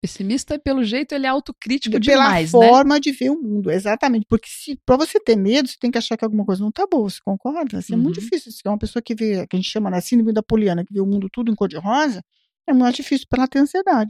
Pessimista, 0.02 0.58
pelo 0.58 0.84
jeito, 0.84 1.14
ele 1.14 1.26
é 1.26 1.30
autocrítico 1.30 2.00
Pela 2.00 2.24
demais, 2.24 2.52
Pela 2.52 2.66
forma 2.68 2.96
né? 2.96 3.00
de 3.02 3.12
ver 3.12 3.32
o 3.32 3.42
mundo, 3.42 3.70
exatamente. 3.70 4.26
Porque 4.30 4.48
se 4.50 4.80
para 4.86 4.96
você 4.96 5.20
ter 5.20 5.36
medo, 5.36 5.68
você 5.68 5.76
tem 5.80 5.92
que 5.92 5.98
achar 5.98 6.16
que 6.16 6.24
alguma 6.24 6.46
coisa 6.46 6.62
não 6.62 6.70
está 6.70 6.88
boa, 6.88 7.10
você 7.10 7.20
concorda? 7.24 7.80
Assim, 7.80 7.94
uhum. 7.94 8.00
É 8.00 8.04
muito 8.04 8.18
uhum. 8.18 8.24
difícil. 8.24 8.52
Se 8.52 8.62
é 8.64 8.70
uma 8.70 8.78
pessoa 8.78 9.02
que 9.04 9.14
vê, 9.14 9.46
que 9.46 9.56
a 9.56 9.60
gente 9.60 9.70
chama 9.70 9.90
na 9.90 9.98
né, 9.98 10.02
síndrome 10.02 10.32
da 10.32 10.42
poliana, 10.42 10.86
que 10.86 10.94
vê 10.94 11.02
o 11.02 11.06
mundo 11.06 11.28
tudo 11.30 11.52
em 11.52 11.56
cor-de-rosa, 11.56 12.24
é 12.66 12.74
muito 12.74 12.96
difícil 12.96 13.28
para 13.30 13.42
ela 13.42 13.48
ter 13.48 13.60
ansiedade. 13.60 14.10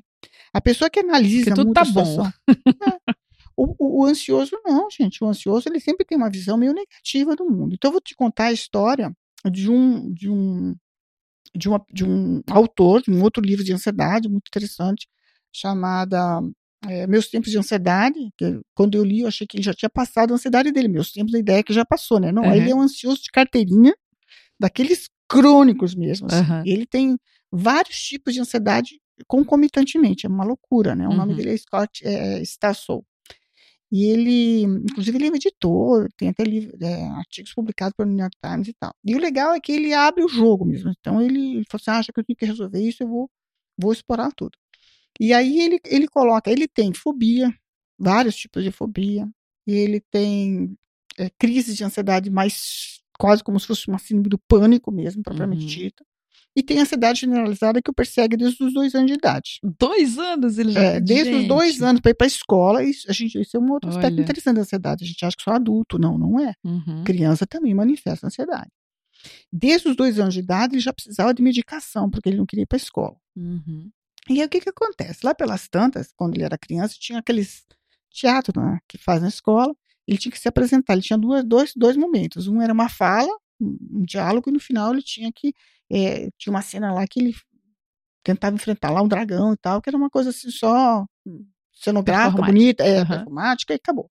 A 0.54 0.62
pessoa 0.62 0.90
que 0.90 1.00
analisa 1.00 1.46
Porque 1.46 1.56
tudo 1.56 1.66
muito 1.68 1.76
tá 1.76 1.86
bom. 1.86 2.30
É. 3.10 3.14
O, 3.62 3.76
o- 3.78 4.02
o 4.04 4.06
ansioso 4.06 4.58
não, 4.64 4.88
gente. 4.90 5.22
O 5.22 5.28
ansioso 5.28 5.68
ele 5.68 5.82
sempre 5.82 6.06
tem 6.06 6.18
uma 6.18 6.30
visão 6.30 6.58
meio 6.58 6.72
negativa 6.74 7.36
do 7.36 7.44
mundo. 7.44 7.74
Então 7.74 7.90
eu 7.90 7.94
vou 7.94 8.02
te 8.02 8.16
contar 8.16 8.46
a 8.46 8.54
história 8.54 9.12
de 9.52 9.70
um 9.70 10.14
de 10.14 10.30
um 10.30 10.76
de, 11.54 11.68
uma, 11.68 11.84
de 11.92 12.06
um 12.06 12.42
autor 12.50 13.02
de 13.02 13.12
um 13.12 13.22
outro 13.22 13.44
livro 13.44 13.64
de 13.64 13.74
ansiedade 13.74 14.30
muito 14.30 14.48
interessante 14.48 15.08
chamada 15.54 16.42
é, 16.88 17.06
Meus 17.08 17.28
Tempos 17.30 17.52
de 17.52 17.58
Ansiedade. 17.58 18.20
Que, 18.38 18.60
quando 18.74 18.96
eu 18.96 19.04
li, 19.04 19.22
eu 19.22 19.28
achei 19.28 19.46
que 19.48 19.58
ele 19.58 19.64
já 19.64 19.74
tinha 19.74 19.90
passado 19.90 20.32
a 20.32 20.36
ansiedade 20.36 20.72
dele. 20.72 20.88
Meus 20.88 21.12
tempos, 21.12 21.34
a 21.36 21.40
ideia 21.40 21.60
é 21.60 21.64
que 21.64 21.74
já 21.74 21.86
passou, 21.86 22.20
né? 22.20 22.32
Não, 22.32 22.44
Uhum. 22.44 22.54
ele 22.54 22.70
é 22.70 22.76
um 22.76 22.82
ansioso 22.82 23.22
de 23.22 23.30
carteirinha, 23.32 23.94
daqueles 24.60 25.10
crônicos 25.28 25.94
mesmo. 25.96 26.28
assim. 26.28 26.38
Aham. 26.42 26.64
Ele 26.66 26.86
tem 26.86 27.18
vários 27.52 28.00
tipos 28.02 28.34
de 28.34 28.40
ansiedade 28.42 29.00
concomitantemente. 29.28 30.26
É 30.26 30.30
uma 30.30 30.44
loucura, 30.44 30.96
né? 30.96 31.08
O 31.08 31.14
nome 31.14 31.32
Uhum. 31.32 31.38
dele 31.38 31.54
é 31.54 31.58
Scott 31.58 32.06
é, 32.06 32.42
Stassel. 32.42 33.04
E 33.92 34.06
ele, 34.06 34.62
inclusive, 34.64 35.18
ele 35.18 35.28
é 35.28 35.32
um 35.32 35.36
editor, 35.36 36.08
tem 36.16 36.30
até 36.30 36.44
livro, 36.44 36.78
é, 36.80 37.08
artigos 37.08 37.52
publicados 37.56 37.94
pelo 37.98 38.10
New 38.10 38.20
York 38.20 38.38
Times 38.40 38.68
e 38.68 38.74
tal. 38.80 38.94
E 39.04 39.16
o 39.16 39.20
legal 39.20 39.52
é 39.54 39.60
que 39.60 39.72
ele 39.72 39.94
abre 39.94 40.24
o 40.24 40.28
jogo 40.30 40.64
mesmo. 40.64 40.92
Então 41.00 41.20
ele, 41.20 41.56
ele 41.56 41.66
falou 41.68 41.82
assim: 41.82 41.90
ah, 41.92 41.98
acha 41.98 42.14
que 42.14 42.20
eu 42.20 42.24
tenho 42.24 42.38
que 42.38 42.46
resolver 42.46 42.80
isso, 42.88 43.02
eu 43.02 43.08
vou, 43.08 43.30
vou 43.78 43.92
explorar 43.92 44.32
tudo. 44.36 44.52
E 45.20 45.34
aí 45.34 45.60
ele, 45.62 45.80
ele 45.86 46.08
coloca, 46.08 46.50
ele 46.52 46.68
tem 46.68 46.94
fobia, 46.94 47.54
vários 47.98 48.36
tipos 48.36 48.64
de 48.64 48.72
fobia, 48.72 49.28
e 49.68 49.74
ele 49.74 50.00
tem 50.12 50.76
é, 51.18 51.30
crises 51.38 51.76
de 51.76 51.84
ansiedade 51.84 52.30
mais 52.30 53.00
quase 53.20 53.44
como 53.44 53.60
se 53.60 53.68
fosse 53.68 53.88
uma 53.90 54.00
síndrome 54.00 54.30
do 54.30 54.40
pânico 54.40 54.92
mesmo, 54.92 55.22
propriamente 55.22 55.62
Uhum. 55.64 55.68
dita. 55.68 56.06
E 56.56 56.64
tem 56.64 56.80
ansiedade 56.80 57.22
generalizada 57.22 57.82
que 57.82 57.92
o 57.92 57.94
persegue 57.94 58.36
desde 58.36 58.64
os 58.64 58.74
dois 58.74 58.96
anos 58.96 59.08
de 59.12 59.14
idade. 59.18 59.60
Dois 59.78 60.18
anos 60.18 60.58
ele 60.58 60.72
já. 60.72 60.82
É, 60.82 61.00
desde 61.00 61.34
os 61.36 61.48
dois 61.48 61.74
Gente. 61.74 61.84
anos 61.84 62.02
para 62.02 62.12
ir 62.12 62.16
para 62.16 62.26
a 62.26 62.28
escola, 62.28 62.84
isso, 62.84 63.06
a 63.10 63.14
gente, 63.14 63.40
isso 63.40 63.56
é 63.56 63.60
um 63.60 63.72
outro 63.72 63.90
aspecto 63.90 64.14
Olha. 64.16 64.22
interessante 64.24 64.56
da 64.56 64.62
ansiedade. 64.62 65.04
A 65.04 65.08
gente 65.08 65.24
acha 65.24 65.38
que 65.38 65.44
só 65.44 65.52
adulto, 65.52 66.00
não, 66.00 66.18
não 66.18 66.40
é. 66.40 66.54
Uhum. 66.64 67.04
Criança 67.04 67.46
também 67.46 67.74
manifesta 67.74 68.26
ansiedade. 68.28 68.72
Desde 69.52 69.90
os 69.90 69.96
dois 69.96 70.18
anos 70.20 70.34
de 70.34 70.40
idade, 70.40 70.76
ele 70.76 70.82
já 70.82 70.92
precisava 70.94 71.34
de 71.34 71.42
medicação, 71.44 72.10
porque 72.10 72.30
ele 72.30 72.38
não 72.38 72.46
queria 72.46 72.64
ir 72.64 72.68
para 72.68 72.78
a 72.78 72.82
escola. 72.82 73.16
Uhum. 73.36 73.90
E 74.30 74.40
aí 74.40 74.46
o 74.46 74.50
que, 74.50 74.60
que 74.62 74.70
acontece? 74.70 75.26
Lá 75.26 75.34
pelas 75.34 75.68
tantas, 75.68 76.14
quando 76.16 76.36
ele 76.36 76.44
era 76.44 76.58
criança, 76.58 76.96
tinha 77.00 77.20
aqueles 77.20 77.66
teatro 78.12 78.60
né, 78.62 78.80
que 78.88 78.98
faz 78.98 79.22
na 79.22 79.28
escola, 79.28 79.76
ele 80.08 80.18
tinha 80.18 80.32
que 80.32 80.40
se 80.40 80.48
apresentar. 80.48 80.94
Ele 80.94 81.02
tinha 81.02 81.18
duas, 81.18 81.44
dois, 81.44 81.74
dois 81.76 81.98
momentos. 81.98 82.48
Um 82.48 82.62
era 82.62 82.74
uma 82.74 82.90
fala, 82.90 83.32
um, 83.60 84.04
diálogo, 84.04 84.50
e 84.50 84.54
no 84.54 84.60
final 84.60 84.94
ele 84.94 85.02
tinha 85.04 85.32
que. 85.34 85.54
eh, 85.92 86.30
tinha 86.38 86.52
uma 86.54 86.62
cena 86.62 86.92
lá 86.94 87.06
que 87.08 87.20
ele 87.20 87.36
tentava 88.24 88.56
enfrentar 88.56 88.92
lá 88.92 89.02
um 89.02 89.08
dragão 89.08 89.54
e 89.54 89.58
tal, 89.58 89.82
que 89.82 89.90
era 89.90 89.98
uma 89.98 90.10
coisa 90.10 90.30
assim 90.30 90.52
só 90.52 91.06
cenográfica, 91.74 92.32
Performática. 92.44 92.52
bonita, 92.60 92.84
é, 92.84 93.00
Aham. 93.00 93.08
performática, 93.18 93.74
e 93.74 93.78
acabou. 93.78 94.10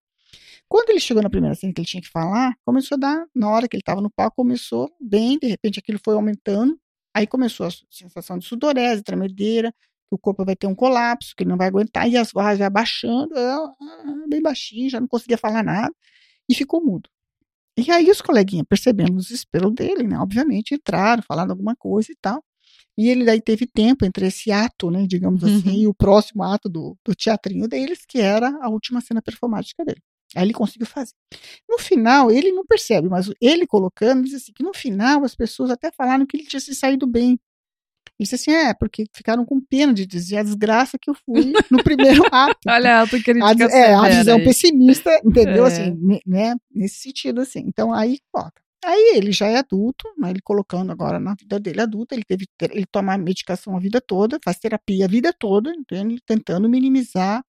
Quando 0.69 0.91
ele 0.91 1.01
chegou 1.01 1.23
na 1.23 1.31
primeira 1.31 1.55
cena 1.55 1.73
que 1.73 1.81
ele 1.81 1.89
tinha 1.89 2.03
que 2.03 2.09
falar, 2.09 2.55
começou 2.65 2.97
a 2.97 2.99
dar, 2.99 3.27
na 3.35 3.49
hora 3.51 3.69
que 3.69 3.77
ele 3.77 3.83
estava 3.83 4.01
no 4.01 4.11
palco, 4.11 4.37
começou 4.37 4.91
bem, 5.01 5.39
de 5.39 5.47
repente 5.47 5.79
aquilo 5.79 5.99
foi 6.05 6.15
aumentando, 6.15 6.79
aí 7.15 7.27
começou 7.27 7.67
a 7.67 7.71
sensação 7.91 8.39
de 8.39 8.47
sudorese, 8.47 9.03
tremedeira, 9.03 9.75
que 10.09 10.15
o 10.15 10.19
corpo 10.19 10.45
vai 10.45 10.57
ter 10.57 10.67
um 10.67 10.75
colapso, 10.75 11.35
que 11.37 11.43
ele 11.45 11.51
não 11.51 11.59
vai 11.59 11.69
aguentar, 11.69 12.09
e 12.09 12.17
as 12.17 12.33
vozes 12.33 12.61
abaixando, 12.61 13.37
é, 13.37 13.53
ah, 13.55 14.25
bem 14.29 14.43
baixinho, 14.43 14.91
já 14.91 15.01
não 15.01 15.09
conseguia 15.09 15.39
falar 15.39 15.63
nada, 15.63 15.93
e 16.49 16.55
ficou 16.55 16.85
mudo. 16.85 17.09
E 17.79 17.91
aí 17.93 18.11
os 18.11 18.21
coleguinhas, 18.21 18.67
percebendo 18.69 19.15
o 19.15 19.19
desespero 19.19 19.71
dele, 19.71 20.05
né, 20.05 20.19
obviamente, 20.19 20.75
entraram, 20.75 21.23
falaram 21.23 21.51
alguma 21.53 21.77
coisa 21.77 22.11
e 22.13 22.17
tal, 22.21 22.43
e 22.97 23.09
ele 23.09 23.25
daí 23.25 23.41
teve 23.41 23.67
tempo 23.67 24.05
entre 24.05 24.27
esse 24.27 24.51
ato, 24.51 24.91
né, 24.91 25.07
digamos 25.07 25.45
assim, 25.45 25.69
Uhum. 25.71 25.75
e 25.83 25.87
o 25.87 25.95
próximo 25.95 26.43
ato 26.43 26.69
do, 26.69 26.97
do 27.05 27.15
teatrinho 27.15 27.69
deles, 27.69 28.05
que 28.07 28.19
era 28.21 28.49
a 28.61 28.69
última 28.69 29.01
cena 29.01 29.23
performática 29.23 29.85
dele. 29.85 30.01
Aí 30.37 30.43
ele 30.45 30.53
conseguiu 30.53 30.87
fazer. 30.87 31.15
No 31.69 31.79
final, 31.79 32.31
ele 32.31 32.53
não 32.53 32.67
percebe, 32.67 33.09
mas 33.09 33.31
ele 33.41 33.67
colocando, 33.67 34.25
diz 34.25 34.35
assim, 34.35 34.53
que 34.53 34.63
no 34.63 34.75
final 34.75 35.25
as 35.25 35.35
pessoas 35.35 35.71
até 35.71 35.91
falaram 35.93 36.27
que 36.27 36.37
ele 36.37 36.47
tinha 36.47 36.61
se 36.61 36.75
saído 36.75 37.07
bem. 37.07 37.39
Ele 38.19 38.25
disse 38.25 38.35
assim, 38.35 38.51
é, 38.51 38.75
porque 38.75 39.05
ficaram 39.15 39.45
com 39.45 39.61
pena 39.61 39.95
de 39.95 40.05
dizer 40.05 40.39
a 40.39 40.43
desgraça 40.43 40.99
que 40.99 41.09
eu 41.09 41.15
fui 41.15 41.53
no 41.71 41.83
primeiro 41.85 42.23
ato. 42.33 42.59
Olha 42.69 42.97
a 42.97 43.01
autocrítica 43.01 43.47
a, 43.47 43.55
dis- 43.55 43.73
é, 43.73 43.95
a 43.95 44.09
visão 44.09 44.37
aí. 44.39 44.45
pessimista, 44.45 45.21
entendeu? 45.25 45.65
É. 45.65 45.69
Assim, 45.69 46.21
né? 46.27 46.57
Nesse 46.75 46.97
sentido, 46.97 47.41
assim. 47.41 47.61
Então, 47.67 47.93
aí 47.93 48.19
coloca. 48.33 48.61
Aí 48.85 49.17
ele 49.17 49.33
já 49.33 49.47
é 49.47 49.57
adulto, 49.59 50.09
né, 50.17 50.31
ele 50.31 50.41
colocando 50.41 50.93
agora 50.93 51.19
na 51.19 51.35
vida 51.35 51.59
dele 51.59 51.81
adulta, 51.81 52.15
ele 52.15 52.23
teve 52.25 52.47
ele 52.63 52.87
toma 52.87 53.19
medicação 53.19 53.77
a 53.77 53.81
vida 53.81 54.01
toda, 54.01 54.39
faz 54.45 54.59
terapia 54.59 55.05
a 55.05 55.09
vida 55.09 55.33
toda, 55.33 55.71
entende? 55.73 56.21
tentando 56.25 56.69
minimizar 56.69 57.45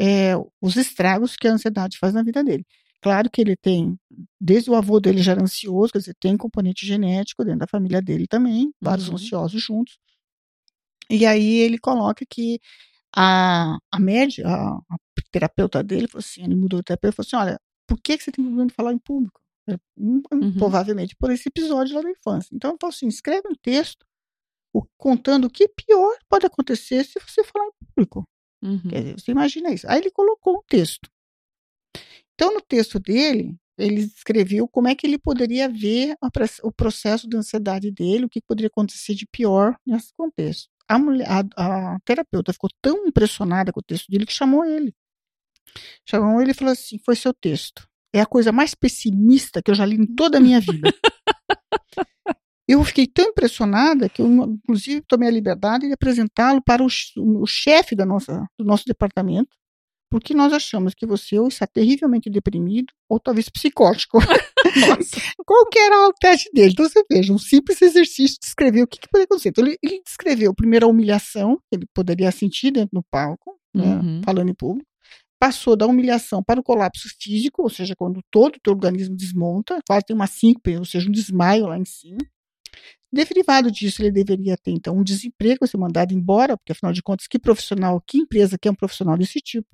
é, 0.00 0.32
os 0.60 0.76
estragos 0.76 1.36
que 1.36 1.46
a 1.46 1.52
ansiedade 1.52 1.98
faz 1.98 2.12
na 2.14 2.22
vida 2.22 2.42
dele. 2.42 2.64
Claro 3.06 3.30
que 3.30 3.40
ele 3.40 3.54
tem, 3.54 3.96
desde 4.40 4.68
o 4.68 4.74
avô 4.74 4.98
dele 4.98 5.22
já 5.22 5.30
era 5.30 5.40
ansioso, 5.40 5.92
quer 5.92 6.00
dizer, 6.00 6.16
tem 6.18 6.36
componente 6.36 6.84
genético 6.84 7.44
dentro 7.44 7.60
da 7.60 7.66
família 7.68 8.02
dele 8.02 8.26
também, 8.26 8.72
vários 8.80 9.06
Uhum. 9.06 9.14
ansiosos 9.14 9.62
juntos. 9.62 9.96
E 11.08 11.24
aí 11.24 11.58
ele 11.58 11.78
coloca 11.78 12.26
que 12.28 12.58
a, 13.16 13.78
a 13.92 14.00
média, 14.00 14.44
a, 14.48 14.70
a 14.76 14.96
terapeuta 15.30 15.84
dele, 15.84 16.08
falou 16.08 16.18
assim, 16.18 16.42
ele 16.42 16.56
mudou 16.56 16.80
o 16.80 16.82
terapeuta 16.82 17.14
falou 17.14 17.26
assim, 17.28 17.48
olha, 17.48 17.60
por 17.86 17.96
que, 18.02 18.18
que 18.18 18.24
você 18.24 18.32
tem 18.32 18.44
problema 18.44 18.66
de 18.66 18.74
falar 18.74 18.92
em 18.92 18.98
público? 18.98 19.40
Uhum. 19.96 20.54
Provavelmente 20.54 21.14
por 21.16 21.30
esse 21.30 21.48
episódio 21.48 21.94
lá 21.94 22.02
da 22.02 22.10
infância. 22.10 22.48
Então 22.52 22.72
ele 22.72 22.78
falou 22.80 22.92
assim, 22.92 23.06
escreve 23.06 23.46
um 23.48 23.54
texto 23.54 24.04
contando 24.98 25.44
o 25.44 25.50
que 25.50 25.68
pior 25.68 26.12
pode 26.28 26.44
acontecer 26.44 27.04
se 27.04 27.20
você 27.20 27.44
falar 27.44 27.66
em 27.66 27.86
público. 27.86 28.24
Uhum. 28.64 28.80
Quer 28.88 29.00
dizer, 29.02 29.20
você 29.20 29.30
imagina 29.30 29.72
isso. 29.72 29.88
Aí 29.88 30.00
ele 30.00 30.10
colocou 30.10 30.58
um 30.58 30.62
texto. 30.68 31.08
Então, 32.36 32.52
no 32.52 32.60
texto 32.60 33.00
dele, 33.00 33.56
ele 33.78 34.02
escreveu 34.02 34.68
como 34.68 34.88
é 34.88 34.94
que 34.94 35.06
ele 35.06 35.18
poderia 35.18 35.68
ver 35.68 36.14
a 36.22 36.28
o 36.62 36.70
processo 36.70 37.26
de 37.28 37.36
ansiedade 37.36 37.90
dele, 37.90 38.26
o 38.26 38.28
que 38.28 38.42
poderia 38.42 38.68
acontecer 38.68 39.14
de 39.14 39.26
pior 39.26 39.74
nesse 39.86 40.12
contexto. 40.14 40.68
A, 40.86 40.98
mulher, 40.98 41.26
a, 41.28 41.94
a 41.94 41.98
terapeuta 42.04 42.52
ficou 42.52 42.70
tão 42.80 43.06
impressionada 43.06 43.72
com 43.72 43.80
o 43.80 43.82
texto 43.82 44.08
dele 44.10 44.26
que 44.26 44.32
chamou 44.32 44.64
ele. 44.64 44.94
Chamou 46.08 46.40
ele 46.40 46.50
e 46.50 46.54
falou 46.54 46.72
assim: 46.72 46.98
foi 47.04 47.16
seu 47.16 47.32
texto. 47.32 47.88
É 48.14 48.20
a 48.20 48.26
coisa 48.26 48.52
mais 48.52 48.74
pessimista 48.74 49.62
que 49.62 49.70
eu 49.70 49.74
já 49.74 49.84
li 49.84 49.96
em 49.96 50.06
toda 50.06 50.38
a 50.38 50.40
minha 50.40 50.60
vida. 50.60 50.90
Eu 52.68 52.82
fiquei 52.82 53.06
tão 53.06 53.26
impressionada 53.26 54.08
que 54.08 54.20
eu, 54.20 54.26
inclusive, 54.26 55.00
tomei 55.02 55.28
a 55.28 55.32
liberdade 55.32 55.86
de 55.86 55.92
apresentá-lo 55.92 56.60
para 56.60 56.82
o, 56.82 56.88
o 57.16 57.46
chefe 57.46 57.94
da 57.94 58.04
nossa, 58.04 58.44
do 58.58 58.64
nosso 58.64 58.82
departamento, 58.84 59.56
porque 60.10 60.34
nós 60.34 60.52
achamos 60.52 60.94
que 60.94 61.06
você 61.06 61.38
ou 61.38 61.48
está 61.48 61.66
terrivelmente 61.66 62.30
deprimido, 62.30 62.92
ou 63.08 63.18
talvez 63.18 63.48
psicótico. 63.48 64.18
Nossa. 64.18 65.20
Qual 65.46 65.66
que 65.66 65.78
era 65.78 66.08
o 66.08 66.12
teste 66.12 66.50
dele? 66.52 66.72
Então, 66.72 66.88
você 66.88 67.02
veja, 67.10 67.32
um 67.32 67.38
simples 67.38 67.80
exercício 67.82 68.34
de 68.34 68.40
descrever 68.46 68.82
o 68.82 68.86
que, 68.86 68.98
que 68.98 69.08
poderia 69.08 69.24
acontecer. 69.24 69.48
Então, 69.50 69.66
ele, 69.66 69.76
ele 69.82 70.02
descreveu 70.04 70.54
primeiro 70.54 70.86
a 70.86 70.88
humilhação 70.88 71.56
que 71.56 71.76
ele 71.76 71.86
poderia 71.94 72.30
sentir 72.30 72.70
dentro 72.70 72.90
do 72.92 73.02
palco, 73.10 73.58
né, 73.74 73.96
Uhum. 73.96 74.20
falando 74.24 74.48
em 74.50 74.54
público. 74.54 74.88
Passou 75.38 75.76
da 75.76 75.86
humilhação 75.86 76.42
para 76.42 76.58
o 76.58 76.62
colapso 76.62 77.08
físico, 77.20 77.62
ou 77.62 77.68
seja, 77.68 77.94
quando 77.94 78.20
todo 78.30 78.56
o 78.56 78.60
teu 78.60 78.72
organismo 78.72 79.14
desmonta, 79.14 79.78
quase 79.86 80.06
tem 80.06 80.16
uma 80.16 80.26
síncope, 80.26 80.76
ou 80.76 80.84
seja, 80.84 81.08
um 81.08 81.12
desmaio 81.12 81.66
lá 81.66 81.78
em 81.78 81.84
cima. 81.84 82.18
Derivado 83.12 83.70
disso, 83.70 84.02
ele 84.02 84.10
deveria 84.10 84.56
ter, 84.56 84.72
então, 84.72 84.96
um 84.96 85.02
desemprego, 85.04 85.66
ser 85.66 85.76
mandado 85.76 86.12
embora, 86.12 86.56
porque, 86.56 86.72
afinal 86.72 86.92
de 86.92 87.02
contas, 87.02 87.26
que 87.26 87.38
profissional, 87.38 88.00
que 88.06 88.18
empresa 88.18 88.58
quer 88.58 88.70
um 88.70 88.74
profissional 88.74 89.16
desse 89.16 89.40
tipo? 89.40 89.68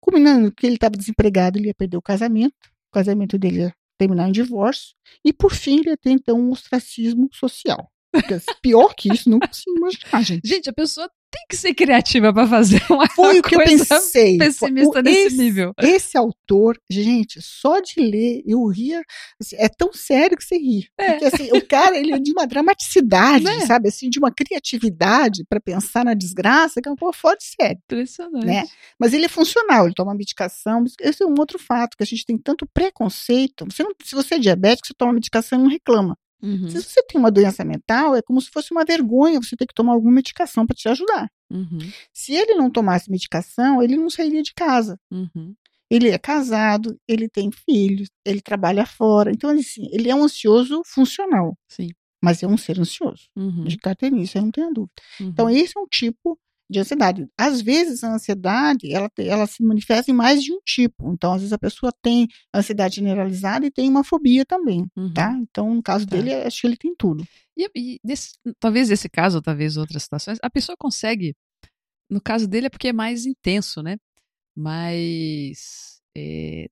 Combinando 0.00 0.52
que 0.52 0.66
ele 0.66 0.76
estava 0.76 0.96
desempregado, 0.96 1.58
ele 1.58 1.68
ia 1.68 1.74
perder 1.74 1.96
o 1.96 2.02
casamento, 2.02 2.54
o 2.88 2.92
casamento 2.92 3.38
dele 3.38 3.60
ia 3.60 3.74
terminar 3.98 4.28
em 4.28 4.32
divórcio, 4.32 4.94
e, 5.24 5.32
por 5.32 5.54
fim, 5.54 5.78
ele 5.78 5.90
ia 5.90 5.96
ter, 5.96 6.10
então, 6.10 6.38
um 6.38 6.50
ostracismo 6.50 7.28
social. 7.32 7.90
Porque, 8.12 8.38
pior 8.62 8.94
que 8.94 9.12
isso, 9.12 9.28
não 9.28 9.38
consigo 9.38 9.76
imaginar, 9.76 10.22
gente. 10.22 10.46
Gente, 10.46 10.70
a 10.70 10.72
pessoa 10.72 11.10
tem 11.30 11.44
que 11.48 11.56
ser 11.56 11.74
criativa 11.74 12.32
para 12.32 12.46
fazer 12.46 12.82
uma 12.90 13.06
Foi 13.14 13.38
o 13.38 13.42
que 13.42 13.54
eu 13.54 13.58
pensei. 13.60 14.38
pessimista 14.38 15.02
nesse 15.02 15.26
esse, 15.26 15.36
nível. 15.36 15.72
Esse 15.78 16.16
autor, 16.18 16.78
gente, 16.88 17.40
só 17.42 17.80
de 17.80 18.00
ler, 18.00 18.42
eu 18.46 18.64
ria. 18.66 19.02
assim, 19.40 19.56
é 19.58 19.68
tão 19.68 19.92
sério 19.92 20.36
que 20.36 20.44
você 20.44 20.56
ri. 20.56 20.88
É. 20.98 21.12
Porque 21.12 21.24
assim, 21.26 21.48
o 21.52 21.66
cara, 21.66 21.96
ele 21.98 22.12
é 22.14 22.18
de 22.18 22.32
uma 22.32 22.46
dramaticidade, 22.48 23.44
Né? 23.44 23.66
sabe? 23.66 23.88
Assim, 23.88 24.08
de 24.08 24.18
uma 24.18 24.30
criatividade 24.32 25.44
para 25.48 25.60
pensar 25.60 26.04
na 26.04 26.14
desgraça, 26.14 26.80
que 26.80 26.88
é 26.88 26.92
uma 26.92 26.96
coisa 26.96 27.16
fora 27.18 27.36
de 27.36 27.44
sério. 27.44 27.78
Impressionante. 27.84 28.46
Né? 28.46 28.64
Mas 28.98 29.12
ele 29.12 29.24
é 29.26 29.28
funcional, 29.28 29.84
ele 29.86 29.94
toma 29.94 30.14
medicação. 30.14 30.84
Esse 31.00 31.22
é 31.22 31.26
um 31.26 31.34
outro 31.38 31.58
fato, 31.58 31.96
que 31.96 32.02
a 32.02 32.06
gente 32.06 32.24
tem 32.24 32.38
tanto 32.38 32.66
preconceito. 32.66 33.64
Você 33.70 33.82
não- 33.82 33.92
se 34.04 34.14
você 34.14 34.34
é 34.34 34.38
diabético, 34.38 34.86
você 34.86 34.94
toma 34.94 35.12
medicação 35.12 35.58
e 35.58 35.62
não 35.62 35.70
reclama. 35.70 36.16
Uhum, 36.42 36.68
Se 36.68 36.82
você 36.82 37.02
tem 37.04 37.18
uma 37.18 37.30
doença 37.30 37.64
mental, 37.64 38.14
é 38.14 38.22
como 38.22 38.40
se 38.40 38.50
fosse 38.50 38.70
uma 38.72 38.84
vergonha 38.84 39.40
você 39.40 39.56
ter 39.56 39.66
que 39.66 39.74
tomar 39.74 39.92
alguma 39.94 40.12
medicação 40.12 40.66
para 40.66 40.76
te 40.76 40.88
ajudar. 40.88 41.28
uhum, 41.50 41.78
Se 42.12 42.32
ele 42.34 42.54
não 42.54 42.70
tomasse 42.70 43.10
medicação, 43.10 43.82
ele 43.82 43.96
não 43.96 44.10
sairia 44.10 44.42
de 44.42 44.52
casa. 44.54 44.98
uhum. 45.10 45.54
Ele 45.88 46.08
é 46.10 46.18
casado, 46.18 46.98
ele 47.06 47.28
tem 47.28 47.48
filhos, 47.52 48.08
ele 48.24 48.40
trabalha 48.40 48.84
fora. 48.84 49.30
Então, 49.30 49.50
assim, 49.50 49.88
ele 49.92 50.10
é 50.10 50.14
um 50.14 50.24
ansioso 50.24 50.82
funcional, 50.84 51.56
Sim. 51.68 51.90
mas 52.20 52.42
é 52.42 52.46
um 52.46 52.56
ser 52.56 52.80
ansioso. 52.80 53.28
Uhum, 53.36 53.64
De 53.64 53.76
carteirinha, 53.78 54.24
isso 54.24 54.36
aí 54.36 54.42
não 54.44 54.50
tenho 54.50 54.74
dúvida. 54.74 54.92
uhum. 55.20 55.28
Então, 55.28 55.48
esse 55.48 55.72
é 55.76 55.80
um 55.80 55.86
tipo 55.86 56.36
de 56.68 56.80
ansiedade. 56.80 57.28
Às 57.38 57.60
vezes, 57.60 58.02
a 58.02 58.14
ansiedade, 58.14 58.92
ela, 58.92 59.10
ela 59.18 59.46
se 59.46 59.62
manifesta 59.62 60.10
em 60.10 60.14
mais 60.14 60.42
de 60.42 60.52
um 60.52 60.60
tipo. 60.64 61.12
Então, 61.12 61.32
às 61.32 61.40
vezes, 61.40 61.52
a 61.52 61.58
pessoa 61.58 61.92
tem 62.02 62.26
ansiedade 62.54 62.96
generalizada 62.96 63.66
e 63.66 63.70
tem 63.70 63.88
uma 63.88 64.02
fobia 64.02 64.44
também, 64.44 64.86
uhum. 64.96 65.12
tá? 65.12 65.32
Então, 65.32 65.74
no 65.74 65.82
caso 65.82 66.06
tá. 66.06 66.16
dele, 66.16 66.34
acho 66.34 66.60
que 66.60 66.66
ele 66.66 66.76
tem 66.76 66.94
tudo. 66.96 67.24
E, 67.56 67.70
e 67.74 68.00
desse, 68.04 68.32
talvez 68.58 68.90
esse 68.90 69.08
caso, 69.08 69.38
ou 69.38 69.42
talvez 69.42 69.76
outras 69.76 70.02
situações, 70.02 70.38
a 70.42 70.50
pessoa 70.50 70.76
consegue, 70.76 71.34
no 72.10 72.20
caso 72.20 72.48
dele 72.48 72.66
é 72.66 72.70
porque 72.70 72.88
é 72.88 72.92
mais 72.92 73.26
intenso, 73.26 73.82
né? 73.82 73.96
Mas 74.54 76.00
é, 76.16 76.68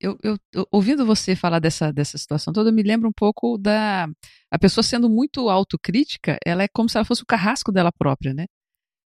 eu, 0.00 0.18
eu, 0.22 0.38
eu, 0.52 0.66
ouvindo 0.72 1.04
você 1.04 1.36
falar 1.36 1.58
dessa, 1.58 1.92
dessa 1.92 2.16
situação 2.16 2.52
toda, 2.52 2.70
eu 2.70 2.74
me 2.74 2.82
lembro 2.82 3.08
um 3.08 3.12
pouco 3.12 3.58
da. 3.58 4.08
A 4.50 4.58
pessoa 4.58 4.82
sendo 4.82 5.10
muito 5.10 5.48
autocrítica, 5.50 6.38
ela 6.44 6.62
é 6.62 6.68
como 6.68 6.88
se 6.88 6.96
ela 6.96 7.04
fosse 7.04 7.22
o 7.22 7.26
carrasco 7.26 7.70
dela 7.70 7.92
própria, 7.92 8.32
né? 8.32 8.46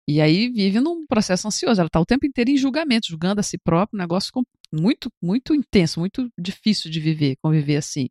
E 0.09 0.21
aí 0.21 0.51
vive 0.51 0.81
num 0.81 1.07
processo 1.07 1.49
ansioso. 1.49 1.81
Ela 1.81 1.89
está 1.89 2.01
o 2.01 2.07
tempo 2.07 2.27
inteiro 2.27 2.51
em 2.51 2.57
julgamento, 2.57 3.09
julgando 3.09 3.41
a 3.41 3.43
si 3.43 3.59
própria, 3.59 3.97
um 3.97 4.01
negócio 4.01 4.31
muito, 4.73 5.09
muito 5.23 5.55
intenso, 5.55 6.01
muito 6.01 6.29
difícil 6.39 6.91
de 6.91 7.01
viver, 7.01 7.37
conviver 7.43 7.77
assim. 7.77 8.09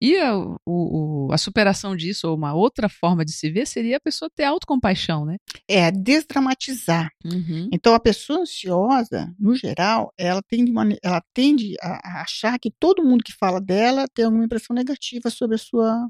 E 0.00 0.18
a, 0.18 0.36
o, 0.66 1.28
a 1.32 1.38
superação 1.38 1.96
disso, 1.96 2.28
ou 2.28 2.36
uma 2.36 2.52
outra 2.52 2.86
forma 2.86 3.24
de 3.24 3.32
se 3.32 3.50
ver, 3.50 3.66
seria 3.66 3.96
a 3.96 4.00
pessoa 4.00 4.30
ter 4.34 4.44
autocompaixão, 4.44 5.24
né? 5.24 5.36
É, 5.66 5.90
desdramatizar. 5.90 7.10
Uhum. 7.24 7.68
Então, 7.72 7.94
a 7.94 8.00
pessoa 8.00 8.40
ansiosa, 8.40 9.34
no 9.38 9.54
geral, 9.54 10.12
ela 10.18 10.42
tende, 10.46 10.70
uma, 10.70 10.86
ela 11.02 11.22
tende 11.32 11.74
a, 11.80 12.18
a 12.18 12.22
achar 12.22 12.58
que 12.58 12.70
todo 12.78 13.02
mundo 13.02 13.24
que 13.24 13.32
fala 13.32 13.58
dela 13.58 14.04
tem 14.14 14.26
alguma 14.26 14.44
impressão 14.44 14.76
negativa 14.76 15.30
sobre 15.30 15.54
a 15.54 15.58
sua 15.58 16.06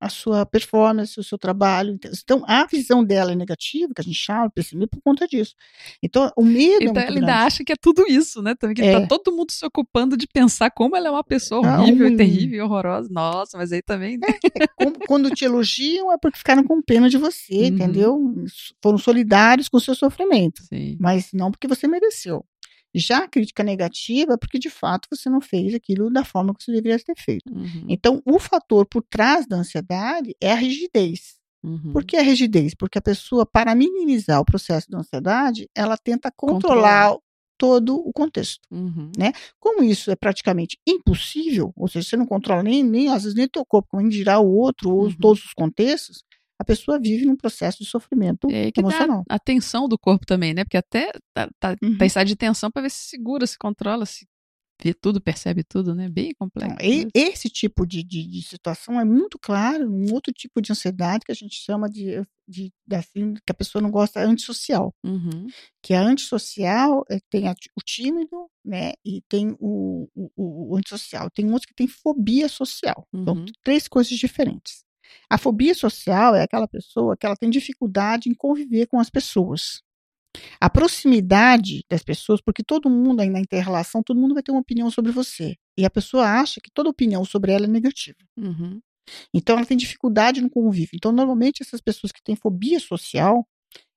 a 0.00 0.08
sua 0.08 0.46
performance, 0.46 1.20
o 1.20 1.22
seu 1.22 1.36
trabalho. 1.36 1.98
Então, 2.22 2.42
a 2.46 2.64
visão 2.64 3.04
dela 3.04 3.32
é 3.32 3.34
negativa, 3.34 3.92
que 3.94 4.00
a 4.00 4.04
gente 4.04 4.16
chama 4.16 4.48
pessimismo, 4.48 4.88
por 4.88 5.02
conta 5.02 5.28
disso. 5.28 5.54
Então, 6.02 6.32
o 6.34 6.42
medo. 6.42 6.82
É 6.82 6.86
então, 6.86 7.02
é 7.02 7.06
ela 7.06 7.16
ainda 7.18 7.44
acha 7.44 7.62
que 7.62 7.70
é 7.70 7.76
tudo 7.76 8.06
isso, 8.08 8.40
né? 8.40 8.54
Também 8.54 8.74
que 8.74 8.80
tá 8.80 8.88
é. 8.88 9.00
tá 9.00 9.06
todo 9.06 9.36
mundo 9.36 9.52
se 9.52 9.64
ocupando 9.66 10.16
de 10.16 10.26
pensar 10.26 10.70
como 10.70 10.96
ela 10.96 11.08
é 11.08 11.10
uma 11.10 11.22
pessoa 11.22 11.60
horrível, 11.60 12.08
Não, 12.08 12.16
terrível, 12.16 12.64
horrorosa. 12.64 13.08
Nossa, 13.10 13.58
mas 13.58 13.72
aí 13.72 13.82
também. 13.82 14.16
Né? 14.16 14.26
É, 14.56 14.64
é 14.64 15.06
quando 15.06 15.30
te 15.30 15.44
elogiam 15.44 16.10
é 16.10 16.16
porque 16.16 16.38
ficaram 16.38 16.64
com 16.64 16.80
pena 16.80 17.10
de 17.10 17.18
você, 17.18 17.54
uhum. 17.54 17.66
entendeu? 17.66 18.34
Foram 18.82 18.96
solidários 18.96 19.68
com 19.68 19.76
o 19.76 19.80
seu 19.80 19.94
sofrimento. 19.94 20.62
Sim. 20.62 20.96
Mas 20.98 21.30
não 21.34 21.50
porque 21.50 21.68
você 21.68 21.86
mereceu. 21.86 22.44
Já 22.94 23.18
a 23.18 23.28
crítica 23.28 23.62
negativa, 23.62 24.36
porque 24.36 24.58
de 24.58 24.70
fato 24.70 25.08
você 25.10 25.30
não 25.30 25.40
fez 25.40 25.74
aquilo 25.74 26.10
da 26.10 26.24
forma 26.24 26.54
que 26.54 26.64
você 26.64 26.72
deveria 26.72 26.98
ter 26.98 27.14
feito. 27.16 27.52
Uhum. 27.52 27.86
Então, 27.88 28.20
o 28.24 28.38
fator 28.38 28.86
por 28.86 29.02
trás 29.02 29.46
da 29.46 29.56
ansiedade 29.56 30.34
é 30.40 30.52
a 30.52 30.56
rigidez. 30.56 31.38
Uhum. 31.62 31.92
Por 31.92 32.04
que 32.04 32.16
a 32.16 32.22
rigidez? 32.22 32.74
Porque 32.74 32.98
a 32.98 33.02
pessoa, 33.02 33.44
para 33.44 33.74
minimizar 33.74 34.40
o 34.40 34.44
processo 34.44 34.90
da 34.90 34.98
ansiedade, 34.98 35.68
ela 35.74 35.96
tenta 35.96 36.32
controlar, 36.34 37.10
controlar. 37.10 37.18
todo 37.58 37.96
o 37.96 38.12
contexto. 38.12 38.66
Uhum. 38.70 39.12
Né? 39.16 39.32
Como 39.58 39.82
isso 39.82 40.10
é 40.10 40.16
praticamente 40.16 40.78
impossível, 40.86 41.72
ou 41.76 41.86
seja, 41.86 42.08
você 42.08 42.16
não 42.16 42.26
controla 42.26 42.62
nem, 42.62 42.82
nem 42.82 43.08
às 43.08 43.24
vezes 43.24 43.36
nem 43.36 43.46
teu 43.46 43.64
corpo, 43.64 43.90
como 43.90 44.08
dirá 44.08 44.40
o 44.40 44.50
outro, 44.50 44.90
ou 44.90 45.04
uhum. 45.04 45.16
todos 45.20 45.44
os 45.44 45.52
contextos, 45.52 46.24
a 46.60 46.64
pessoa 46.64 47.00
vive 47.00 47.24
num 47.24 47.36
processo 47.36 47.78
de 47.78 47.86
sofrimento 47.86 48.46
é, 48.50 48.70
emocional. 48.76 49.24
a 49.30 49.38
tensão 49.38 49.88
do 49.88 49.98
corpo 49.98 50.26
também, 50.26 50.52
né? 50.52 50.62
Porque 50.62 50.76
até 50.76 51.10
tá, 51.32 51.48
tá, 51.58 51.74
uhum. 51.82 51.96
tá 51.96 52.04
estado 52.04 52.26
de 52.26 52.36
tensão 52.36 52.70
para 52.70 52.82
ver 52.82 52.90
se 52.90 53.08
segura, 53.08 53.46
se 53.46 53.56
controla, 53.56 54.04
se 54.04 54.26
vê 54.82 54.92
tudo, 54.92 55.22
percebe 55.22 55.64
tudo, 55.64 55.94
né? 55.94 56.10
Bem 56.10 56.34
complexo. 56.38 56.76
e, 56.82 57.08
esse 57.14 57.48
tipo 57.48 57.86
de, 57.86 58.02
de, 58.02 58.26
de, 58.26 58.42
situação 58.42 59.00
é 59.00 59.04
muito 59.06 59.38
claro, 59.38 59.90
um 59.90 60.12
outro 60.12 60.34
tipo 60.34 60.60
de 60.60 60.70
ansiedade 60.70 61.24
que 61.24 61.32
a 61.32 61.34
gente 61.34 61.54
chama 61.54 61.88
de, 61.88 62.22
de, 62.46 62.70
de 62.86 62.94
assim, 62.94 63.32
que 63.34 63.50
a 63.50 63.54
pessoa 63.54 63.80
não 63.80 63.90
gosta, 63.90 64.20
antissocial. 64.20 64.94
Uhum. 65.02 65.46
Que 65.82 65.94
a 65.94 66.02
antissocial 66.02 67.06
é, 67.10 67.18
tem 67.30 67.48
a, 67.48 67.54
o 67.74 67.82
tímido, 67.82 68.50
né? 68.62 68.92
E 69.02 69.22
tem 69.30 69.56
o, 69.58 70.06
o, 70.14 70.72
o, 70.72 70.76
antissocial. 70.76 71.30
Tem 71.30 71.46
outros 71.46 71.66
que 71.66 71.74
tem 71.74 71.88
fobia 71.88 72.50
social. 72.50 73.06
Uhum. 73.14 73.24
São 73.24 73.44
três 73.64 73.88
coisas 73.88 74.12
diferentes. 74.12 74.84
A 75.28 75.38
fobia 75.38 75.74
social 75.74 76.34
é 76.34 76.42
aquela 76.42 76.68
pessoa 76.68 77.16
que 77.16 77.26
ela 77.26 77.36
tem 77.36 77.50
dificuldade 77.50 78.28
em 78.28 78.34
conviver 78.34 78.86
com 78.86 78.98
as 78.98 79.10
pessoas. 79.10 79.82
A 80.60 80.70
proximidade 80.70 81.84
das 81.90 82.02
pessoas, 82.02 82.40
porque 82.40 82.62
todo 82.62 82.88
mundo 82.88 83.20
aí 83.20 83.30
na 83.30 83.40
interrelação, 83.40 84.02
todo 84.02 84.20
mundo 84.20 84.34
vai 84.34 84.42
ter 84.42 84.52
uma 84.52 84.60
opinião 84.60 84.90
sobre 84.90 85.10
você. 85.10 85.56
E 85.76 85.84
a 85.84 85.90
pessoa 85.90 86.24
acha 86.24 86.60
que 86.60 86.70
toda 86.72 86.88
opinião 86.88 87.24
sobre 87.24 87.52
ela 87.52 87.64
é 87.64 87.68
negativa. 87.68 88.18
Uhum. 88.36 88.80
Então 89.34 89.56
ela 89.56 89.66
tem 89.66 89.76
dificuldade 89.76 90.40
no 90.40 90.50
convívio. 90.50 90.94
Então, 90.94 91.10
normalmente, 91.10 91.62
essas 91.62 91.80
pessoas 91.80 92.12
que 92.12 92.22
têm 92.22 92.36
fobia 92.36 92.78
social, 92.78 93.46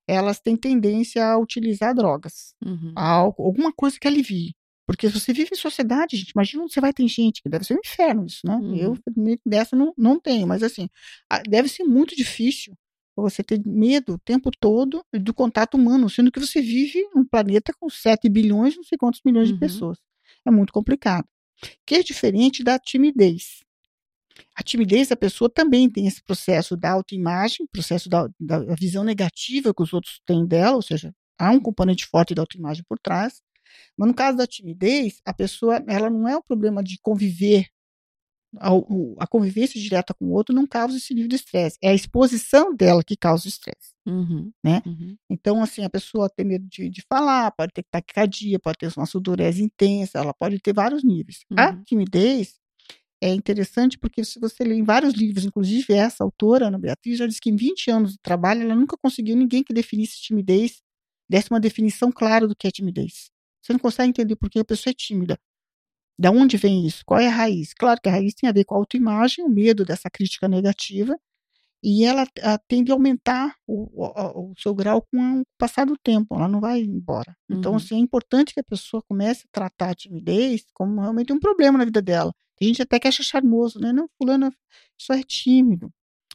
elas 0.08 0.40
têm 0.40 0.56
tendência 0.58 1.26
a 1.26 1.38
utilizar 1.38 1.94
drogas, 1.94 2.56
uhum. 2.64 2.94
álcool, 2.96 3.46
alguma 3.46 3.72
coisa 3.72 3.98
que 4.00 4.08
alivie. 4.08 4.56
Porque 4.86 5.08
você 5.08 5.32
vive 5.32 5.52
em 5.54 5.58
sociedade, 5.58 6.18
gente, 6.18 6.32
imagina 6.32 6.64
onde 6.64 6.74
você 6.74 6.82
vai 6.82 6.92
ter 6.92 7.08
gente, 7.08 7.42
que 7.42 7.50
deve 7.50 7.64
ser 7.64 7.74
um 7.76 7.80
inferno 7.84 8.26
isso, 8.26 8.42
né? 8.44 8.56
Uhum. 8.56 8.76
Eu, 8.76 8.98
dessa, 9.46 9.76
não, 9.76 9.94
não 9.98 10.20
tenho, 10.20 10.46
mas 10.46 10.62
assim, 10.62 10.90
deve 11.48 11.70
ser 11.70 11.86
muito 11.86 12.16
difícil 12.16 12.78
você 13.16 13.44
ter 13.44 13.62
medo 13.66 14.16
o 14.16 14.20
tempo 14.20 14.50
todo 14.52 15.06
do 15.14 15.34
contato 15.34 15.76
humano, 15.76 16.10
sendo 16.10 16.32
que 16.32 16.40
você 16.40 16.62
vive 16.62 17.08
num 17.14 17.24
planeta 17.24 17.72
com 17.80 17.90
7 17.90 18.28
bilhões, 18.28 18.76
não 18.76 18.84
sei 18.84 18.98
quantos 18.98 19.22
milhões 19.24 19.50
uhum. 19.50 19.54
de 19.54 19.60
pessoas. 19.60 20.00
É 20.46 20.52
muito 20.52 20.74
complicado. 20.74 21.28
Que 21.86 21.96
é 21.96 22.04
diferente 22.04 22.64
da 22.64 22.80
timidez. 22.80 23.62
A 24.56 24.64
timidez 24.64 25.10
da 25.10 25.16
pessoa 25.16 25.50
também 25.50 25.90
tem 25.90 26.08
esse 26.08 26.24
processo 26.24 26.76
da 26.76 26.92
autoimagem, 26.92 27.68
processo 27.72 28.10
da, 28.10 28.28
da 28.40 28.60
visão 28.76 29.04
negativa 29.04 29.74
que 29.74 29.84
os 29.84 29.94
outros 29.94 30.20
têm 30.26 30.46
dela, 30.46 30.76
ou 30.76 30.82
seja, 30.82 31.14
há 31.38 31.52
um 31.52 31.60
componente 31.60 32.06
forte 32.08 32.34
da 32.34 32.42
autoimagem 32.42 32.84
por 32.88 32.98
trás, 33.00 33.42
mas 33.98 34.08
no 34.08 34.14
caso 34.14 34.38
da 34.38 34.48
timidez, 34.48 35.22
a 35.26 35.34
pessoa, 35.34 35.84
ela 35.88 36.10
não 36.10 36.28
é 36.28 36.36
o 36.36 36.44
problema 36.44 36.84
de 36.84 36.98
conviver, 37.02 37.68
a, 38.58 39.28
convivência 39.28 39.82
direta 39.82 40.14
com 40.14 40.26
o 40.26 40.32
outro 40.32 40.54
não 40.54 40.68
causa 40.68 40.98
esse 40.98 41.14
nível 41.14 41.30
de 41.30 41.36
estresse, 41.36 41.78
é 41.82 41.90
a 41.90 41.94
exposição 41.94 42.76
dela 42.76 43.04
que 43.04 43.16
causa 43.18 43.46
o 43.46 43.50
estresse, 43.50 43.94
uhum, 44.06 44.52
né? 44.64 44.82
Uhum. 44.86 45.18
Então, 45.30 45.62
assim, 45.62 45.84
a 45.84 45.90
pessoa 45.90 46.30
tem 46.30 46.46
medo 46.46 46.68
de, 46.68 46.90
de, 46.90 47.04
falar, 47.10 47.52
pode 47.52 47.72
ter 47.74 47.84
taquicardia, 47.90 48.60
pode 48.60 48.78
ter 48.78 48.92
uma 48.96 49.06
sudorese 49.06 49.64
intensa, 49.64 50.20
ela 50.20 50.34
pode 50.34 50.60
ter 50.60 50.74
vários 50.74 51.04
níveis. 51.04 51.46
Uhum. 51.52 51.60
A 51.60 51.76
timidez 51.84 52.60
é 53.24 53.34
interessante 53.34 53.98
porque 53.98 54.24
se 54.24 54.40
você 54.40 54.64
lê 54.64 54.76
em 54.76 54.84
vários 54.84 55.14
livros, 55.14 55.46
inclusive 55.46 55.94
essa 55.94 56.24
autora, 56.24 56.68
Ana 56.68 56.78
Beatriz, 56.78 57.18
já 57.18 57.26
disse 57.26 57.40
que 57.40 57.50
em 57.50 57.56
20 57.56 57.90
anos 57.90 58.12
de 58.12 58.20
trabalho 58.20 58.62
ela 58.62 58.76
nunca 58.76 58.98
conseguiu 58.98 59.36
ninguém 59.36 59.64
que 59.64 59.74
definisse 59.74 60.22
timidez, 60.22 60.82
desse 61.30 61.50
uma 61.50 61.60
definição 61.60 62.12
clara 62.12 62.48
do 62.48 62.56
que 62.56 62.68
é 62.68 62.72
timidez. 62.72 63.32
Você 63.64 63.74
não 63.74 63.80
consegue 63.80 64.10
entender 64.10 64.36
por 64.36 64.50
que 64.50 64.60
a 64.60 64.66
pessoa 64.66 64.92
é 64.92 64.94
tímida. 64.94 65.40
Da 66.20 66.30
onde 66.30 66.58
vem 66.58 66.86
isso? 66.86 67.04
Qual 67.06 67.20
é 67.20 67.28
a 67.28 67.32
raiz? 67.32 67.74
Claro 67.74 68.00
que 68.02 68.10
a 68.10 68.12
raiz 68.12 68.34
tem 68.34 68.50
a 68.50 68.54
ver 68.54 68.66
com 68.66 68.76
a 68.76 68.78
autoimagem, 68.78 69.44
o 69.44 69.50
medo 69.50 69.86
dessa 69.86 70.10
crítica 70.10 70.48
negativa, 70.48 71.18
e 71.82 72.06
ela 72.06 72.26
a, 72.42 72.58
tende 72.60 72.92
a 72.92 72.96
aumentar 72.96 73.56
o, 73.68 73.90
o, 73.94 74.52
o, 74.52 74.54
seu 74.58 74.74
grau 74.76 75.02
com 75.02 75.42
o 75.42 75.46
passar 75.58 75.86
do 75.86 75.98
tempo, 75.98 76.36
ela 76.36 76.48
não 76.48 76.62
vai 76.62 76.80
embora. 76.82 77.36
Então, 77.50 77.72
uhum. 77.72 77.78
assim, 77.78 77.96
é 77.96 78.00
importante 78.00 78.54
que 78.54 78.60
a 78.60 78.64
pessoa 78.64 79.02
comece 79.02 79.46
a 79.46 79.50
tratar 79.52 79.90
a 79.90 79.96
timidez 79.96 80.66
como 80.74 81.02
realmente 81.02 81.34
um 81.34 81.40
problema 81.40 81.78
na 81.78 81.86
vida 81.86 82.02
dela. 82.02 82.34
Tem 82.58 82.68
gente 82.68 82.82
até 82.82 83.00
que 83.00 83.08
acha 83.08 83.24
charmoso, 83.24 83.80
né? 83.80 83.92
Não, 83.92 84.08
fulano 84.18 84.54
só 84.98 85.14
é 85.14 85.24
tímido 85.24 85.92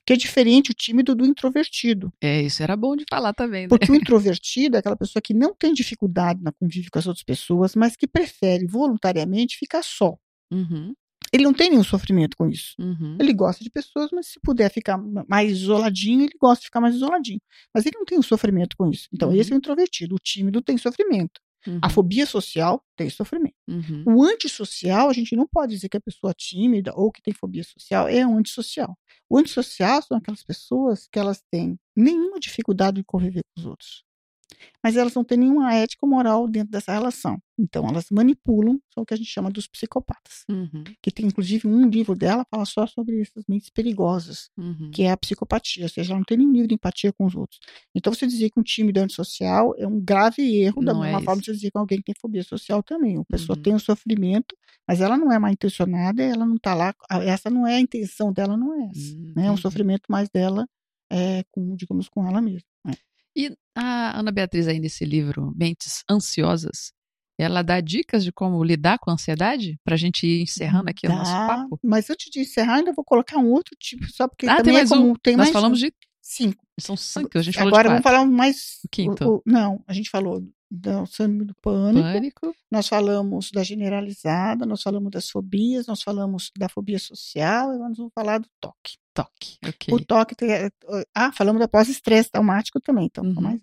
que 0.09 0.15
é 0.15 0.17
diferente 0.17 0.71
o 0.71 0.75
tímido 0.75 1.15
do 1.15 1.27
introvertido. 1.27 2.11
É, 2.19 2.41
isso 2.41 2.63
era 2.63 2.75
bom 2.75 2.97
de 2.97 3.05
falar 3.11 3.35
também. 3.35 3.65
Né? 3.65 3.69
Porque 3.69 3.93
o 3.93 3.95
introvertido 3.95 4.77
é 4.77 4.79
aquela 4.79 4.97
pessoa 4.97 5.21
que 5.21 5.35
não 5.35 5.55
tem 5.55 5.75
dificuldade 5.75 6.43
na 6.43 6.51
convívio 6.51 6.91
com 6.91 6.99
as 6.99 7.07
outras 7.07 7.23
pessoas, 7.23 7.77
mas 7.77 7.95
que 7.95 8.07
prefere 8.07 8.67
voluntariamente 8.67 9.59
ficar 9.59 9.83
só. 9.85 10.17
Uhum. 10.51 10.95
Ele 11.31 11.45
não 11.45 11.53
tem 11.53 11.69
nenhum 11.69 11.85
sofrimento 11.85 12.39
com 12.39 12.49
isso. 12.49 12.75
Uhum. 12.79 13.19
Ele 13.21 13.35
gosta 13.35 13.63
de 13.63 13.69
pessoas, 13.69 14.09
mas 14.11 14.29
se 14.29 14.41
puder 14.43 14.73
ficar 14.73 14.97
mais 15.29 15.51
isoladinho, 15.53 16.23
ele 16.23 16.39
gosta 16.41 16.63
de 16.63 16.69
ficar 16.69 16.81
mais 16.81 16.95
isoladinho. 16.95 17.43
Mas 17.75 17.85
ele 17.85 17.99
não 17.99 18.07
tem 18.07 18.19
um 18.19 18.23
sofrimento 18.23 18.79
com 18.79 18.89
isso. 18.89 19.09
Então, 19.13 19.29
uhum. 19.29 19.35
esse 19.35 19.53
é 19.53 19.55
o 19.55 19.59
introvertido. 19.59 20.15
O 20.15 20.19
tímido 20.19 20.63
tem 20.63 20.79
sofrimento. 20.79 21.39
Uhum. 21.67 21.79
A 21.83 21.91
fobia 21.91 22.27
social 22.27 22.83
tem 22.97 23.11
sofrimento. 23.11 23.57
Uhum. 23.69 24.05
O 24.07 24.23
antissocial, 24.23 25.11
a 25.11 25.13
gente 25.13 25.37
não 25.37 25.47
pode 25.47 25.75
dizer 25.75 25.89
que 25.89 25.97
a 25.97 26.01
pessoa 26.01 26.33
tímida 26.33 26.93
ou 26.95 27.11
que 27.11 27.23
tem 27.23 27.35
fobia 27.35 27.65
social 27.65 28.09
é 28.09 28.27
um 28.27 28.39
antissocial. 28.39 28.97
O 29.29 29.39
antissocial 29.39 30.03
são 30.03 30.17
aquelas 30.17 30.43
pessoas 30.43 31.09
que 31.11 31.19
elas 31.19 31.43
têm 31.51 31.79
nenhuma 31.97 32.39
dificuldade 32.39 32.99
de 32.99 33.05
conviver 33.05 33.43
com 33.55 33.61
os 33.61 33.67
outros 33.67 34.08
mas 34.83 34.97
elas 34.97 35.15
não 35.15 35.25
têm 35.25 35.39
nenhuma 35.39 35.75
ética 35.75 36.05
ou 36.05 36.11
moral 36.11 36.49
dentro 36.49 36.71
dessa 36.71 36.93
relação. 36.93 37.39
Então, 37.59 37.89
elas 37.89 38.07
manipulam, 38.11 38.81
são 38.95 39.03
o 39.03 39.07
que 39.07 39.15
a 39.15 39.17
gente 39.17 39.29
chama 39.29 39.51
dos 39.51 39.67
psicopatas. 39.67 40.45
Uhum. 40.49 40.85
Que 41.03 41.11
tem, 41.11 41.27
inclusive, 41.27 41.67
um 41.67 41.89
livro 41.89 42.15
dela 42.15 42.47
fala 42.49 42.65
só 42.65 42.87
sobre 42.87 43.21
essas 43.21 43.45
mentes 43.49 43.69
perigosas, 43.69 44.49
uhum. 44.57 44.91
que 44.93 45.03
é 45.03 45.11
a 45.11 45.17
psicopatia, 45.17 45.83
ou 45.85 45.89
seja, 45.89 46.13
ela 46.13 46.19
não 46.19 46.25
tem 46.25 46.39
nenhum 46.39 46.53
nível 46.53 46.69
de 46.69 46.75
empatia 46.75 47.13
com 47.13 47.27
os 47.27 47.35
outros. 47.35 47.59
Então, 47.95 48.15
você 48.15 48.27
dizer 48.27 48.51
que 48.51 48.61
um 48.61 48.63
time 48.63 48.93
de 48.93 49.01
antissocial 49.01 49.75
é 49.77 49.87
um 49.87 50.01
grave 50.01 50.43
erro, 50.57 50.85
da 50.85 50.93
não 50.93 51.01
mesma 51.01 51.21
é 51.21 51.23
forma 51.25 51.43
de 51.43 51.53
dizer 51.53 51.71
que 51.71 51.79
alguém 51.79 52.01
tem 52.01 52.15
fobia 52.21 52.45
social 52.45 52.83
também. 52.83 53.19
A 53.19 53.25
pessoa 53.25 53.57
uhum. 53.57 53.63
tem 53.63 53.75
o 53.75 53.81
sofrimento, 53.81 54.57
mas 54.87 55.01
ela 55.01 55.19
não 55.19 55.33
é 55.33 55.39
mal 55.39 55.51
intencionada, 55.51 56.23
ela 56.23 56.47
não 56.47 56.55
está 56.55 56.75
lá, 56.75 56.95
essa 57.25 57.51
não 57.51 57.67
é 57.67 57.77
a 57.77 57.81
intenção 57.81 58.33
dela, 58.33 58.57
não 58.57 58.73
é 58.81 58.89
essa. 58.91 59.17
Né? 59.37 59.47
É 59.47 59.51
um 59.51 59.57
sofrimento 59.57 60.05
mais 60.09 60.29
dela, 60.29 60.65
é, 61.11 61.43
com, 61.51 61.75
digamos, 61.75 62.09
com 62.09 62.27
ela 62.27 62.41
mesma. 62.41 62.69
E 63.37 63.55
a 63.77 64.19
Ana 64.19 64.33
Beatriz, 64.33 64.67
aí 64.67 64.79
nesse 64.79 65.05
livro, 65.05 65.53
Mentes 65.57 66.03
Ansiosas, 66.11 66.93
ela 67.39 67.63
dá 67.63 67.81
dicas 67.81 68.25
de 68.25 68.33
como 68.33 68.63
lidar 68.65 68.99
com 68.99 69.11
a 69.11 69.15
ansiedade? 69.15 69.79
Para 69.85 69.95
a 69.95 69.99
gente 69.99 70.27
ir 70.27 70.43
encerrando 70.43 70.91
aqui 70.91 71.07
dá, 71.07 71.15
o 71.15 71.19
nosso 71.19 71.31
papo? 71.31 71.79
Mas 71.85 72.11
antes 72.11 72.29
de 72.31 72.41
encerrar, 72.41 72.77
ainda 72.77 72.93
vou 72.93 73.05
colocar 73.05 73.39
um 73.39 73.51
outro 73.53 73.77
tipo, 73.79 74.05
só 74.11 74.27
porque 74.27 74.47
ah, 74.47 74.57
também 74.57 74.65
tem 74.65 74.73
mais 74.75 74.91
é 74.91 74.95
comum. 74.97 75.11
um. 75.11 75.15
Tem 75.15 75.37
Nós 75.37 75.47
mais 75.47 75.53
falamos 75.53 75.79
um. 75.79 75.87
de 75.87 75.95
cinco. 76.21 76.65
São 76.81 76.97
cinco, 76.97 77.39
a 77.39 77.43
gente 77.43 77.55
falou 77.55 77.69
Agora 77.69 77.89
vamos 77.89 78.03
falar 78.03 78.25
mais. 78.27 78.81
O 78.85 78.89
quinto. 78.89 79.25
o- 79.25 79.37
o- 79.37 79.43
não, 79.47 79.83
a 79.87 79.93
gente 79.93 80.11
falou 80.11 80.41
do 80.71 81.07
síndrome 81.07 81.47
do 81.47 81.55
pânico, 81.63 82.03
Pânico, 82.03 82.55
nós 82.71 82.87
falamos 82.89 83.51
da 83.51 83.63
generalizada, 83.63 84.67
nós 84.67 84.83
falamos 84.83 85.11
das 85.11 85.31
fobias, 85.31 85.87
nós 85.87 86.03
falamos 86.03 86.51
da 86.59 86.69
fobia 86.69 86.99
social 86.99 87.73
e 87.73 87.79
nós 87.79 87.97
vamos 87.97 88.13
falar 88.13 88.39
do 88.39 88.49
toque. 88.61 88.99
Toque. 89.23 89.59
Ok. 89.67 89.95
O 89.95 90.05
toque. 90.05 90.35
tem- 90.35 90.49
Ah, 91.15 91.33
falamos 91.33 91.61
da 91.61 91.69
pós-estresse 91.69 92.31
traumático 92.31 92.81
também. 92.81 93.07
Então, 93.07 93.25
Uhum. 93.25 93.41
mais 93.41 93.61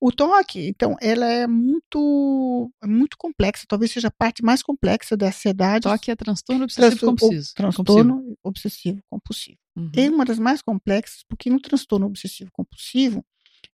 o 0.00 0.12
toque, 0.12 0.68
então, 0.68 0.96
ela 1.00 1.24
é 1.24 1.46
muito, 1.46 2.70
é 2.82 2.86
muito 2.86 3.16
complexa, 3.16 3.64
talvez 3.66 3.90
seja 3.90 4.08
a 4.08 4.10
parte 4.10 4.42
mais 4.44 4.62
complexa 4.62 5.16
da 5.16 5.28
ansiedade. 5.28 5.84
Toque 5.84 6.10
é 6.10 6.16
transtorno 6.16 6.64
obsessivo 6.64 7.06
compulsivo. 7.06 7.42
transtorno 7.54 8.36
obsessivo 8.42 9.00
compulsivo. 9.08 9.56
Uhum. 9.76 9.90
É 9.96 10.10
uma 10.10 10.24
das 10.26 10.38
mais 10.38 10.60
complexas, 10.60 11.22
porque 11.28 11.48
no 11.48 11.58
transtorno 11.60 12.06
obsessivo 12.06 12.50
compulsivo, 12.52 13.24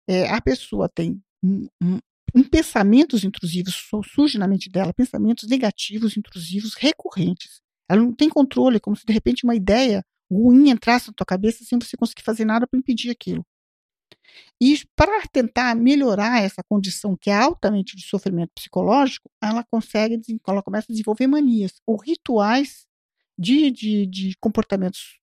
é, 0.07 0.29
a 0.29 0.39
pessoa 0.39 0.87
tem 0.87 1.19
um, 1.43 1.67
um- 1.81 1.99
um 2.35 2.43
pensamentos 2.43 3.23
intrusivos, 3.23 3.73
su- 3.73 4.03
surge 4.03 4.37
na 4.37 4.47
mente 4.47 4.69
dela 4.69 4.93
pensamentos 4.93 5.47
negativos, 5.49 6.15
intrusivos, 6.15 6.75
recorrentes. 6.75 7.59
Ela 7.89 8.01
não 8.01 8.13
tem 8.13 8.29
controle, 8.29 8.79
como 8.79 8.95
se 8.95 9.03
de 9.03 9.11
repente 9.13 9.43
uma 9.45 9.55
ideia 9.55 10.05
ruim 10.29 10.69
entrasse 10.69 11.07
na 11.07 11.13
tua 11.13 11.25
cabeça 11.25 11.63
sem 11.63 11.79
você 11.79 11.97
conseguir 11.97 12.23
fazer 12.23 12.45
nada 12.45 12.67
para 12.67 12.79
impedir 12.79 13.09
aquilo. 13.09 13.45
E 14.61 14.81
para 14.95 15.25
tentar 15.27 15.75
melhorar 15.75 16.43
essa 16.43 16.61
condição 16.63 17.15
que 17.15 17.29
é 17.29 17.35
altamente 17.35 17.95
de 17.95 18.03
sofrimento 18.03 18.51
psicológico, 18.53 19.29
ela 19.41 19.63
consegue, 19.71 20.19
ela 20.47 20.61
começa 20.61 20.87
a 20.89 20.93
desenvolver 20.93 21.27
manias 21.27 21.81
ou 21.85 21.97
rituais 21.97 22.85
de, 23.37 23.71
de, 23.71 24.05
de 24.05 24.35
comportamentos 24.39 25.19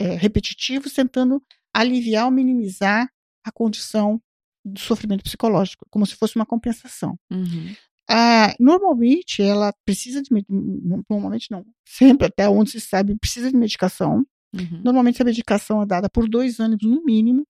é, 0.00 0.14
repetitivos, 0.14 0.94
tentando 0.94 1.42
aliviar 1.74 2.24
ou 2.24 2.30
minimizar 2.30 3.08
a 3.44 3.52
condição 3.52 4.20
do 4.64 4.80
sofrimento 4.80 5.24
psicológico, 5.24 5.86
como 5.90 6.06
se 6.06 6.16
fosse 6.16 6.36
uma 6.36 6.46
compensação. 6.46 7.18
Uhum. 7.30 7.74
Ah, 8.08 8.54
normalmente 8.58 9.40
ela 9.42 9.72
precisa 9.84 10.20
de 10.20 10.30
normalmente 11.08 11.50
não, 11.50 11.64
sempre 11.86 12.26
até 12.26 12.48
onde 12.48 12.72
se 12.72 12.80
sabe 12.80 13.16
precisa 13.16 13.50
de 13.50 13.56
medicação. 13.56 14.26
Uhum. 14.54 14.80
Normalmente 14.84 15.16
essa 15.16 15.24
medicação 15.24 15.82
é 15.82 15.86
dada 15.86 16.08
por 16.10 16.28
dois 16.28 16.58
anos 16.60 16.78
no 16.82 17.04
mínimo. 17.04 17.46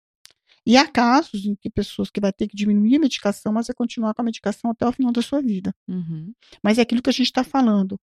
E 0.66 0.76
há 0.76 0.86
casos 0.86 1.46
em 1.46 1.54
que 1.56 1.70
pessoas 1.70 2.10
que 2.10 2.20
vai 2.20 2.32
ter 2.32 2.46
que 2.46 2.56
diminuir 2.56 2.96
a 2.96 3.00
medicação, 3.00 3.52
mas 3.52 3.66
vai 3.68 3.74
continuar 3.74 4.14
com 4.14 4.22
a 4.22 4.24
medicação 4.24 4.70
até 4.70 4.86
o 4.86 4.92
final 4.92 5.10
da 5.12 5.22
sua 5.22 5.40
vida. 5.40 5.72
Uhum. 5.88 6.32
Mas 6.62 6.78
é 6.78 6.82
aquilo 6.82 7.00
que 7.02 7.08
a 7.10 7.12
gente 7.12 7.26
está 7.26 7.42
falando. 7.42 7.98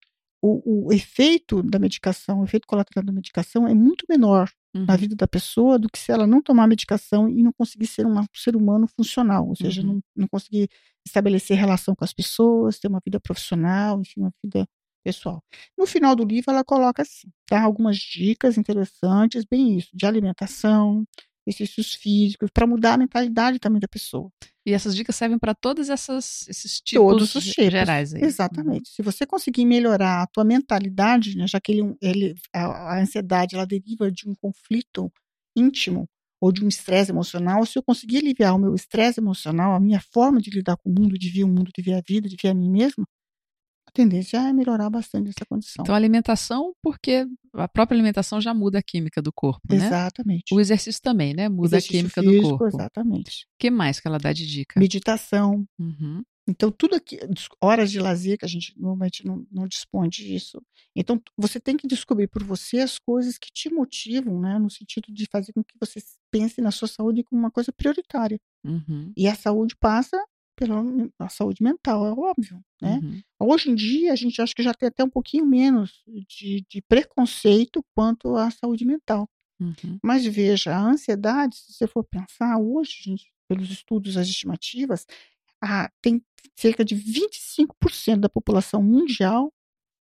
O, 0.41 0.87
o 0.87 0.93
efeito 0.93 1.63
da 1.63 1.79
medicação, 1.79 2.41
o 2.41 2.43
efeito 2.43 2.67
colateral 2.67 3.03
da 3.05 3.13
medicação 3.13 3.67
é 3.67 3.73
muito 3.73 4.05
menor 4.09 4.49
Uhum. 4.75 4.85
na 4.87 4.95
vida 4.95 5.15
da 5.15 5.27
pessoa 5.27 5.77
do 5.77 5.87
que 5.87 5.99
se 5.99 6.11
ela 6.11 6.25
não 6.25 6.41
tomar 6.41 6.65
medicação 6.67 7.29
e 7.29 7.43
não 7.43 7.53
conseguir 7.53 7.85
ser 7.85 8.07
um 8.07 8.15
ser 8.33 8.55
humano 8.55 8.87
funcional, 8.87 9.47
ou 9.47 9.55
seja, 9.55 9.81
Uhum. 9.83 9.87
não, 9.87 10.01
não 10.15 10.27
conseguir 10.27 10.67
estabelecer 11.05 11.55
relação 11.55 11.93
com 11.95 12.03
as 12.03 12.11
pessoas, 12.11 12.79
ter 12.79 12.87
uma 12.87 12.99
vida 13.05 13.19
profissional, 13.19 14.01
enfim, 14.01 14.21
uma 14.21 14.31
vida 14.43 14.67
pessoal. 15.03 15.43
No 15.77 15.85
final 15.85 16.15
do 16.15 16.23
livro, 16.25 16.51
ela 16.51 16.63
coloca 16.63 17.01
assim, 17.01 17.27
tá? 17.47 17.61
Algumas 17.61 17.97
dicas 17.97 18.57
interessantes, 18.57 19.43
bem 19.45 19.77
isso, 19.77 19.89
de 19.93 20.05
alimentação, 20.05 21.03
exercícios 21.45 21.93
físicos, 21.93 22.49
para 22.53 22.65
mudar 22.65 22.93
a 22.93 22.97
mentalidade 22.97 23.59
também 23.59 23.79
da 23.79 23.87
pessoa. 23.87 24.29
E 24.65 24.71
essas 24.71 24.95
dicas 24.95 25.15
servem 25.15 25.37
para 25.37 25.53
todos 25.53 25.89
essas, 25.89 26.47
esses 26.47 26.79
tipos 26.79 27.05
Todos 27.05 27.35
os 27.35 27.43
tipos. 27.43 27.65
gerais 27.71 28.13
aí. 28.13 28.23
Exatamente. 28.23 28.89
Se 28.89 29.01
você 29.01 29.25
conseguir 29.25 29.65
melhorar 29.65 30.21
a 30.23 30.27
tua 30.27 30.45
mentalidade, 30.45 31.35
né, 31.37 31.45
já 31.47 31.59
que 31.59 31.73
ele, 31.73 31.81
é 32.01 32.09
ele- 32.09 32.35
a, 32.53 32.93
a 32.95 33.01
ansiedade 33.01 33.55
ela 33.55 33.65
deriva 33.65 34.09
de 34.09 34.27
um 34.29 34.33
conflito 34.35 35.11
íntimo 35.55 36.07
ou 36.41 36.51
de 36.51 36.63
um 36.63 36.67
estresse 36.67 37.11
emocional, 37.11 37.65
se 37.65 37.77
eu 37.77 37.83
conseguir 37.83 38.17
aliviar 38.17 38.55
o 38.55 38.59
meu 38.59 38.73
estresse 38.75 39.19
emocional, 39.19 39.73
a 39.73 39.79
minha 39.79 40.01
forma 40.13 40.41
de 40.41 40.49
lidar 40.49 40.75
com 40.77 40.89
o 40.89 40.93
mundo, 40.93 41.17
de 41.17 41.29
ver 41.29 41.43
o 41.43 41.47
mundo, 41.47 41.71
de 41.75 41.81
ver 41.81 41.93
a 41.93 42.01
vida, 42.05 42.27
de 42.27 42.35
ver 42.41 42.49
a 42.49 42.53
mim 42.53 42.69
mesma, 42.69 43.05
tendência 43.93 44.37
é 44.37 44.51
melhorar 44.51 44.89
bastante 44.89 45.29
essa 45.29 45.45
condição. 45.45 45.83
Então, 45.83 45.93
alimentação, 45.95 46.73
porque 46.81 47.25
a 47.53 47.67
própria 47.67 47.95
alimentação 47.95 48.41
já 48.41 48.53
muda 48.53 48.79
a 48.79 48.83
química 48.83 49.21
do 49.21 49.31
corpo, 49.31 49.61
né? 49.69 49.85
Exatamente. 49.85 50.53
O 50.53 50.59
exerccio 50.59 50.91
também, 51.01 51.33
né? 51.33 51.47
Muda 51.47 51.77
Exercício 51.77 51.95
a 51.95 52.01
química 52.01 52.21
físico, 52.21 52.43
do 52.43 52.57
corpo. 52.57 52.65
O 52.65 52.79
Exatamente. 52.79 53.47
que 53.59 53.69
mais 53.69 53.99
que 53.99 54.07
ela 54.07 54.17
dá 54.17 54.33
de 54.33 54.45
dica? 54.45 54.79
Meditação. 54.79 55.65
Uhum. 55.79 56.23
Então, 56.47 56.69
tudo 56.71 56.95
aqui, 56.95 57.19
horas 57.61 57.89
de 57.89 57.99
lazer 57.99 58.37
que 58.37 58.43
a 58.43 58.47
gente 58.47 58.73
normalmente 58.77 59.25
não, 59.25 59.47
não 59.49 59.65
dispõe 59.65 60.09
disso. 60.09 60.61
Então, 60.93 61.21
você 61.37 61.57
tem 61.59 61.77
que 61.77 61.87
descobrir 61.87 62.27
por 62.27 62.43
você 62.43 62.79
as 62.79 62.99
coisas 62.99 63.37
que 63.37 63.49
te 63.51 63.69
motivam, 63.73 64.41
né? 64.41 64.59
No 64.59 64.69
sentido 64.69 65.11
de 65.13 65.25
fazer 65.31 65.53
com 65.53 65.63
que 65.63 65.75
você 65.79 66.01
pense 66.29 66.59
na 66.61 66.71
sua 66.71 66.87
saúde 66.87 67.23
como 67.23 67.39
uma 67.39 67.51
coisa 67.51 67.71
prioritária. 67.71 68.37
Uhum. 68.65 69.13
E 69.15 69.27
a 69.27 69.35
saúde 69.35 69.75
passa 69.79 70.21
pela 70.55 70.83
a 71.19 71.29
saúde 71.29 71.63
mental, 71.63 72.05
é 72.05 72.11
óbvio, 72.11 72.63
né? 72.81 72.99
Uhum. 73.01 73.21
Hoje 73.39 73.69
em 73.69 73.75
dia, 73.75 74.13
a 74.13 74.15
gente 74.15 74.41
acha 74.41 74.53
que 74.53 74.63
já 74.63 74.73
tem 74.73 74.87
até 74.87 75.03
um 75.03 75.09
pouquinho 75.09 75.45
menos 75.45 76.03
de, 76.27 76.65
de 76.69 76.81
preconceito 76.81 77.83
quanto 77.95 78.35
à 78.35 78.49
saúde 78.51 78.85
mental. 78.85 79.29
Uhum. 79.59 79.99
Mas 80.03 80.25
veja, 80.25 80.75
a 80.75 80.81
ansiedade, 80.81 81.55
se 81.55 81.73
você 81.73 81.87
for 81.87 82.03
pensar 82.03 82.57
hoje, 82.57 83.03
gente, 83.03 83.31
pelos 83.47 83.69
estudos, 83.69 84.17
as 84.17 84.27
estimativas, 84.27 85.05
ah, 85.61 85.89
tem 86.01 86.21
cerca 86.55 86.83
de 86.83 86.95
25% 86.95 88.19
da 88.19 88.29
população 88.29 88.81
mundial 88.83 89.51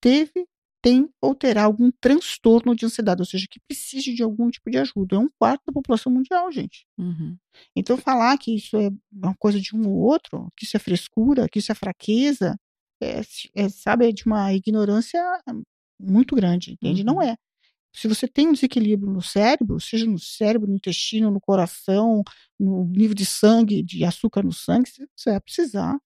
teve, 0.00 0.46
tem 0.83 1.09
ou 1.20 1.35
terá 1.35 1.64
algum 1.64 1.91
transtorno 2.01 2.74
de 2.74 2.85
ansiedade, 2.87 3.22
ou 3.22 3.26
seja, 3.26 3.47
que 3.51 3.61
precise 3.68 4.12
de 4.14 4.22
algum 4.22 4.51
tipo 4.51 4.70
de 4.70 4.78
ajuda. 4.78 5.16
É 5.16 5.18
um 5.18 5.28
quarto 5.39 5.62
da 5.66 5.72
população 5.72 6.12
mundial, 6.12 6.51
gente. 6.53 6.85
Uhum. 6.99 7.37
Então, 7.76 7.97
falar 7.97 8.37
que 8.39 8.57
isso 8.57 8.76
é 8.76 8.91
uma 9.12 9.35
coisa 9.37 9.61
de 9.61 9.74
um 9.76 9.89
ou 9.89 9.97
outro, 9.99 10.49
que 10.57 10.64
isso 10.64 10.76
é 10.76 10.80
frescura, 10.80 11.49
que 11.49 11.61
isso 11.61 11.72
é 11.72 11.74
fraqueza, 11.74 12.57
é, 13.03 13.20
é, 13.55 13.68
sabe, 13.68 14.09
é 14.09 14.12
de 14.12 14.24
uma 14.26 14.53
ignorância 14.53 15.20
muito 16.01 16.35
grande, 16.35 16.72
entende? 16.72 17.05
Não 17.05 17.16
Uhum. 17.16 17.22
é. 17.22 17.37
Se 17.95 18.09
você 18.09 18.26
tem 18.26 18.49
um 18.49 18.53
desequilíbrio 18.53 19.12
no 19.12 19.22
cérebro, 19.22 19.78
seja 19.80 20.07
no 20.07 20.18
cérebro, 20.18 20.68
no 20.68 20.76
intestino, 20.76 21.30
no 21.30 21.41
coração, 21.41 22.22
no 22.59 22.85
nível 22.87 23.14
de 23.14 23.26
sangue, 23.26 23.83
de 23.83 24.05
açúcar 24.05 24.43
no 24.43 24.53
sangue, 24.53 24.89
você 25.16 25.30
vai 25.30 25.41
precisar 25.41 25.99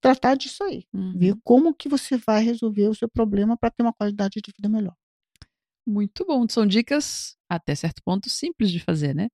tratar 0.00 0.36
disso 0.36 0.62
aí. 0.64 0.84
Ver 1.14 1.32
Uhum. 1.32 1.40
como 1.44 1.74
que 1.74 1.88
você 1.88 2.16
vai 2.16 2.42
resolver 2.44 2.88
o 2.88 2.94
seu 2.94 3.08
problema 3.08 3.56
para 3.56 3.70
ter 3.70 3.82
uma 3.82 3.92
qualidade 3.92 4.40
de 4.42 4.52
vida 4.56 4.68
melhor. 4.68 4.94
Muito 5.86 6.24
bom. 6.26 6.46
São 6.48 6.66
dicas, 6.66 7.36
até 7.48 7.74
certo 7.74 8.02
ponto, 8.04 8.28
simples 8.28 8.70
de 8.70 8.78
fazer, 8.80 9.14
né? 9.14 9.28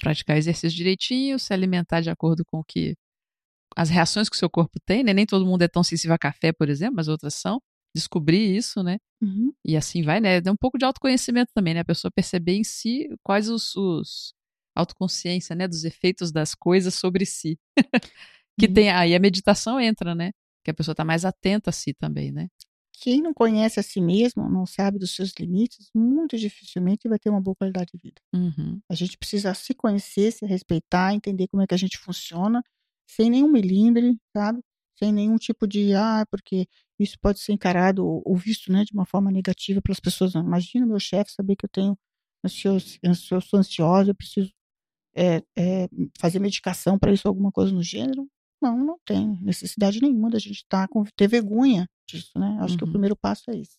Praticar 0.00 0.36
exercício 0.38 0.76
direitinho, 0.76 1.38
se 1.38 1.52
alimentar 1.54 2.00
de 2.00 2.10
acordo 2.10 2.44
com 2.44 2.58
o 2.60 2.64
que. 2.64 2.94
as 3.76 3.90
reações 3.90 4.28
que 4.28 4.36
o 4.36 4.38
seu 4.38 4.50
corpo 4.50 4.78
tem, 4.86 5.02
né? 5.04 5.14
Nem 5.14 5.26
todo 5.26 5.46
mundo 5.46 5.62
é 5.62 5.68
tão 5.68 5.82
sensível 5.84 6.14
a 6.14 6.18
café, 6.18 6.52
por 6.52 6.68
exemplo, 6.70 6.96
mas 6.96 7.08
outras 7.08 7.34
são. 7.34 7.60
Descobrir 7.96 8.56
isso, 8.56 8.82
né? 8.82 8.98
Uhum. 9.22 9.52
E 9.66 9.76
assim 9.76 10.02
vai, 10.02 10.20
né? 10.20 10.40
Dá 10.40 10.52
um 10.52 10.56
pouco 10.56 10.78
de 10.78 10.84
autoconhecimento 10.84 11.50
também, 11.54 11.74
né? 11.74 11.80
A 11.80 11.84
pessoa 11.84 12.10
perceber 12.14 12.54
em 12.54 12.64
si 12.64 13.08
quais 13.24 13.48
os, 13.50 13.74
os 13.76 14.34
autoconsciência, 14.76 15.56
né? 15.56 15.68
Dos 15.68 15.84
efeitos 15.84 16.32
das 16.32 16.54
coisas 16.54 16.94
sobre 16.94 17.26
si. 17.26 17.58
que 18.58 18.66
Uhum. 18.66 18.74
tem 18.74 18.90
aí 18.90 19.14
a 19.14 19.20
meditação 19.20 19.80
entra, 19.80 20.14
né? 20.14 20.32
Que 20.64 20.70
a 20.70 20.74
pessoa 20.74 20.94
tá 20.94 21.04
mais 21.04 21.24
atenta 21.24 21.70
a 21.70 21.72
si 21.72 21.92
também, 21.94 22.30
né? 22.32 22.48
Quem 23.00 23.20
não 23.20 23.34
conhece 23.34 23.80
a 23.80 23.82
si 23.82 24.00
mesmo, 24.00 24.48
não 24.48 24.64
sabe 24.64 24.98
dos 24.98 25.10
seus 25.14 25.32
limites, 25.38 25.90
muito 25.94 26.36
dificilmente 26.36 27.08
vai 27.08 27.18
ter 27.18 27.30
uma 27.30 27.40
boa 27.40 27.56
qualidade 27.56 27.90
de 27.94 27.98
vida. 28.00 28.20
Uhum. 28.32 28.80
A 28.88 28.94
gente 28.94 29.18
precisa 29.18 29.52
se 29.54 29.74
conhecer, 29.74 30.30
se 30.32 30.46
respeitar, 30.46 31.12
entender 31.12 31.48
como 31.48 31.62
é 31.62 31.66
que 31.66 31.74
a 31.74 31.78
gente 31.78 31.98
funciona, 31.98 32.62
sem 33.08 33.28
nenhum 33.30 33.50
melindre, 33.50 34.16
sabe? 34.36 34.60
Sem 34.96 35.12
nenhum 35.12 35.36
tipo 35.36 35.66
de, 35.66 35.94
ah, 35.94 36.24
porque 36.30 36.66
isso 36.98 37.18
pode 37.20 37.40
ser 37.40 37.52
encarado 37.52 38.06
ou 38.06 38.36
visto, 38.36 38.70
né, 38.70 38.84
de 38.84 38.92
uma 38.92 39.04
forma 39.06 39.32
negativa 39.32 39.82
pelas 39.82 39.98
pessoas. 39.98 40.34
Não, 40.34 40.42
Imagina 40.44 40.86
meu 40.86 41.00
chefe 41.00 41.32
saber 41.32 41.56
que 41.56 41.64
eu 41.64 41.70
tenho, 41.70 41.98
ansios, 42.44 42.98
eu 43.02 43.40
sou 43.40 43.58
ansiosa, 43.58 44.10
eu 44.10 44.14
preciso 44.14 44.52
é, 45.16 45.42
é, 45.58 45.88
fazer 46.20 46.38
medicação 46.38 46.98
para 46.98 47.12
isso, 47.12 47.26
alguma 47.28 47.50
coisa 47.50 47.72
no 47.72 47.82
gênero. 47.82 48.28
Não, 48.62 48.76
não 48.78 48.98
tem 49.04 49.38
necessidade 49.42 50.00
nenhuma 50.00 50.30
da 50.30 50.38
gente 50.38 50.64
tá 50.68 50.86
com, 50.88 51.04
ter 51.16 51.26
vergonha 51.28 51.86
disso, 52.08 52.38
né? 52.38 52.58
Acho 52.60 52.76
que 52.78 52.84
o 52.84 52.86
Uhum. 52.86 52.92
primeiro 52.92 53.16
passo 53.16 53.50
é 53.50 53.58
esse. 53.58 53.76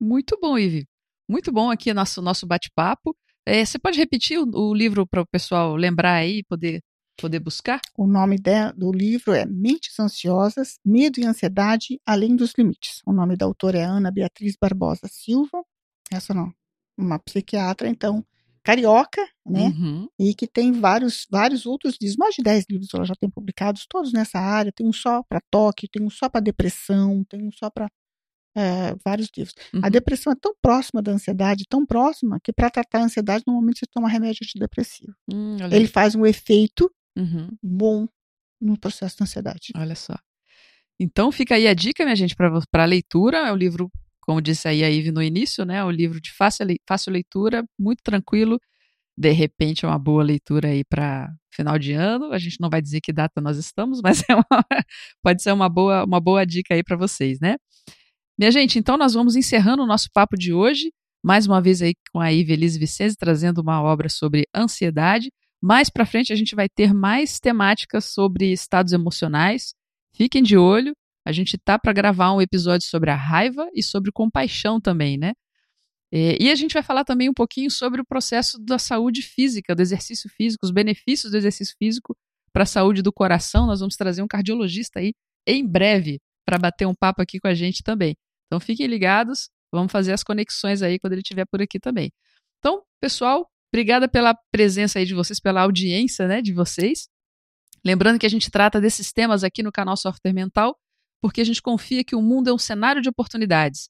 Muito 0.00 0.38
bom, 0.40 0.58
Ive. 0.58 0.86
Muito 1.28 1.52
bom 1.52 1.70
aqui 1.70 1.92
nosso 1.92 2.22
nosso 2.22 2.46
bate-papo. 2.46 3.14
É, 3.46 3.64
você 3.64 3.78
pode 3.78 3.98
repetir 3.98 4.38
o, 4.38 4.44
o 4.54 4.74
livro 4.74 5.06
para 5.06 5.20
o 5.22 5.26
pessoal 5.26 5.74
lembrar 5.76 6.14
aí 6.14 6.38
e 6.38 6.44
poder, 6.44 6.80
poder 7.20 7.38
buscar? 7.40 7.80
O 7.96 8.06
nome 8.06 8.36
de- 8.38 8.72
do 8.76 8.90
livro 8.92 9.32
é 9.32 9.44
Mentes 9.44 9.98
Ansiosas, 9.98 10.78
Medo 10.84 11.18
e 11.20 11.24
Ansiedade 11.26 12.00
Além 12.06 12.36
dos 12.36 12.52
Limites. 12.56 13.02
O 13.06 13.12
nome 13.12 13.36
da 13.36 13.44
autora 13.46 13.78
é 13.78 13.84
Ana 13.84 14.10
Beatriz 14.10 14.56
Barbosa 14.60 15.06
Silva. 15.08 15.62
Essa 16.10 16.32
não, 16.32 16.52
uma 16.96 17.18
psiquiatra, 17.18 17.88
então 17.88 18.24
carioca, 18.68 19.26
né? 19.46 19.68
Uhum. 19.68 20.08
E 20.18 20.34
que 20.34 20.46
tem 20.46 20.72
vários, 20.72 21.26
vários 21.30 21.64
outros 21.64 21.96
livros, 21.98 22.18
mais 22.18 22.34
de 22.34 22.42
10 22.42 22.66
livros 22.68 22.92
ela 22.92 23.06
já 23.06 23.14
tem 23.14 23.30
publicados, 23.30 23.86
todos 23.88 24.12
nessa 24.12 24.38
área. 24.38 24.70
Tem 24.70 24.86
um 24.86 24.92
só 24.92 25.22
para 25.22 25.40
toque, 25.50 25.88
tem 25.88 26.02
um 26.02 26.10
só 26.10 26.28
para 26.28 26.42
depressão, 26.42 27.24
tem 27.24 27.48
um 27.48 27.50
só 27.50 27.70
para 27.70 27.88
é, 28.54 28.94
vários 29.02 29.30
livros. 29.34 29.54
Uhum. 29.72 29.80
A 29.82 29.88
depressão 29.88 30.34
é 30.34 30.36
tão 30.38 30.54
próxima 30.60 31.00
da 31.00 31.12
ansiedade, 31.12 31.64
tão 31.66 31.86
próxima, 31.86 32.38
que 32.44 32.52
para 32.52 32.68
tratar 32.68 32.98
a 32.98 33.04
ansiedade, 33.04 33.42
normalmente 33.46 33.78
você 33.78 33.86
toma 33.90 34.06
remédio 34.06 34.40
antidepressivo. 34.42 35.14
Hum, 35.32 35.56
Ele 35.72 35.86
faz 35.86 36.14
um 36.14 36.26
efeito 36.26 36.92
uhum. 37.16 37.48
bom 37.62 38.06
no 38.60 38.78
processo 38.78 39.16
da 39.18 39.24
ansiedade. 39.24 39.72
Olha 39.74 39.94
só. 39.94 40.14
Então 41.00 41.32
fica 41.32 41.54
aí 41.54 41.66
a 41.66 41.72
dica, 41.72 42.04
minha 42.04 42.16
gente, 42.16 42.36
para 42.36 42.52
a 42.82 42.84
leitura. 42.84 43.48
É 43.48 43.52
o 43.52 43.56
livro, 43.56 43.90
como 44.28 44.42
disse 44.42 44.68
aí 44.68 44.84
a 44.84 44.90
Ive 44.90 45.10
no 45.10 45.22
início, 45.22 45.64
né? 45.64 45.82
O 45.82 45.90
livro 45.90 46.20
de 46.20 46.30
fácil, 46.34 46.66
fácil 46.86 47.10
leitura, 47.10 47.64
muito 47.78 48.02
tranquilo. 48.02 48.60
De 49.16 49.30
repente 49.32 49.86
é 49.86 49.88
uma 49.88 49.98
boa 49.98 50.22
leitura 50.22 50.68
aí 50.68 50.84
para 50.84 51.32
final 51.50 51.78
de 51.78 51.94
ano. 51.94 52.30
A 52.30 52.36
gente 52.38 52.60
não 52.60 52.68
vai 52.68 52.82
dizer 52.82 53.00
que 53.00 53.10
data 53.10 53.40
nós 53.40 53.56
estamos, 53.56 54.02
mas 54.04 54.22
é 54.28 54.34
uma, 54.34 54.44
pode 55.22 55.42
ser 55.42 55.50
uma 55.50 55.66
boa, 55.66 56.04
uma 56.04 56.20
boa 56.20 56.44
dica 56.44 56.74
aí 56.74 56.84
para 56.84 56.94
vocês, 56.94 57.40
né? 57.40 57.56
Minha 58.38 58.50
gente, 58.50 58.78
então 58.78 58.98
nós 58.98 59.14
vamos 59.14 59.34
encerrando 59.34 59.82
o 59.82 59.86
nosso 59.86 60.10
papo 60.12 60.36
de 60.36 60.52
hoje. 60.52 60.92
Mais 61.24 61.46
uma 61.46 61.62
vez 61.62 61.80
aí 61.80 61.94
com 62.12 62.20
a 62.20 62.30
Ive 62.30 62.52
Elise 62.52 62.78
Vicente 62.78 63.16
trazendo 63.16 63.62
uma 63.62 63.80
obra 63.82 64.10
sobre 64.10 64.46
ansiedade. 64.54 65.30
Mais 65.58 65.88
para 65.88 66.04
frente 66.04 66.34
a 66.34 66.36
gente 66.36 66.54
vai 66.54 66.68
ter 66.68 66.92
mais 66.92 67.40
temáticas 67.40 68.04
sobre 68.12 68.52
estados 68.52 68.92
emocionais. 68.92 69.72
Fiquem 70.14 70.42
de 70.42 70.58
olho. 70.58 70.92
A 71.28 71.32
gente 71.32 71.58
tá 71.58 71.78
para 71.78 71.92
gravar 71.92 72.32
um 72.32 72.40
episódio 72.40 72.88
sobre 72.88 73.10
a 73.10 73.14
raiva 73.14 73.68
e 73.74 73.82
sobre 73.82 74.10
compaixão 74.10 74.80
também, 74.80 75.18
né? 75.18 75.34
E 76.10 76.50
a 76.50 76.54
gente 76.54 76.72
vai 76.72 76.82
falar 76.82 77.04
também 77.04 77.28
um 77.28 77.34
pouquinho 77.34 77.70
sobre 77.70 78.00
o 78.00 78.04
processo 78.06 78.58
da 78.58 78.78
saúde 78.78 79.20
física, 79.20 79.74
do 79.74 79.82
exercício 79.82 80.30
físico, 80.30 80.64
os 80.64 80.70
benefícios 80.70 81.30
do 81.30 81.36
exercício 81.36 81.76
físico 81.78 82.16
para 82.50 82.62
a 82.62 82.66
saúde 82.66 83.02
do 83.02 83.12
coração. 83.12 83.66
Nós 83.66 83.80
vamos 83.80 83.94
trazer 83.94 84.22
um 84.22 84.26
cardiologista 84.26 85.00
aí 85.00 85.12
em 85.46 85.66
breve 85.66 86.18
para 86.46 86.56
bater 86.56 86.86
um 86.86 86.94
papo 86.94 87.20
aqui 87.20 87.38
com 87.38 87.46
a 87.46 87.52
gente 87.52 87.82
também. 87.82 88.16
Então 88.46 88.58
fiquem 88.58 88.86
ligados, 88.86 89.50
vamos 89.70 89.92
fazer 89.92 90.14
as 90.14 90.24
conexões 90.24 90.80
aí 90.80 90.98
quando 90.98 91.12
ele 91.12 91.20
estiver 91.20 91.44
por 91.44 91.60
aqui 91.60 91.78
também. 91.78 92.10
Então, 92.58 92.82
pessoal, 93.02 93.46
obrigada 93.70 94.08
pela 94.08 94.34
presença 94.50 94.98
aí 94.98 95.04
de 95.04 95.12
vocês, 95.12 95.38
pela 95.38 95.60
audiência, 95.60 96.26
né, 96.26 96.40
de 96.40 96.54
vocês. 96.54 97.06
Lembrando 97.84 98.18
que 98.18 98.24
a 98.24 98.30
gente 98.30 98.50
trata 98.50 98.80
desses 98.80 99.12
temas 99.12 99.44
aqui 99.44 99.62
no 99.62 99.70
canal 99.70 99.94
Software 99.94 100.32
Mental, 100.32 100.74
porque 101.20 101.40
a 101.40 101.44
gente 101.44 101.62
confia 101.62 102.04
que 102.04 102.16
o 102.16 102.22
mundo 102.22 102.48
é 102.48 102.52
um 102.52 102.58
cenário 102.58 103.02
de 103.02 103.08
oportunidades 103.08 103.88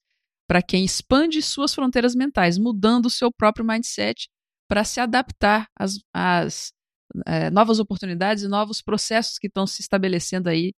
para 0.49 0.63
quem 0.63 0.85
expande 0.85 1.43
suas 1.43 1.75
fronteiras 1.75 2.15
mentais, 2.15 2.57
mudando 2.57 3.07
o 3.07 3.11
seu 3.11 3.31
próprio 3.31 3.67
mindset 3.67 4.29
para 4.67 4.83
se 4.83 4.99
adaptar 4.99 5.69
às, 5.79 5.99
às 6.13 6.73
é, 7.27 7.51
novas 7.51 7.79
oportunidades 7.79 8.43
e 8.45 8.49
novos 8.49 8.81
processos 8.81 9.39
que 9.39 9.47
estão 9.47 9.67
se 9.67 9.83
estabelecendo 9.83 10.49
aí 10.49 10.73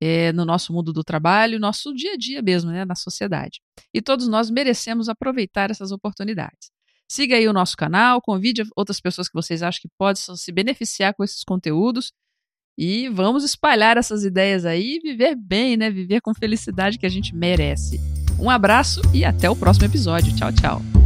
é, 0.00 0.32
no 0.32 0.44
nosso 0.44 0.72
mundo 0.72 0.92
do 0.92 1.02
trabalho, 1.02 1.58
nosso 1.58 1.94
dia 1.94 2.12
a 2.12 2.16
dia 2.16 2.42
mesmo, 2.42 2.70
né, 2.70 2.84
na 2.84 2.94
sociedade. 2.94 3.60
E 3.92 4.02
todos 4.02 4.28
nós 4.28 4.50
merecemos 4.50 5.08
aproveitar 5.08 5.70
essas 5.70 5.90
oportunidades. 5.90 6.70
Siga 7.08 7.36
aí 7.36 7.46
o 7.48 7.52
nosso 7.52 7.76
canal, 7.76 8.20
convide 8.20 8.62
outras 8.76 9.00
pessoas 9.00 9.28
que 9.28 9.34
vocês 9.34 9.62
acham 9.62 9.80
que 9.80 9.88
possam 9.98 10.36
se 10.36 10.50
beneficiar 10.50 11.14
com 11.14 11.22
esses 11.22 11.44
conteúdos 11.44 12.12
e 12.76 13.08
vamos 13.08 13.44
espalhar 13.44 13.96
essas 13.96 14.24
ideias 14.24 14.64
aí 14.64 14.96
e 14.96 15.00
viver 15.00 15.36
bem, 15.36 15.76
né? 15.76 15.90
Viver 15.90 16.20
com 16.20 16.34
felicidade 16.34 16.98
que 16.98 17.06
a 17.06 17.10
gente 17.10 17.34
merece. 17.34 18.00
Um 18.38 18.50
abraço 18.50 19.00
e 19.12 19.24
até 19.24 19.48
o 19.48 19.56
próximo 19.56 19.86
episódio. 19.86 20.34
Tchau, 20.34 20.52
tchau. 20.52 21.03